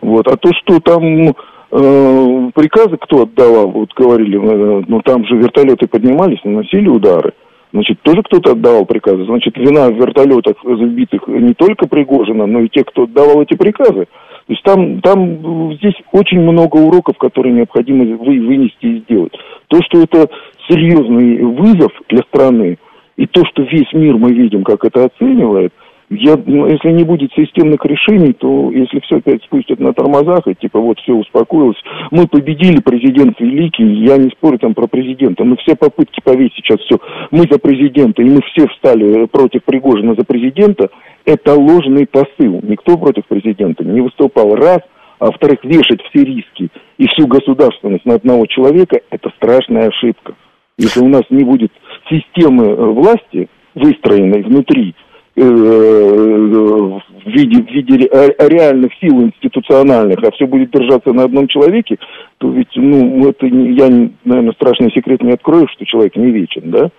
Вот. 0.01 0.27
А 0.27 0.39
то, 0.39 0.51
что 0.55 0.81
там 0.81 1.35
приказы 1.75 2.97
кто 3.01 3.23
отдавал, 3.23 3.71
вот 3.71 3.91
говорили, 3.97 4.39
э, 4.39 4.85
ну 4.87 5.01
там 5.03 5.27
же 5.27 5.37
вертолеты 5.37 5.89
поднимались, 5.89 6.43
наносили 6.45 6.89
удары. 6.89 7.33
Значит, 7.73 8.01
тоже 8.03 8.23
кто-то 8.23 8.53
отдавал 8.53 8.87
приказы. 8.87 9.25
Значит, 9.25 9.57
вина 9.57 9.89
в 9.89 9.97
вертолетах 9.97 10.57
сбитых 10.63 11.27
не 11.27 11.55
только 11.55 11.89
Пригожина, 11.89 12.47
но 12.47 12.61
и 12.61 12.69
тех, 12.69 12.87
кто 12.87 13.05
отдавал 13.05 13.43
эти 13.43 13.57
приказы. 13.57 14.07
То 14.47 14.53
есть 14.53 14.63
там, 14.63 15.01
там 15.01 15.71
э, 15.73 15.75
здесь 15.77 15.95
очень 16.13 16.41
много 16.41 16.77
уроков, 16.77 17.19
которые 17.19 17.55
необходимо 17.55 18.05
вы, 18.19 18.41
вынести 18.41 18.87
и 18.87 19.01
сделать. 19.01 19.33
То, 19.67 19.79
что 19.83 20.03
это 20.03 20.29
серьезный 20.69 21.43
вызов 21.43 21.91
для 22.09 22.23
страны, 22.29 22.79
и 23.17 23.27
то, 23.27 23.43
что 23.47 23.63
весь 23.63 23.93
мир 23.93 24.17
мы 24.17 24.33
видим, 24.33 24.63
как 24.63 24.85
это 24.85 25.07
оценивает, 25.07 25.73
я, 26.11 26.37
ну, 26.45 26.67
если 26.67 26.91
не 26.91 27.05
будет 27.05 27.33
системных 27.33 27.85
решений, 27.85 28.33
то 28.33 28.71
если 28.71 29.01
все 29.01 29.17
опять 29.17 29.43
спустят 29.45 29.81
на 29.81 29.93
тормозах, 29.93 30.47
и 30.47 30.55
типа 30.55 30.79
вот 30.79 30.99
все 31.01 31.15
успокоилось, 31.15 31.81
мы 32.11 32.27
победили, 32.27 32.81
президент 32.81 33.41
великий, 33.41 34.05
я 34.05 34.17
не 34.17 34.31
спорю 34.31 34.59
там 34.59 34.75
про 34.75 34.87
президента, 34.87 35.45
но 35.45 35.57
все 35.57 35.75
попытки 35.75 36.21
повесить 36.23 36.57
сейчас 36.57 36.81
все, 36.81 36.99
мы 37.31 37.47
за 37.51 37.59
президента, 37.59 38.23
и 38.23 38.29
мы 38.29 38.41
все 38.43 38.67
встали 38.69 39.27
против 39.27 39.65
Пригожина 39.65 40.15
за 40.15 40.25
президента, 40.25 40.91
это 41.25 41.55
ложный 41.55 42.07
посыл. 42.07 42.61
Никто 42.63 42.99
против 42.99 43.27
президента 43.27 43.85
не 43.85 44.01
выступал. 44.01 44.55
Раз, 44.55 44.81
а 45.19 45.27
во-вторых, 45.27 45.65
вешать 45.65 46.03
все 46.03 46.25
риски 46.25 46.69
и 46.99 47.07
всю 47.09 47.27
государственность 47.27 48.05
на 48.05 48.15
одного 48.15 48.47
человека– 48.47 49.01
это 49.11 49.31
страшная 49.37 49.89
ошибка. 49.89 50.35
Если 50.77 51.01
у 51.01 51.09
нас 51.09 51.23
не 51.31 51.45
будет 51.45 51.73
системы 52.11 52.67
э, 52.67 52.75
власти, 52.75 53.49
выстроенной 53.75 54.43
внутри, 54.43 54.95
в 55.37 57.01
виде, 57.27 57.63
в 57.63 57.69
виде 57.69 58.09
реальных 58.39 58.93
сил 59.01 59.23
институциональных, 59.23 60.19
а 60.23 60.31
все 60.33 60.47
будет 60.47 60.71
держаться 60.71 61.13
на 61.13 61.25
одном 61.25 61.49
человеке, 61.49 61.99
то 62.39 62.51
ведь, 62.51 62.69
ну, 62.77 63.29
это 63.29 63.47
я, 63.47 63.89
наверное, 64.25 64.53
страшный 64.53 64.93
секрет 64.93 65.23
не 65.23 65.33
открою, 65.33 65.67
что 65.73 65.85
человек 65.85 66.17
не 66.17 66.31
вечен, 66.31 66.71
да? 66.71 66.91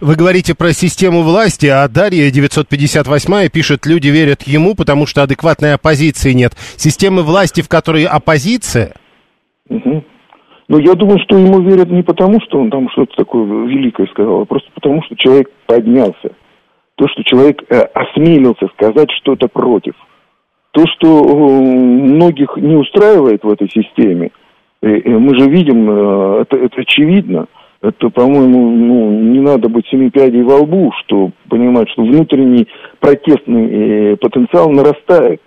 Вы 0.00 0.16
говорите 0.16 0.54
про 0.54 0.72
систему 0.72 1.22
власти, 1.22 1.66
а 1.66 1.88
Дарья 1.88 2.30
958 2.30 3.48
пишет, 3.48 3.86
люди 3.86 4.08
верят 4.08 4.42
ему, 4.42 4.74
потому 4.74 5.06
что 5.06 5.22
адекватной 5.22 5.74
оппозиции 5.74 6.32
нет. 6.32 6.52
Системы 6.76 7.22
власти, 7.22 7.62
в 7.62 7.68
которой 7.68 8.04
оппозиция? 8.04 8.94
Угу. 9.70 10.04
Ну, 10.68 10.78
я 10.78 10.94
думаю, 10.94 11.18
что 11.20 11.38
ему 11.38 11.60
верят 11.60 11.90
не 11.90 12.02
потому, 12.02 12.38
что 12.42 12.60
он 12.60 12.70
там 12.70 12.88
что-то 12.90 13.14
такое 13.16 13.44
великое 13.66 14.06
сказал, 14.08 14.42
а 14.42 14.44
просто 14.44 14.68
потому, 14.74 15.02
что 15.04 15.16
человек 15.16 15.50
поднялся. 15.66 16.32
То, 16.96 17.08
что 17.08 17.22
человек 17.24 17.62
э, 17.68 17.80
осмелился 17.94 18.68
сказать 18.74 19.10
что-то 19.12 19.48
против. 19.48 19.94
То, 20.72 20.84
что 20.86 21.22
э, 21.22 21.60
многих 21.62 22.56
не 22.56 22.76
устраивает 22.76 23.42
в 23.44 23.50
этой 23.50 23.68
системе, 23.70 24.30
э, 24.82 24.88
мы 25.08 25.38
же 25.38 25.48
видим, 25.50 25.90
это, 26.40 26.56
это 26.56 26.80
очевидно– 26.80 27.46
это, 27.82 28.10
по-моему, 28.10 28.70
ну, 28.70 29.10
не 29.10 29.40
надо 29.40 29.68
быть 29.68 29.86
семи 29.88 30.08
пядей 30.08 30.42
во 30.42 30.58
лбу, 30.58 30.92
что 31.00 31.32
понимать, 31.48 31.90
что 31.90 32.02
внутренний 32.02 32.68
протестный 33.00 34.16
потенциал 34.18 34.70
нарастает, 34.70 35.40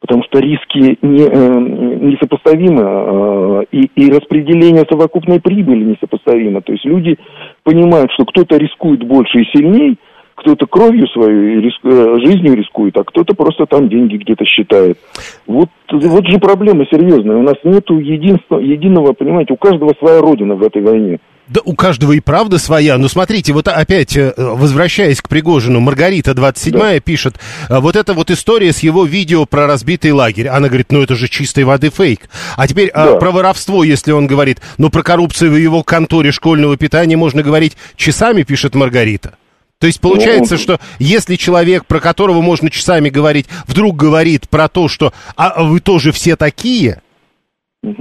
потому 0.00 0.22
что 0.22 0.38
риски 0.38 0.98
не, 1.02 2.12
несопоставимы, 2.12 2.82
э, 2.82 3.64
и, 3.72 3.90
и 3.96 4.10
распределение 4.10 4.84
совокупной 4.88 5.40
прибыли 5.40 5.82
несопоставимо. 5.84 6.62
То 6.62 6.72
есть 6.72 6.84
люди 6.84 7.18
понимают, 7.64 8.12
что 8.12 8.24
кто-то 8.24 8.56
рискует 8.56 9.02
больше 9.02 9.40
и 9.40 9.50
сильнее, 9.52 9.96
кто-то 10.40 10.66
кровью 10.66 11.06
своей, 11.08 11.60
риск, 11.60 11.78
э, 11.84 12.16
жизнью 12.24 12.54
рискует, 12.54 12.96
а 12.96 13.04
кто-то 13.04 13.34
просто 13.34 13.66
там 13.66 13.88
деньги 13.88 14.16
где-то 14.16 14.44
считает. 14.44 14.98
Вот, 15.46 15.68
вот 15.90 16.26
же 16.26 16.38
проблема 16.38 16.86
серьезная. 16.86 17.36
У 17.36 17.42
нас 17.42 17.56
нет 17.64 17.88
единого, 17.88 19.12
понимаете, 19.12 19.52
у 19.52 19.56
каждого 19.56 19.94
своя 19.98 20.20
родина 20.20 20.54
в 20.54 20.62
этой 20.62 20.82
войне. 20.82 21.18
Да 21.50 21.60
у 21.64 21.74
каждого 21.74 22.12
и 22.12 22.20
правда 22.20 22.58
своя. 22.58 22.96
Но 22.96 23.08
смотрите, 23.08 23.52
вот 23.52 23.66
опять, 23.66 24.16
э, 24.16 24.32
возвращаясь 24.36 25.20
к 25.20 25.28
Пригожину, 25.28 25.80
Маргарита 25.80 26.32
27 26.32 26.78
да. 26.78 27.00
пишет, 27.00 27.40
«А 27.68 27.80
вот 27.80 27.96
эта 27.96 28.14
вот 28.14 28.30
история 28.30 28.72
с 28.72 28.78
его 28.80 29.04
видео 29.04 29.46
про 29.46 29.66
разбитый 29.66 30.12
лагерь. 30.12 30.46
Она 30.46 30.68
говорит, 30.68 30.92
ну 30.92 31.02
это 31.02 31.16
же 31.16 31.28
чистой 31.28 31.64
воды 31.64 31.90
фейк. 31.90 32.30
А 32.56 32.68
теперь 32.68 32.92
да. 32.94 33.16
про 33.16 33.32
воровство, 33.32 33.82
если 33.82 34.12
он 34.12 34.28
говорит, 34.28 34.60
ну 34.78 34.90
про 34.90 35.02
коррупцию 35.02 35.50
в 35.50 35.56
его 35.56 35.82
конторе 35.82 36.30
школьного 36.30 36.76
питания 36.76 37.16
можно 37.16 37.42
говорить 37.42 37.76
часами, 37.96 38.44
пишет 38.44 38.76
Маргарита. 38.76 39.34
То 39.80 39.86
есть 39.86 40.00
получается, 40.00 40.54
ну, 40.54 40.58
что 40.58 40.78
если 40.98 41.36
человек, 41.36 41.86
про 41.86 42.00
которого 42.00 42.42
можно 42.42 42.70
часами 42.70 43.08
говорить, 43.08 43.46
вдруг 43.66 43.96
говорит 43.96 44.48
про 44.50 44.68
то, 44.68 44.88
что 44.88 45.12
а 45.36 45.64
вы 45.64 45.80
тоже 45.80 46.12
все 46.12 46.36
такие, 46.36 47.00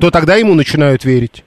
то 0.02 0.12
тогда 0.12 0.36
ему 0.36 0.56
начинают 0.56 1.06
верить. 1.06 1.46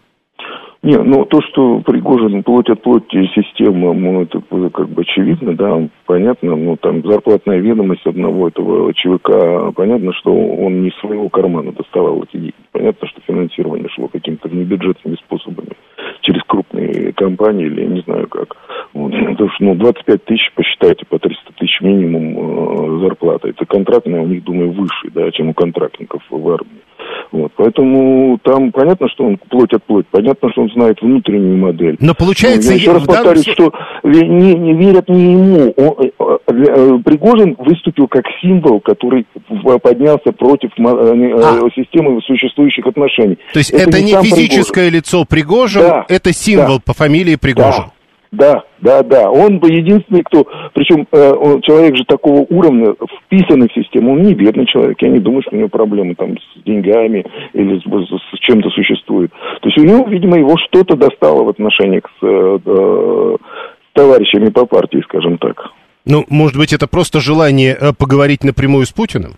Не, 0.83 0.99
ну 0.99 1.25
то, 1.27 1.41
что 1.43 1.79
Пригожин 1.81 2.43
плоть 2.43 2.69
от 2.69 2.83
плоти 2.83 3.31
система, 3.37 3.93
ну 3.93 4.23
это 4.23 4.41
как 4.71 4.89
бы 4.89 5.03
очевидно, 5.03 5.55
да, 5.55 5.89
понятно, 6.07 6.57
ну 6.57 6.77
там 6.77 7.07
зарплатная 7.07 7.59
ведомость 7.59 8.05
одного 8.05 8.49
этого 8.49 8.93
ЧВК, 8.95 9.73
понятно, 9.77 10.13
что 10.15 10.35
он 10.35 10.83
не 10.83 10.91
своего 11.01 11.29
кармана 11.29 11.71
доставал 11.73 12.25
эти 12.25 12.39
деньги. 12.39 12.55
Понятно, 12.73 13.07
что 13.07 13.21
финансирование 13.29 13.89
шло 13.91 14.09
какими-то 14.09 14.49
небюджетными 14.49 15.15
способами 15.17 15.71
через 16.23 16.43
крупные 16.45 17.13
компании 17.13 17.67
или 17.67 17.85
не 17.87 18.01
знаю 18.03 18.29
как. 18.29 18.57
Вот, 18.93 19.13
потому 19.13 19.51
что, 19.51 19.65
ну, 19.65 19.75
25 19.75 20.25
тысяч, 20.25 20.53
посчитайте, 20.55 21.05
по 21.07 21.19
300 21.19 21.53
тысяч 21.59 21.81
минимум 21.81 22.39
э, 22.39 23.01
зарплата. 23.01 23.49
Это 23.49 23.67
контрактная 23.67 24.21
у 24.21 24.27
них, 24.27 24.45
думаю, 24.45 24.73
выше, 24.73 25.11
да, 25.13 25.31
чем 25.31 25.51
у 25.51 25.55
контрактников 25.55 26.23
в 26.31 26.49
армии. 26.49 26.83
Вот, 27.33 27.51
поэтому 27.57 28.39
там 28.43 28.71
понятно, 28.73 29.09
что 29.09 29.25
он 29.25 29.39
плоть 29.49 29.73
от 29.73 29.83
плоть, 29.85 30.05
понятно, 30.11 30.51
что 30.53 30.63
он 30.63 30.71
знает 30.71 31.01
внутреннюю 31.01 31.57
модель. 31.57 31.97
Но 31.99 32.15
получается... 32.15 32.69
Но 32.69 32.75
я 32.75 32.81
еще 32.81 32.93
раз 32.93 33.05
повторюсь, 33.05 33.45
данном... 33.47 33.55
что 33.55 33.73
не, 34.03 34.55
не 34.55 34.75
верят 34.75 35.09
не 35.09 35.33
ему. 35.33 35.75
Он, 35.79 35.97
э, 35.99 36.11
э, 36.19 36.99
Пригожин 37.03 37.57
выступил 37.59 38.07
как 38.07 38.25
символ, 38.43 38.81
который 38.81 39.27
поднялся 39.83 40.31
против 40.33 40.71
э, 40.77 40.83
а. 40.83 41.69
системы 41.75 42.21
существующих 42.21 42.87
отношений. 42.87 43.39
То 43.55 43.61
есть 43.61 43.71
это, 43.71 43.89
это 43.89 44.03
не, 44.03 44.13
не 44.13 44.23
физическое 44.23 44.91
Пригожин. 44.91 44.95
лицо 44.95 45.25
Пригожин, 45.25 45.83
да, 45.83 46.07
это 46.11 46.35
символ 46.35 46.77
да, 46.77 46.83
по 46.85 46.93
фамилии 46.93 47.37
Пригожин. 47.37 47.85
Да. 47.87 47.93
Да, 48.33 48.65
да, 48.81 49.03
да. 49.03 49.31
Он 49.31 49.59
бы 49.59 49.69
единственный, 49.69 50.23
кто... 50.23 50.47
Причем 50.73 51.07
э, 51.13 51.61
человек 51.63 51.97
же 51.97 52.05
такого 52.05 52.47
уровня, 52.49 52.95
вписанный 53.27 53.69
в 53.69 53.75
систему, 53.75 54.13
он 54.13 54.23
не 54.23 54.33
бедный 54.33 54.67
человек. 54.67 54.97
Я 55.03 55.11
не 55.11 55.19
думаю, 55.19 55.43
что 55.43 55.55
у 55.55 55.59
него 55.59 55.69
проблемы 55.69 56.15
там 56.15 56.39
с 56.39 56.63
деньгами 56.65 57.27
или 57.53 57.79
с, 57.79 57.83
с, 57.83 58.39
чем-то 58.41 58.71
существует. 58.71 59.31
То 59.61 59.69
есть 59.69 59.79
у 59.79 59.85
него, 59.85 60.09
видимо, 60.09 60.39
его 60.39 60.57
что-то 60.57 60.97
достало 60.97 61.45
в 61.45 61.51
отношениях 61.51 62.05
с, 62.21 62.27
э, 62.27 62.59
э, 62.65 63.37
с 63.37 63.93
товарищами 63.93 64.49
по 64.49 64.65
партии, 64.65 65.03
скажем 65.05 65.37
так. 65.37 65.71
Ну, 66.07 66.25
может 66.31 66.57
быть, 66.57 66.73
это 66.73 66.89
просто 66.89 67.21
желание 67.21 67.77
э, 67.79 67.93
поговорить 67.93 68.45
напрямую 68.45 68.87
с 68.87 68.93
Путиным? 68.93 69.35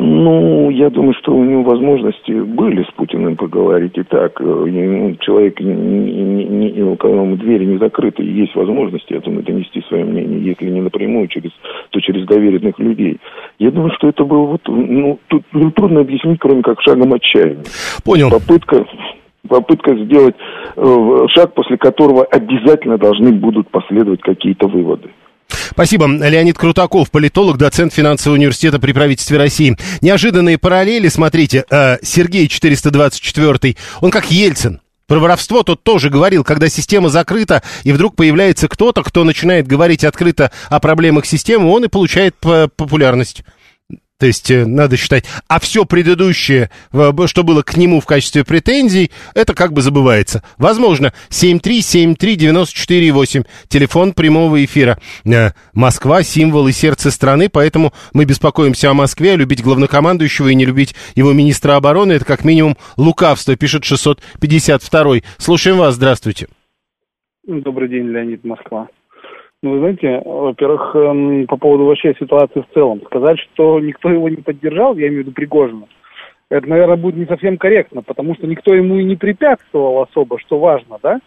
Ну, 0.00 0.70
я 0.70 0.90
думаю, 0.90 1.12
что 1.14 1.34
у 1.34 1.42
него 1.42 1.64
возможности 1.64 2.30
были 2.30 2.84
с 2.84 2.90
Путиным 2.92 3.34
поговорить 3.34 3.98
и 3.98 4.04
так. 4.04 4.40
Э, 4.40 4.44
ну, 4.44 5.16
человек, 5.16 5.58
не, 5.58 5.74
не, 5.74 6.44
не, 6.44 6.82
у 6.82 6.94
кого 6.94 7.34
двери 7.34 7.64
не 7.64 7.78
закрыты, 7.78 8.22
есть 8.22 8.54
возможности, 8.54 9.14
я 9.14 9.20
думаю, 9.20 9.42
донести 9.42 9.82
свое 9.88 10.04
мнение, 10.04 10.40
если 10.40 10.70
не 10.70 10.80
напрямую, 10.82 11.26
через, 11.26 11.50
то 11.90 12.00
через 12.00 12.26
доверенных 12.26 12.78
людей. 12.78 13.18
Я 13.58 13.72
думаю, 13.72 13.90
что 13.96 14.08
это 14.08 14.24
было 14.24 14.46
вот, 14.46 14.60
ну, 14.68 15.18
тут 15.26 15.42
ну, 15.50 15.72
трудно 15.72 16.02
объяснить, 16.02 16.38
кроме 16.38 16.62
как 16.62 16.80
шагом 16.80 17.12
отчаяния. 17.12 17.64
Понял. 18.04 18.30
Попытка, 18.30 18.86
попытка 19.48 19.96
сделать 19.96 20.36
э, 20.76 21.26
шаг, 21.34 21.54
после 21.54 21.76
которого 21.76 22.22
обязательно 22.22 22.98
должны 22.98 23.32
будут 23.32 23.68
последовать 23.70 24.20
какие-то 24.20 24.68
выводы. 24.68 25.08
Спасибо. 25.48 26.06
Леонид 26.06 26.58
Крутаков, 26.58 27.10
политолог, 27.10 27.56
доцент 27.56 27.92
финансового 27.92 28.36
университета 28.36 28.78
при 28.78 28.92
правительстве 28.92 29.38
России. 29.38 29.76
Неожиданные 30.00 30.58
параллели, 30.58 31.08
смотрите, 31.08 31.64
э, 31.70 31.98
Сергей 32.02 32.48
424, 32.48 33.76
он 34.00 34.10
как 34.10 34.30
Ельцин. 34.30 34.80
Про 35.06 35.20
воровство 35.20 35.62
тот 35.62 35.82
тоже 35.82 36.10
говорил, 36.10 36.44
когда 36.44 36.68
система 36.68 37.08
закрыта, 37.08 37.62
и 37.82 37.92
вдруг 37.92 38.14
появляется 38.14 38.68
кто-то, 38.68 39.02
кто 39.02 39.24
начинает 39.24 39.66
говорить 39.66 40.04
открыто 40.04 40.52
о 40.68 40.80
проблемах 40.80 41.24
системы, 41.24 41.70
он 41.70 41.84
и 41.84 41.88
получает 41.88 42.36
популярность. 42.36 43.42
То 44.18 44.26
есть 44.26 44.50
э, 44.50 44.66
надо 44.66 44.96
считать, 44.96 45.24
а 45.46 45.60
все 45.60 45.84
предыдущее, 45.84 46.70
что 47.26 47.44
было 47.44 47.62
к 47.62 47.76
нему 47.76 48.00
в 48.00 48.06
качестве 48.06 48.42
претензий, 48.44 49.12
это 49.34 49.54
как 49.54 49.72
бы 49.72 49.80
забывается. 49.80 50.42
Возможно, 50.56 51.12
7373948, 51.30 53.46
телефон 53.68 54.12
прямого 54.12 54.64
эфира. 54.64 54.98
Э, 55.24 55.50
Москва, 55.72 56.24
символ 56.24 56.66
и 56.66 56.72
сердце 56.72 57.12
страны, 57.12 57.48
поэтому 57.48 57.92
мы 58.12 58.24
беспокоимся 58.24 58.90
о 58.90 58.94
Москве, 58.94 59.36
любить 59.36 59.62
главнокомандующего 59.62 60.48
и 60.48 60.56
не 60.56 60.64
любить 60.64 60.96
его 61.14 61.32
министра 61.32 61.76
обороны, 61.76 62.14
это 62.14 62.24
как 62.24 62.44
минимум 62.44 62.76
лукавство, 62.96 63.54
пишет 63.54 63.84
652. 63.84 65.18
Слушаем 65.36 65.78
вас, 65.78 65.94
здравствуйте. 65.94 66.48
Добрый 67.46 67.88
день, 67.88 68.08
Леонид 68.08 68.44
Москва. 68.44 68.88
Ну, 69.62 69.72
вы 69.72 69.78
знаете, 69.78 70.22
во-первых, 70.24 70.94
эм, 70.94 71.46
по 71.48 71.56
поводу 71.56 71.86
вообще 71.86 72.14
ситуации 72.18 72.60
в 72.60 72.74
целом. 72.74 73.00
Сказать, 73.06 73.38
что 73.40 73.80
никто 73.80 74.08
его 74.08 74.28
не 74.28 74.36
поддержал, 74.36 74.94
я 74.96 75.08
имею 75.08 75.22
в 75.22 75.26
виду 75.26 75.32
Пригожина, 75.32 75.86
это, 76.48 76.68
наверное, 76.68 76.96
будет 76.96 77.16
не 77.16 77.26
совсем 77.26 77.58
корректно, 77.58 78.02
потому 78.02 78.36
что 78.36 78.46
никто 78.46 78.72
ему 78.72 78.98
и 78.98 79.04
не 79.04 79.16
препятствовал 79.16 80.02
особо, 80.02 80.38
что 80.38 80.60
важно, 80.60 80.98
да? 81.02 81.18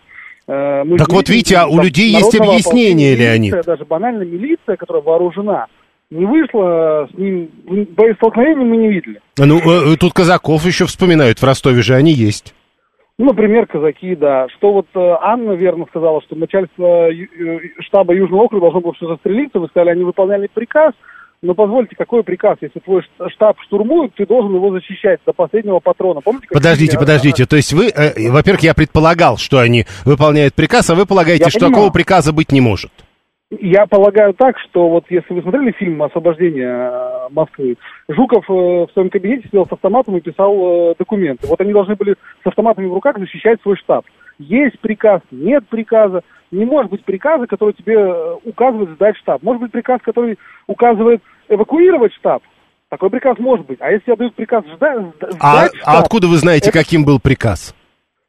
Э, 0.47 0.83
мы 0.85 0.97
так 0.97 1.09
вот, 1.09 1.27
видите, 1.27 1.57
а 1.57 1.67
у 1.67 1.81
людей 1.81 2.09
есть 2.09 2.33
объяснение, 2.33 3.15
Леонид. 3.15 3.51
Милиция, 3.51 3.63
даже 3.63 3.85
банальная 3.85 4.25
милиция, 4.25 4.77
которая 4.77 5.03
вооружена, 5.03 5.67
Не 6.09 6.25
вышло, 6.25 7.07
с 7.13 7.17
ним 7.17 7.49
боестолкновения 7.95 8.65
мы 8.65 8.77
не 8.77 8.89
видели. 8.89 9.19
Ну, 9.37 9.59
э, 9.59 9.97
тут 9.97 10.13
казаков 10.13 10.65
еще 10.65 10.85
вспоминают, 10.85 11.39
в 11.39 11.43
Ростове 11.43 11.81
же 11.81 11.95
они 11.95 12.11
есть. 12.13 12.53
Ну, 13.21 13.27
например, 13.27 13.67
казаки, 13.67 14.15
да. 14.15 14.47
Что 14.57 14.73
вот 14.73 14.87
э, 14.95 14.99
Анна 15.21 15.51
верно 15.51 15.85
сказала, 15.89 16.23
что 16.23 16.35
начальство 16.35 17.07
э, 17.11 17.59
штаба 17.81 18.15
Южного 18.15 18.41
округа 18.45 18.61
должно 18.63 18.81
было 18.81 18.93
все 18.93 19.07
застрелиться. 19.07 19.59
Вы 19.59 19.67
сказали, 19.67 19.91
они 19.91 20.03
выполняли 20.03 20.49
приказ. 20.51 20.93
Но 21.43 21.53
позвольте, 21.53 21.95
какой 21.95 22.23
приказ? 22.23 22.57
Если 22.61 22.79
твой 22.79 23.03
штаб 23.29 23.59
штурмует, 23.61 24.15
ты 24.15 24.25
должен 24.25 24.55
его 24.55 24.71
защищать 24.71 25.19
до 25.23 25.33
последнего 25.33 25.77
патрона. 25.79 26.21
Помните, 26.21 26.47
как 26.47 26.57
Подождите, 26.57 26.93
я- 26.93 26.99
подождите. 26.99 27.45
То 27.45 27.57
есть 27.57 27.73
вы, 27.73 27.89
э, 27.89 28.31
во-первых, 28.31 28.63
я 28.63 28.73
предполагал, 28.73 29.37
что 29.37 29.59
они 29.59 29.85
выполняют 30.03 30.55
приказ, 30.55 30.89
а 30.89 30.95
вы 30.95 31.05
полагаете, 31.05 31.43
Я 31.43 31.49
что 31.51 31.59
понимаю. 31.59 31.73
такого 31.75 31.93
приказа 31.93 32.33
быть 32.33 32.51
не 32.51 32.59
может? 32.61 32.91
Я 33.59 33.85
полагаю 33.85 34.33
так, 34.33 34.57
что 34.59 34.87
вот 34.87 35.05
если 35.09 35.33
вы 35.33 35.41
смотрели 35.41 35.71
фильм 35.73 36.01
«Освобождение 36.01 36.69
э, 36.69 37.27
Москвы», 37.31 37.75
Жуков 38.07 38.45
э, 38.49 38.53
в 38.53 38.87
своем 38.93 39.09
кабинете 39.09 39.47
сидел 39.47 39.65
с 39.67 39.71
автоматом 39.73 40.15
и 40.15 40.21
писал 40.21 40.91
э, 40.91 40.95
документы. 40.97 41.47
Вот 41.47 41.59
они 41.59 41.73
должны 41.73 41.95
были 41.95 42.15
с 42.43 42.47
автоматами 42.47 42.85
в 42.85 42.93
руках 42.93 43.19
защищать 43.19 43.61
свой 43.61 43.75
штаб. 43.75 44.05
Есть 44.39 44.79
приказ, 44.79 45.21
нет 45.31 45.67
приказа. 45.67 46.21
Не 46.51 46.63
может 46.63 46.91
быть 46.91 47.03
приказа, 47.03 47.45
который 47.45 47.73
тебе 47.73 47.99
указывает 48.45 48.91
сдать 48.91 49.17
штаб. 49.17 49.43
Может 49.43 49.63
быть 49.63 49.71
приказ, 49.73 49.99
который 50.01 50.39
указывает 50.67 51.21
эвакуировать 51.49 52.13
штаб. 52.13 52.43
Такой 52.87 53.09
приказ 53.09 53.37
может 53.37 53.65
быть. 53.65 53.79
А 53.81 53.91
если 53.91 54.05
тебе 54.05 54.15
дают 54.15 54.35
приказ 54.35 54.63
ждать, 54.75 54.97
сдать 55.17 55.35
А, 55.41 55.65
штаб... 55.67 55.75
а 55.85 55.99
откуда 55.99 56.27
вы 56.27 56.37
знаете, 56.37 56.69
это- 56.69 56.79
каким 56.79 57.03
был 57.03 57.19
приказ? 57.19 57.75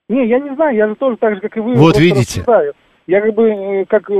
Не, 0.08 0.26
я 0.26 0.40
не 0.40 0.52
знаю, 0.56 0.76
я 0.76 0.88
же 0.88 0.96
тоже 0.96 1.16
так 1.16 1.36
же, 1.36 1.40
как 1.40 1.56
и 1.56 1.60
вы. 1.60 1.76
Вот 1.76 1.96
видите. 1.96 2.40
рассуждаю. 2.40 2.72
Я 3.06 3.20
как 3.20 3.34
бы, 3.34 3.84
как 3.88 4.10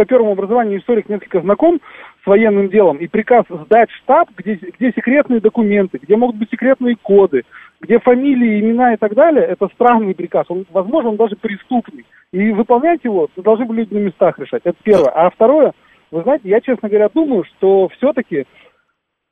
по, 0.00 0.06
первому 0.06 0.32
образованию 0.32 0.80
историк 0.80 1.08
несколько 1.08 1.40
знаком 1.40 1.80
с 2.22 2.26
военным 2.26 2.68
делом, 2.68 2.96
и 2.96 3.06
приказ 3.06 3.44
сдать 3.48 3.90
штаб, 3.90 4.28
где, 4.36 4.54
где 4.54 4.92
секретные 4.92 5.40
документы, 5.40 5.98
где 6.02 6.16
могут 6.16 6.36
быть 6.36 6.50
секретные 6.50 6.96
коды, 6.96 7.44
где 7.80 7.98
фамилии, 7.98 8.60
имена 8.60 8.94
и 8.94 8.96
так 8.96 9.14
далее, 9.14 9.44
это 9.44 9.68
странный 9.74 10.14
приказ. 10.14 10.46
Он, 10.48 10.64
возможно, 10.70 11.10
он 11.10 11.16
даже 11.16 11.36
преступный. 11.36 12.04
И 12.32 12.50
выполнять 12.52 13.04
его 13.04 13.28
должны 13.36 13.66
были 13.66 13.80
люди 13.80 13.94
на 13.94 13.98
местах 13.98 14.38
решать. 14.38 14.62
Это 14.64 14.76
первое. 14.82 15.10
А 15.10 15.30
второе, 15.30 15.72
вы 16.10 16.22
знаете, 16.22 16.48
я, 16.48 16.60
честно 16.60 16.88
говоря, 16.88 17.08
думаю, 17.12 17.44
что 17.44 17.88
все-таки 17.96 18.46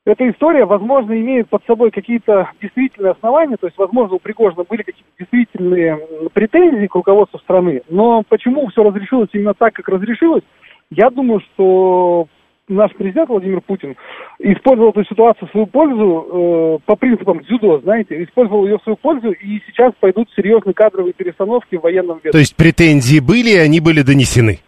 эта 0.09 0.29
история, 0.29 0.65
возможно, 0.65 1.13
имеет 1.13 1.49
под 1.49 1.63
собой 1.65 1.91
какие-то 1.91 2.51
действительные 2.61 3.11
основания, 3.11 3.57
то 3.57 3.67
есть, 3.67 3.77
возможно, 3.77 4.15
у 4.15 4.19
Пригожина 4.19 4.63
были 4.63 4.83
какие-то 4.83 5.09
действительные 5.17 5.99
претензии 6.33 6.87
к 6.87 6.95
руководству 6.95 7.39
страны, 7.39 7.81
но 7.89 8.23
почему 8.27 8.67
все 8.67 8.83
разрешилось 8.83 9.29
именно 9.33 9.53
так, 9.53 9.73
как 9.73 9.87
разрешилось, 9.87 10.43
я 10.91 11.09
думаю, 11.09 11.39
что 11.39 12.27
наш 12.69 12.93
президент 12.93 13.29
Владимир 13.29 13.61
Путин 13.61 13.95
использовал 14.39 14.91
эту 14.91 15.03
ситуацию 15.05 15.47
в 15.47 15.51
свою 15.51 15.65
пользу 15.67 16.25
э, 16.31 16.77
по 16.85 16.95
принципам 16.95 17.41
дзюдо, 17.41 17.79
знаете, 17.79 18.23
использовал 18.23 18.65
ее 18.65 18.77
в 18.77 18.83
свою 18.83 18.95
пользу, 18.95 19.31
и 19.31 19.59
сейчас 19.67 19.93
пойдут 19.99 20.29
серьезные 20.35 20.73
кадровые 20.73 21.13
перестановки 21.13 21.75
в 21.75 21.81
военном 21.81 22.17
ведомстве. 22.17 22.31
То 22.31 22.37
есть 22.37 22.55
претензии 22.55 23.19
были, 23.19 23.49
и 23.49 23.57
они 23.57 23.79
были 23.79 24.01
донесены. 24.01 24.59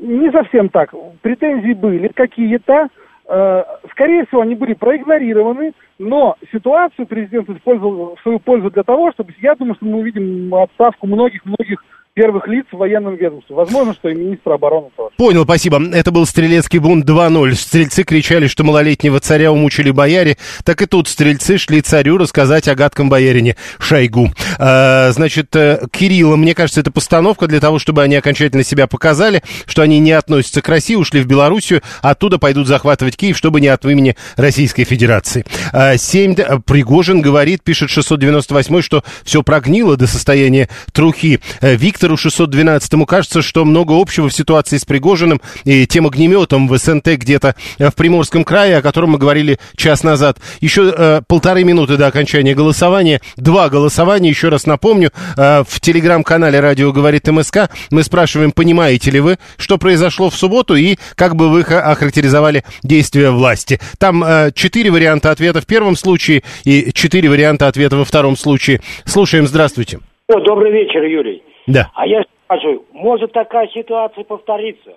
Не 0.00 0.30
совсем 0.30 0.68
так. 0.68 0.94
Претензии 1.22 1.72
были 1.72 2.08
какие-то. 2.08 2.88
Э, 3.26 3.64
Скорее 3.90 4.26
всего, 4.26 4.40
они 4.40 4.54
были 4.54 4.74
проигнорированы, 4.74 5.72
но 5.98 6.36
ситуацию 6.50 7.06
президент 7.06 7.48
использовал 7.48 8.16
в 8.16 8.20
свою 8.22 8.40
пользу 8.40 8.70
для 8.70 8.82
того, 8.82 9.12
чтобы, 9.12 9.32
я 9.40 9.54
думаю, 9.54 9.76
что 9.76 9.86
мы 9.86 9.98
увидим 9.98 10.52
отставку 10.54 11.06
многих-многих 11.06 11.84
первых 12.14 12.46
лиц 12.46 12.64
в 12.70 12.76
военном 12.76 13.16
ведомстве. 13.16 13.56
Возможно, 13.56 13.92
что 13.92 14.08
и 14.08 14.14
министра 14.14 14.54
обороны 14.54 14.88
тоже. 14.96 15.10
Понял, 15.16 15.42
спасибо. 15.42 15.82
Это 15.92 16.12
был 16.12 16.26
Стрелецкий 16.26 16.78
бунт 16.78 17.04
2.0. 17.04 17.54
Стрельцы 17.54 18.04
кричали, 18.04 18.46
что 18.46 18.62
малолетнего 18.62 19.18
царя 19.18 19.50
умучили 19.50 19.90
бояре. 19.90 20.36
Так 20.64 20.80
и 20.82 20.86
тут 20.86 21.08
стрельцы 21.08 21.58
шли 21.58 21.80
царю 21.80 22.16
рассказать 22.16 22.68
о 22.68 22.76
гадком 22.76 23.08
боярине 23.08 23.56
Шойгу. 23.80 24.30
А, 24.58 25.10
значит, 25.10 25.54
э, 25.56 25.80
Кирилла, 25.90 26.36
мне 26.36 26.54
кажется, 26.54 26.80
это 26.80 26.92
постановка 26.92 27.48
для 27.48 27.58
того, 27.58 27.80
чтобы 27.80 28.02
они 28.02 28.14
окончательно 28.14 28.62
себя 28.62 28.86
показали, 28.86 29.42
что 29.66 29.82
они 29.82 29.98
не 29.98 30.12
относятся 30.12 30.62
к 30.62 30.68
России, 30.68 30.94
ушли 30.94 31.20
в 31.20 31.26
Белоруссию, 31.26 31.82
оттуда 32.00 32.38
пойдут 32.38 32.68
захватывать 32.68 33.16
Киев, 33.16 33.36
чтобы 33.36 33.60
не 33.60 33.68
от 33.68 33.84
имени 33.84 34.16
Российской 34.36 34.84
Федерации. 34.84 35.44
А, 35.72 35.96
семь, 35.96 36.36
д- 36.36 36.60
Пригожин 36.64 37.22
говорит, 37.22 37.64
пишет 37.64 37.90
698, 37.90 38.82
что 38.82 39.02
все 39.24 39.42
прогнило 39.42 39.96
до 39.96 40.06
состояния 40.06 40.68
трухи. 40.92 41.40
Э, 41.60 41.74
Виктору 42.04 42.18
612 42.18 43.06
кажется, 43.06 43.40
что 43.40 43.64
много 43.64 43.98
общего 43.98 44.28
в 44.28 44.34
ситуации 44.34 44.76
с 44.76 44.84
Пригожиным 44.84 45.40
и 45.64 45.86
тем 45.86 46.06
огнеметом 46.06 46.68
в 46.68 46.76
СНТ 46.76 47.06
где-то 47.16 47.54
э, 47.78 47.88
в 47.88 47.94
Приморском 47.94 48.44
крае, 48.44 48.76
о 48.76 48.82
котором 48.82 49.12
мы 49.12 49.18
говорили 49.18 49.58
час 49.74 50.02
назад. 50.02 50.36
Еще 50.60 50.92
э, 50.94 51.22
полторы 51.26 51.64
минуты 51.64 51.96
до 51.96 52.06
окончания 52.06 52.54
голосования. 52.54 53.22
Два 53.38 53.70
голосования, 53.70 54.28
еще 54.28 54.50
раз 54.50 54.66
напомню, 54.66 55.12
э, 55.38 55.64
в 55.66 55.80
телеграм-канале 55.80 56.60
«Радио 56.60 56.92
говорит 56.92 57.26
МСК» 57.26 57.70
мы 57.90 58.02
спрашиваем, 58.02 58.52
понимаете 58.52 59.10
ли 59.10 59.20
вы, 59.20 59.38
что 59.56 59.78
произошло 59.78 60.28
в 60.28 60.36
субботу 60.36 60.74
и 60.76 60.96
как 61.14 61.36
бы 61.36 61.48
вы 61.48 61.64
ха- 61.64 61.90
охарактеризовали 61.90 62.64
действия 62.82 63.30
власти. 63.30 63.80
Там 63.98 64.22
э, 64.22 64.50
четыре 64.54 64.90
варианта 64.90 65.30
ответа 65.30 65.62
в 65.62 65.66
первом 65.66 65.96
случае 65.96 66.42
и 66.64 66.92
четыре 66.92 67.30
варианта 67.30 67.66
ответа 67.66 67.96
во 67.96 68.04
втором 68.04 68.36
случае. 68.36 68.82
Слушаем, 69.06 69.46
здравствуйте. 69.46 70.00
Добрый 70.28 70.70
вечер, 70.70 71.02
Юрий. 71.04 71.42
Да. 71.66 71.90
А 71.94 72.06
я 72.06 72.22
спрашиваю, 72.44 72.84
может 72.92 73.32
такая 73.32 73.68
ситуация 73.68 74.24
повториться? 74.24 74.92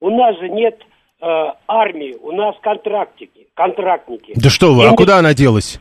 У 0.00 0.10
нас 0.10 0.38
же 0.38 0.48
нет 0.48 0.78
э, 1.20 1.26
армии, 1.68 2.16
у 2.20 2.32
нас 2.32 2.54
контрактники, 2.62 3.46
контрактники. 3.54 4.32
Да 4.36 4.48
что 4.50 4.74
вы, 4.74 4.84
а 4.84 4.88
Им- 4.88 4.96
куда 4.96 5.18
она 5.18 5.34
делась? 5.34 5.80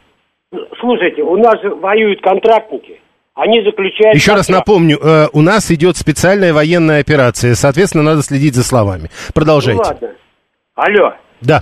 Слушайте, 0.80 1.22
у 1.22 1.38
нас 1.38 1.62
же 1.62 1.70
воюют 1.76 2.22
контрактники. 2.22 3.00
Они 3.36 3.62
заключают... 3.64 4.16
Еще 4.16 4.32
раз 4.34 4.48
контракт. 4.48 4.68
напомню, 4.68 4.98
э, 5.02 5.28
у 5.32 5.42
нас 5.42 5.72
идет 5.72 5.96
специальная 5.96 6.52
военная 6.54 7.00
операция, 7.00 7.54
соответственно, 7.56 8.04
надо 8.04 8.22
следить 8.22 8.56
за 8.56 8.64
словами. 8.64 9.10
Продолжайте. 9.34 9.82
Ну 9.82 9.88
ладно. 9.88 10.16
Алло, 10.76 11.14
Да. 11.42 11.62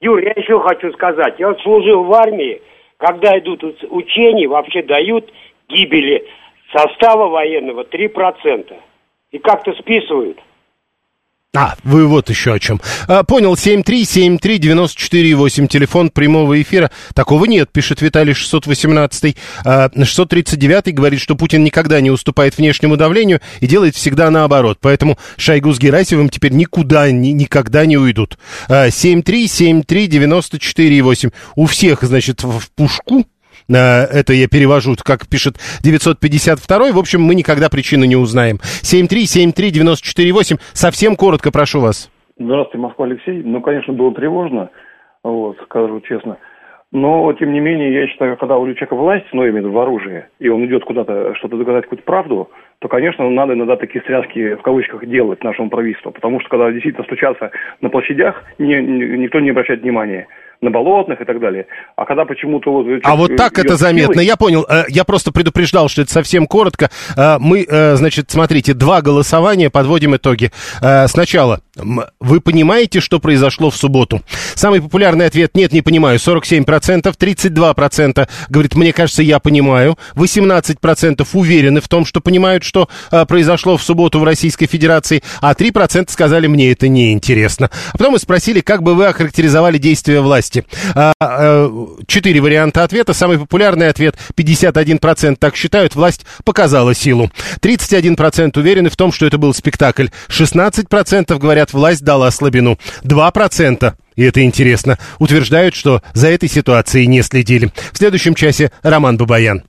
Юр, 0.00 0.18
я 0.18 0.32
еще 0.36 0.60
хочу 0.60 0.92
сказать. 0.92 1.34
Я 1.38 1.54
служил 1.62 2.04
в 2.04 2.12
армии, 2.12 2.60
когда 2.98 3.38
идут 3.38 3.62
учения, 3.88 4.46
вообще 4.46 4.82
дают 4.82 5.30
гибели 5.68 6.26
состава 6.74 7.28
военного 7.28 7.84
3%. 7.84 8.74
И 9.30 9.38
как-то 9.38 9.72
списывают. 9.74 10.38
А, 11.56 11.76
вы 11.84 12.08
вот 12.08 12.30
еще 12.30 12.54
о 12.54 12.58
чем. 12.58 12.80
А, 13.06 13.22
понял, 13.22 13.54
7373948, 13.54 15.68
телефон 15.68 16.10
прямого 16.10 16.60
эфира. 16.60 16.90
Такого 17.14 17.44
нет, 17.44 17.70
пишет 17.70 18.02
Виталий 18.02 18.34
618. 18.34 19.36
А, 19.64 19.88
639 19.94 20.92
говорит, 20.92 21.20
что 21.20 21.36
Путин 21.36 21.62
никогда 21.62 22.00
не 22.00 22.10
уступает 22.10 22.58
внешнему 22.58 22.96
давлению 22.96 23.40
и 23.60 23.68
делает 23.68 23.94
всегда 23.94 24.30
наоборот. 24.30 24.78
Поэтому 24.80 25.16
Шойгу 25.36 25.72
с 25.72 25.78
Герасимовым 25.78 26.28
теперь 26.28 26.50
никуда, 26.52 27.08
ни- 27.12 27.28
никогда 27.28 27.86
не 27.86 27.98
уйдут. 27.98 28.36
А, 28.68 28.88
7373948. 28.88 31.30
У 31.54 31.66
всех, 31.66 32.02
значит, 32.02 32.42
в, 32.42 32.68
пушку 32.72 33.24
это 33.68 34.32
я 34.32 34.48
перевожу, 34.48 34.94
как 35.04 35.28
пишет 35.28 35.56
952 35.82 36.92
В 36.92 36.98
общем, 36.98 37.22
мы 37.22 37.34
никогда 37.34 37.68
причины 37.68 38.06
не 38.06 38.16
узнаем. 38.16 38.58
7373948. 38.82 40.58
Совсем 40.72 41.16
коротко 41.16 41.50
прошу 41.50 41.80
вас. 41.80 42.10
Здравствуйте, 42.38 42.78
Москва, 42.78 43.06
Алексей. 43.06 43.42
Ну, 43.44 43.60
конечно, 43.60 43.92
было 43.92 44.12
тревожно, 44.12 44.70
вот, 45.22 45.56
скажу 45.64 46.00
честно. 46.00 46.36
Но, 46.90 47.32
тем 47.32 47.52
не 47.52 47.58
менее, 47.58 47.92
я 47.92 48.06
считаю, 48.06 48.36
когда 48.36 48.56
у 48.56 48.66
человека 48.66 48.94
власть, 48.94 49.26
ну, 49.32 49.44
именно 49.44 49.68
в 49.68 49.78
оружии, 49.78 50.26
и 50.38 50.48
он 50.48 50.64
идет 50.66 50.84
куда-то 50.84 51.34
что-то 51.34 51.56
доказать, 51.56 51.84
какую-то 51.84 52.04
правду, 52.04 52.50
то, 52.78 52.88
конечно, 52.88 53.28
надо 53.28 53.54
иногда 53.54 53.76
такие 53.76 54.00
стряски 54.02 54.54
в 54.54 54.62
кавычках 54.62 55.04
делать 55.06 55.42
нашему 55.42 55.70
правительству. 55.70 56.12
Потому 56.12 56.38
что, 56.40 56.50
когда 56.50 56.70
действительно 56.70 57.04
стучатся 57.04 57.50
на 57.80 57.88
площадях, 57.88 58.44
не- 58.58 58.80
никто 58.80 59.40
не 59.40 59.50
обращает 59.50 59.82
внимания 59.82 60.28
на 60.60 60.70
болотных 60.70 61.20
и 61.20 61.24
так 61.24 61.40
далее. 61.40 61.66
А 61.96 62.04
когда 62.04 62.24
почему-то 62.24 62.72
вот... 62.72 62.86
А 63.02 63.16
вот 63.16 63.36
так 63.36 63.58
это 63.58 63.76
заметно. 63.76 64.20
Я 64.20 64.36
понял. 64.36 64.64
Э, 64.68 64.84
Я 64.88 65.04
просто 65.04 65.32
предупреждал, 65.32 65.88
что 65.88 66.02
это 66.02 66.12
совсем 66.12 66.46
коротко. 66.46 66.90
Э, 67.16 67.38
Мы, 67.38 67.66
э, 67.68 67.96
значит, 67.96 68.30
смотрите, 68.30 68.74
два 68.74 69.02
голосования, 69.02 69.70
подводим 69.70 70.16
итоги. 70.16 70.50
Э, 70.80 71.06
Сначала, 71.08 71.60
вы 72.20 72.40
понимаете, 72.40 73.00
что 73.00 73.18
произошло 73.18 73.70
в 73.70 73.76
субботу? 73.76 74.20
Самый 74.54 74.80
популярный 74.80 75.26
ответ 75.26 75.54
«нет, 75.54 75.72
не 75.72 75.82
понимаю» 75.82 76.18
47%, 76.18 77.14
32% 77.18 78.28
говорит 78.48 78.74
«мне 78.74 78.92
кажется, 78.92 79.22
я 79.22 79.38
понимаю», 79.40 79.98
18% 80.14 81.26
уверены 81.34 81.80
в 81.80 81.88
том, 81.88 82.04
что 82.04 82.20
понимают, 82.20 82.62
что 82.64 82.88
э, 83.10 83.24
произошло 83.26 83.76
в 83.76 83.82
субботу 83.82 84.20
в 84.20 84.24
Российской 84.24 84.66
Федерации, 84.66 85.22
а 85.40 85.52
3% 85.52 86.10
сказали 86.10 86.46
«мне 86.46 86.72
это 86.72 86.88
не 86.88 87.12
интересно». 87.12 87.70
А 87.92 87.98
потом 87.98 88.12
мы 88.12 88.18
спросили, 88.18 88.60
как 88.60 88.82
бы 88.82 88.94
вы 88.94 89.06
охарактеризовали 89.06 89.78
действия 89.78 90.20
власти. 90.20 90.53
А, 90.94 91.12
э, 91.20 91.86
Четыре 92.06 92.40
варианта 92.40 92.84
ответа. 92.84 93.14
Самый 93.14 93.38
популярный 93.38 93.88
ответ 93.88 94.16
51% 94.36 95.36
так 95.38 95.56
считают, 95.56 95.94
власть 95.94 96.26
показала 96.44 96.94
силу. 96.94 97.30
31% 97.60 98.56
уверены 98.58 98.90
в 98.90 98.96
том, 98.96 99.12
что 99.12 99.26
это 99.26 99.38
был 99.38 99.54
спектакль. 99.54 100.06
16% 100.28 101.38
говорят 101.38 101.54
говорят, 101.54 101.72
власть 101.72 102.02
дала 102.02 102.30
слабину. 102.30 102.78
2%. 103.02 103.94
И 104.16 104.22
это 104.22 104.42
интересно. 104.42 104.98
Утверждают, 105.18 105.74
что 105.74 106.02
за 106.12 106.28
этой 106.28 106.48
ситуацией 106.48 107.06
не 107.06 107.22
следили. 107.22 107.72
В 107.92 107.98
следующем 107.98 108.34
часе 108.34 108.70
Роман 108.82 109.16
Бабаян. 109.16 109.64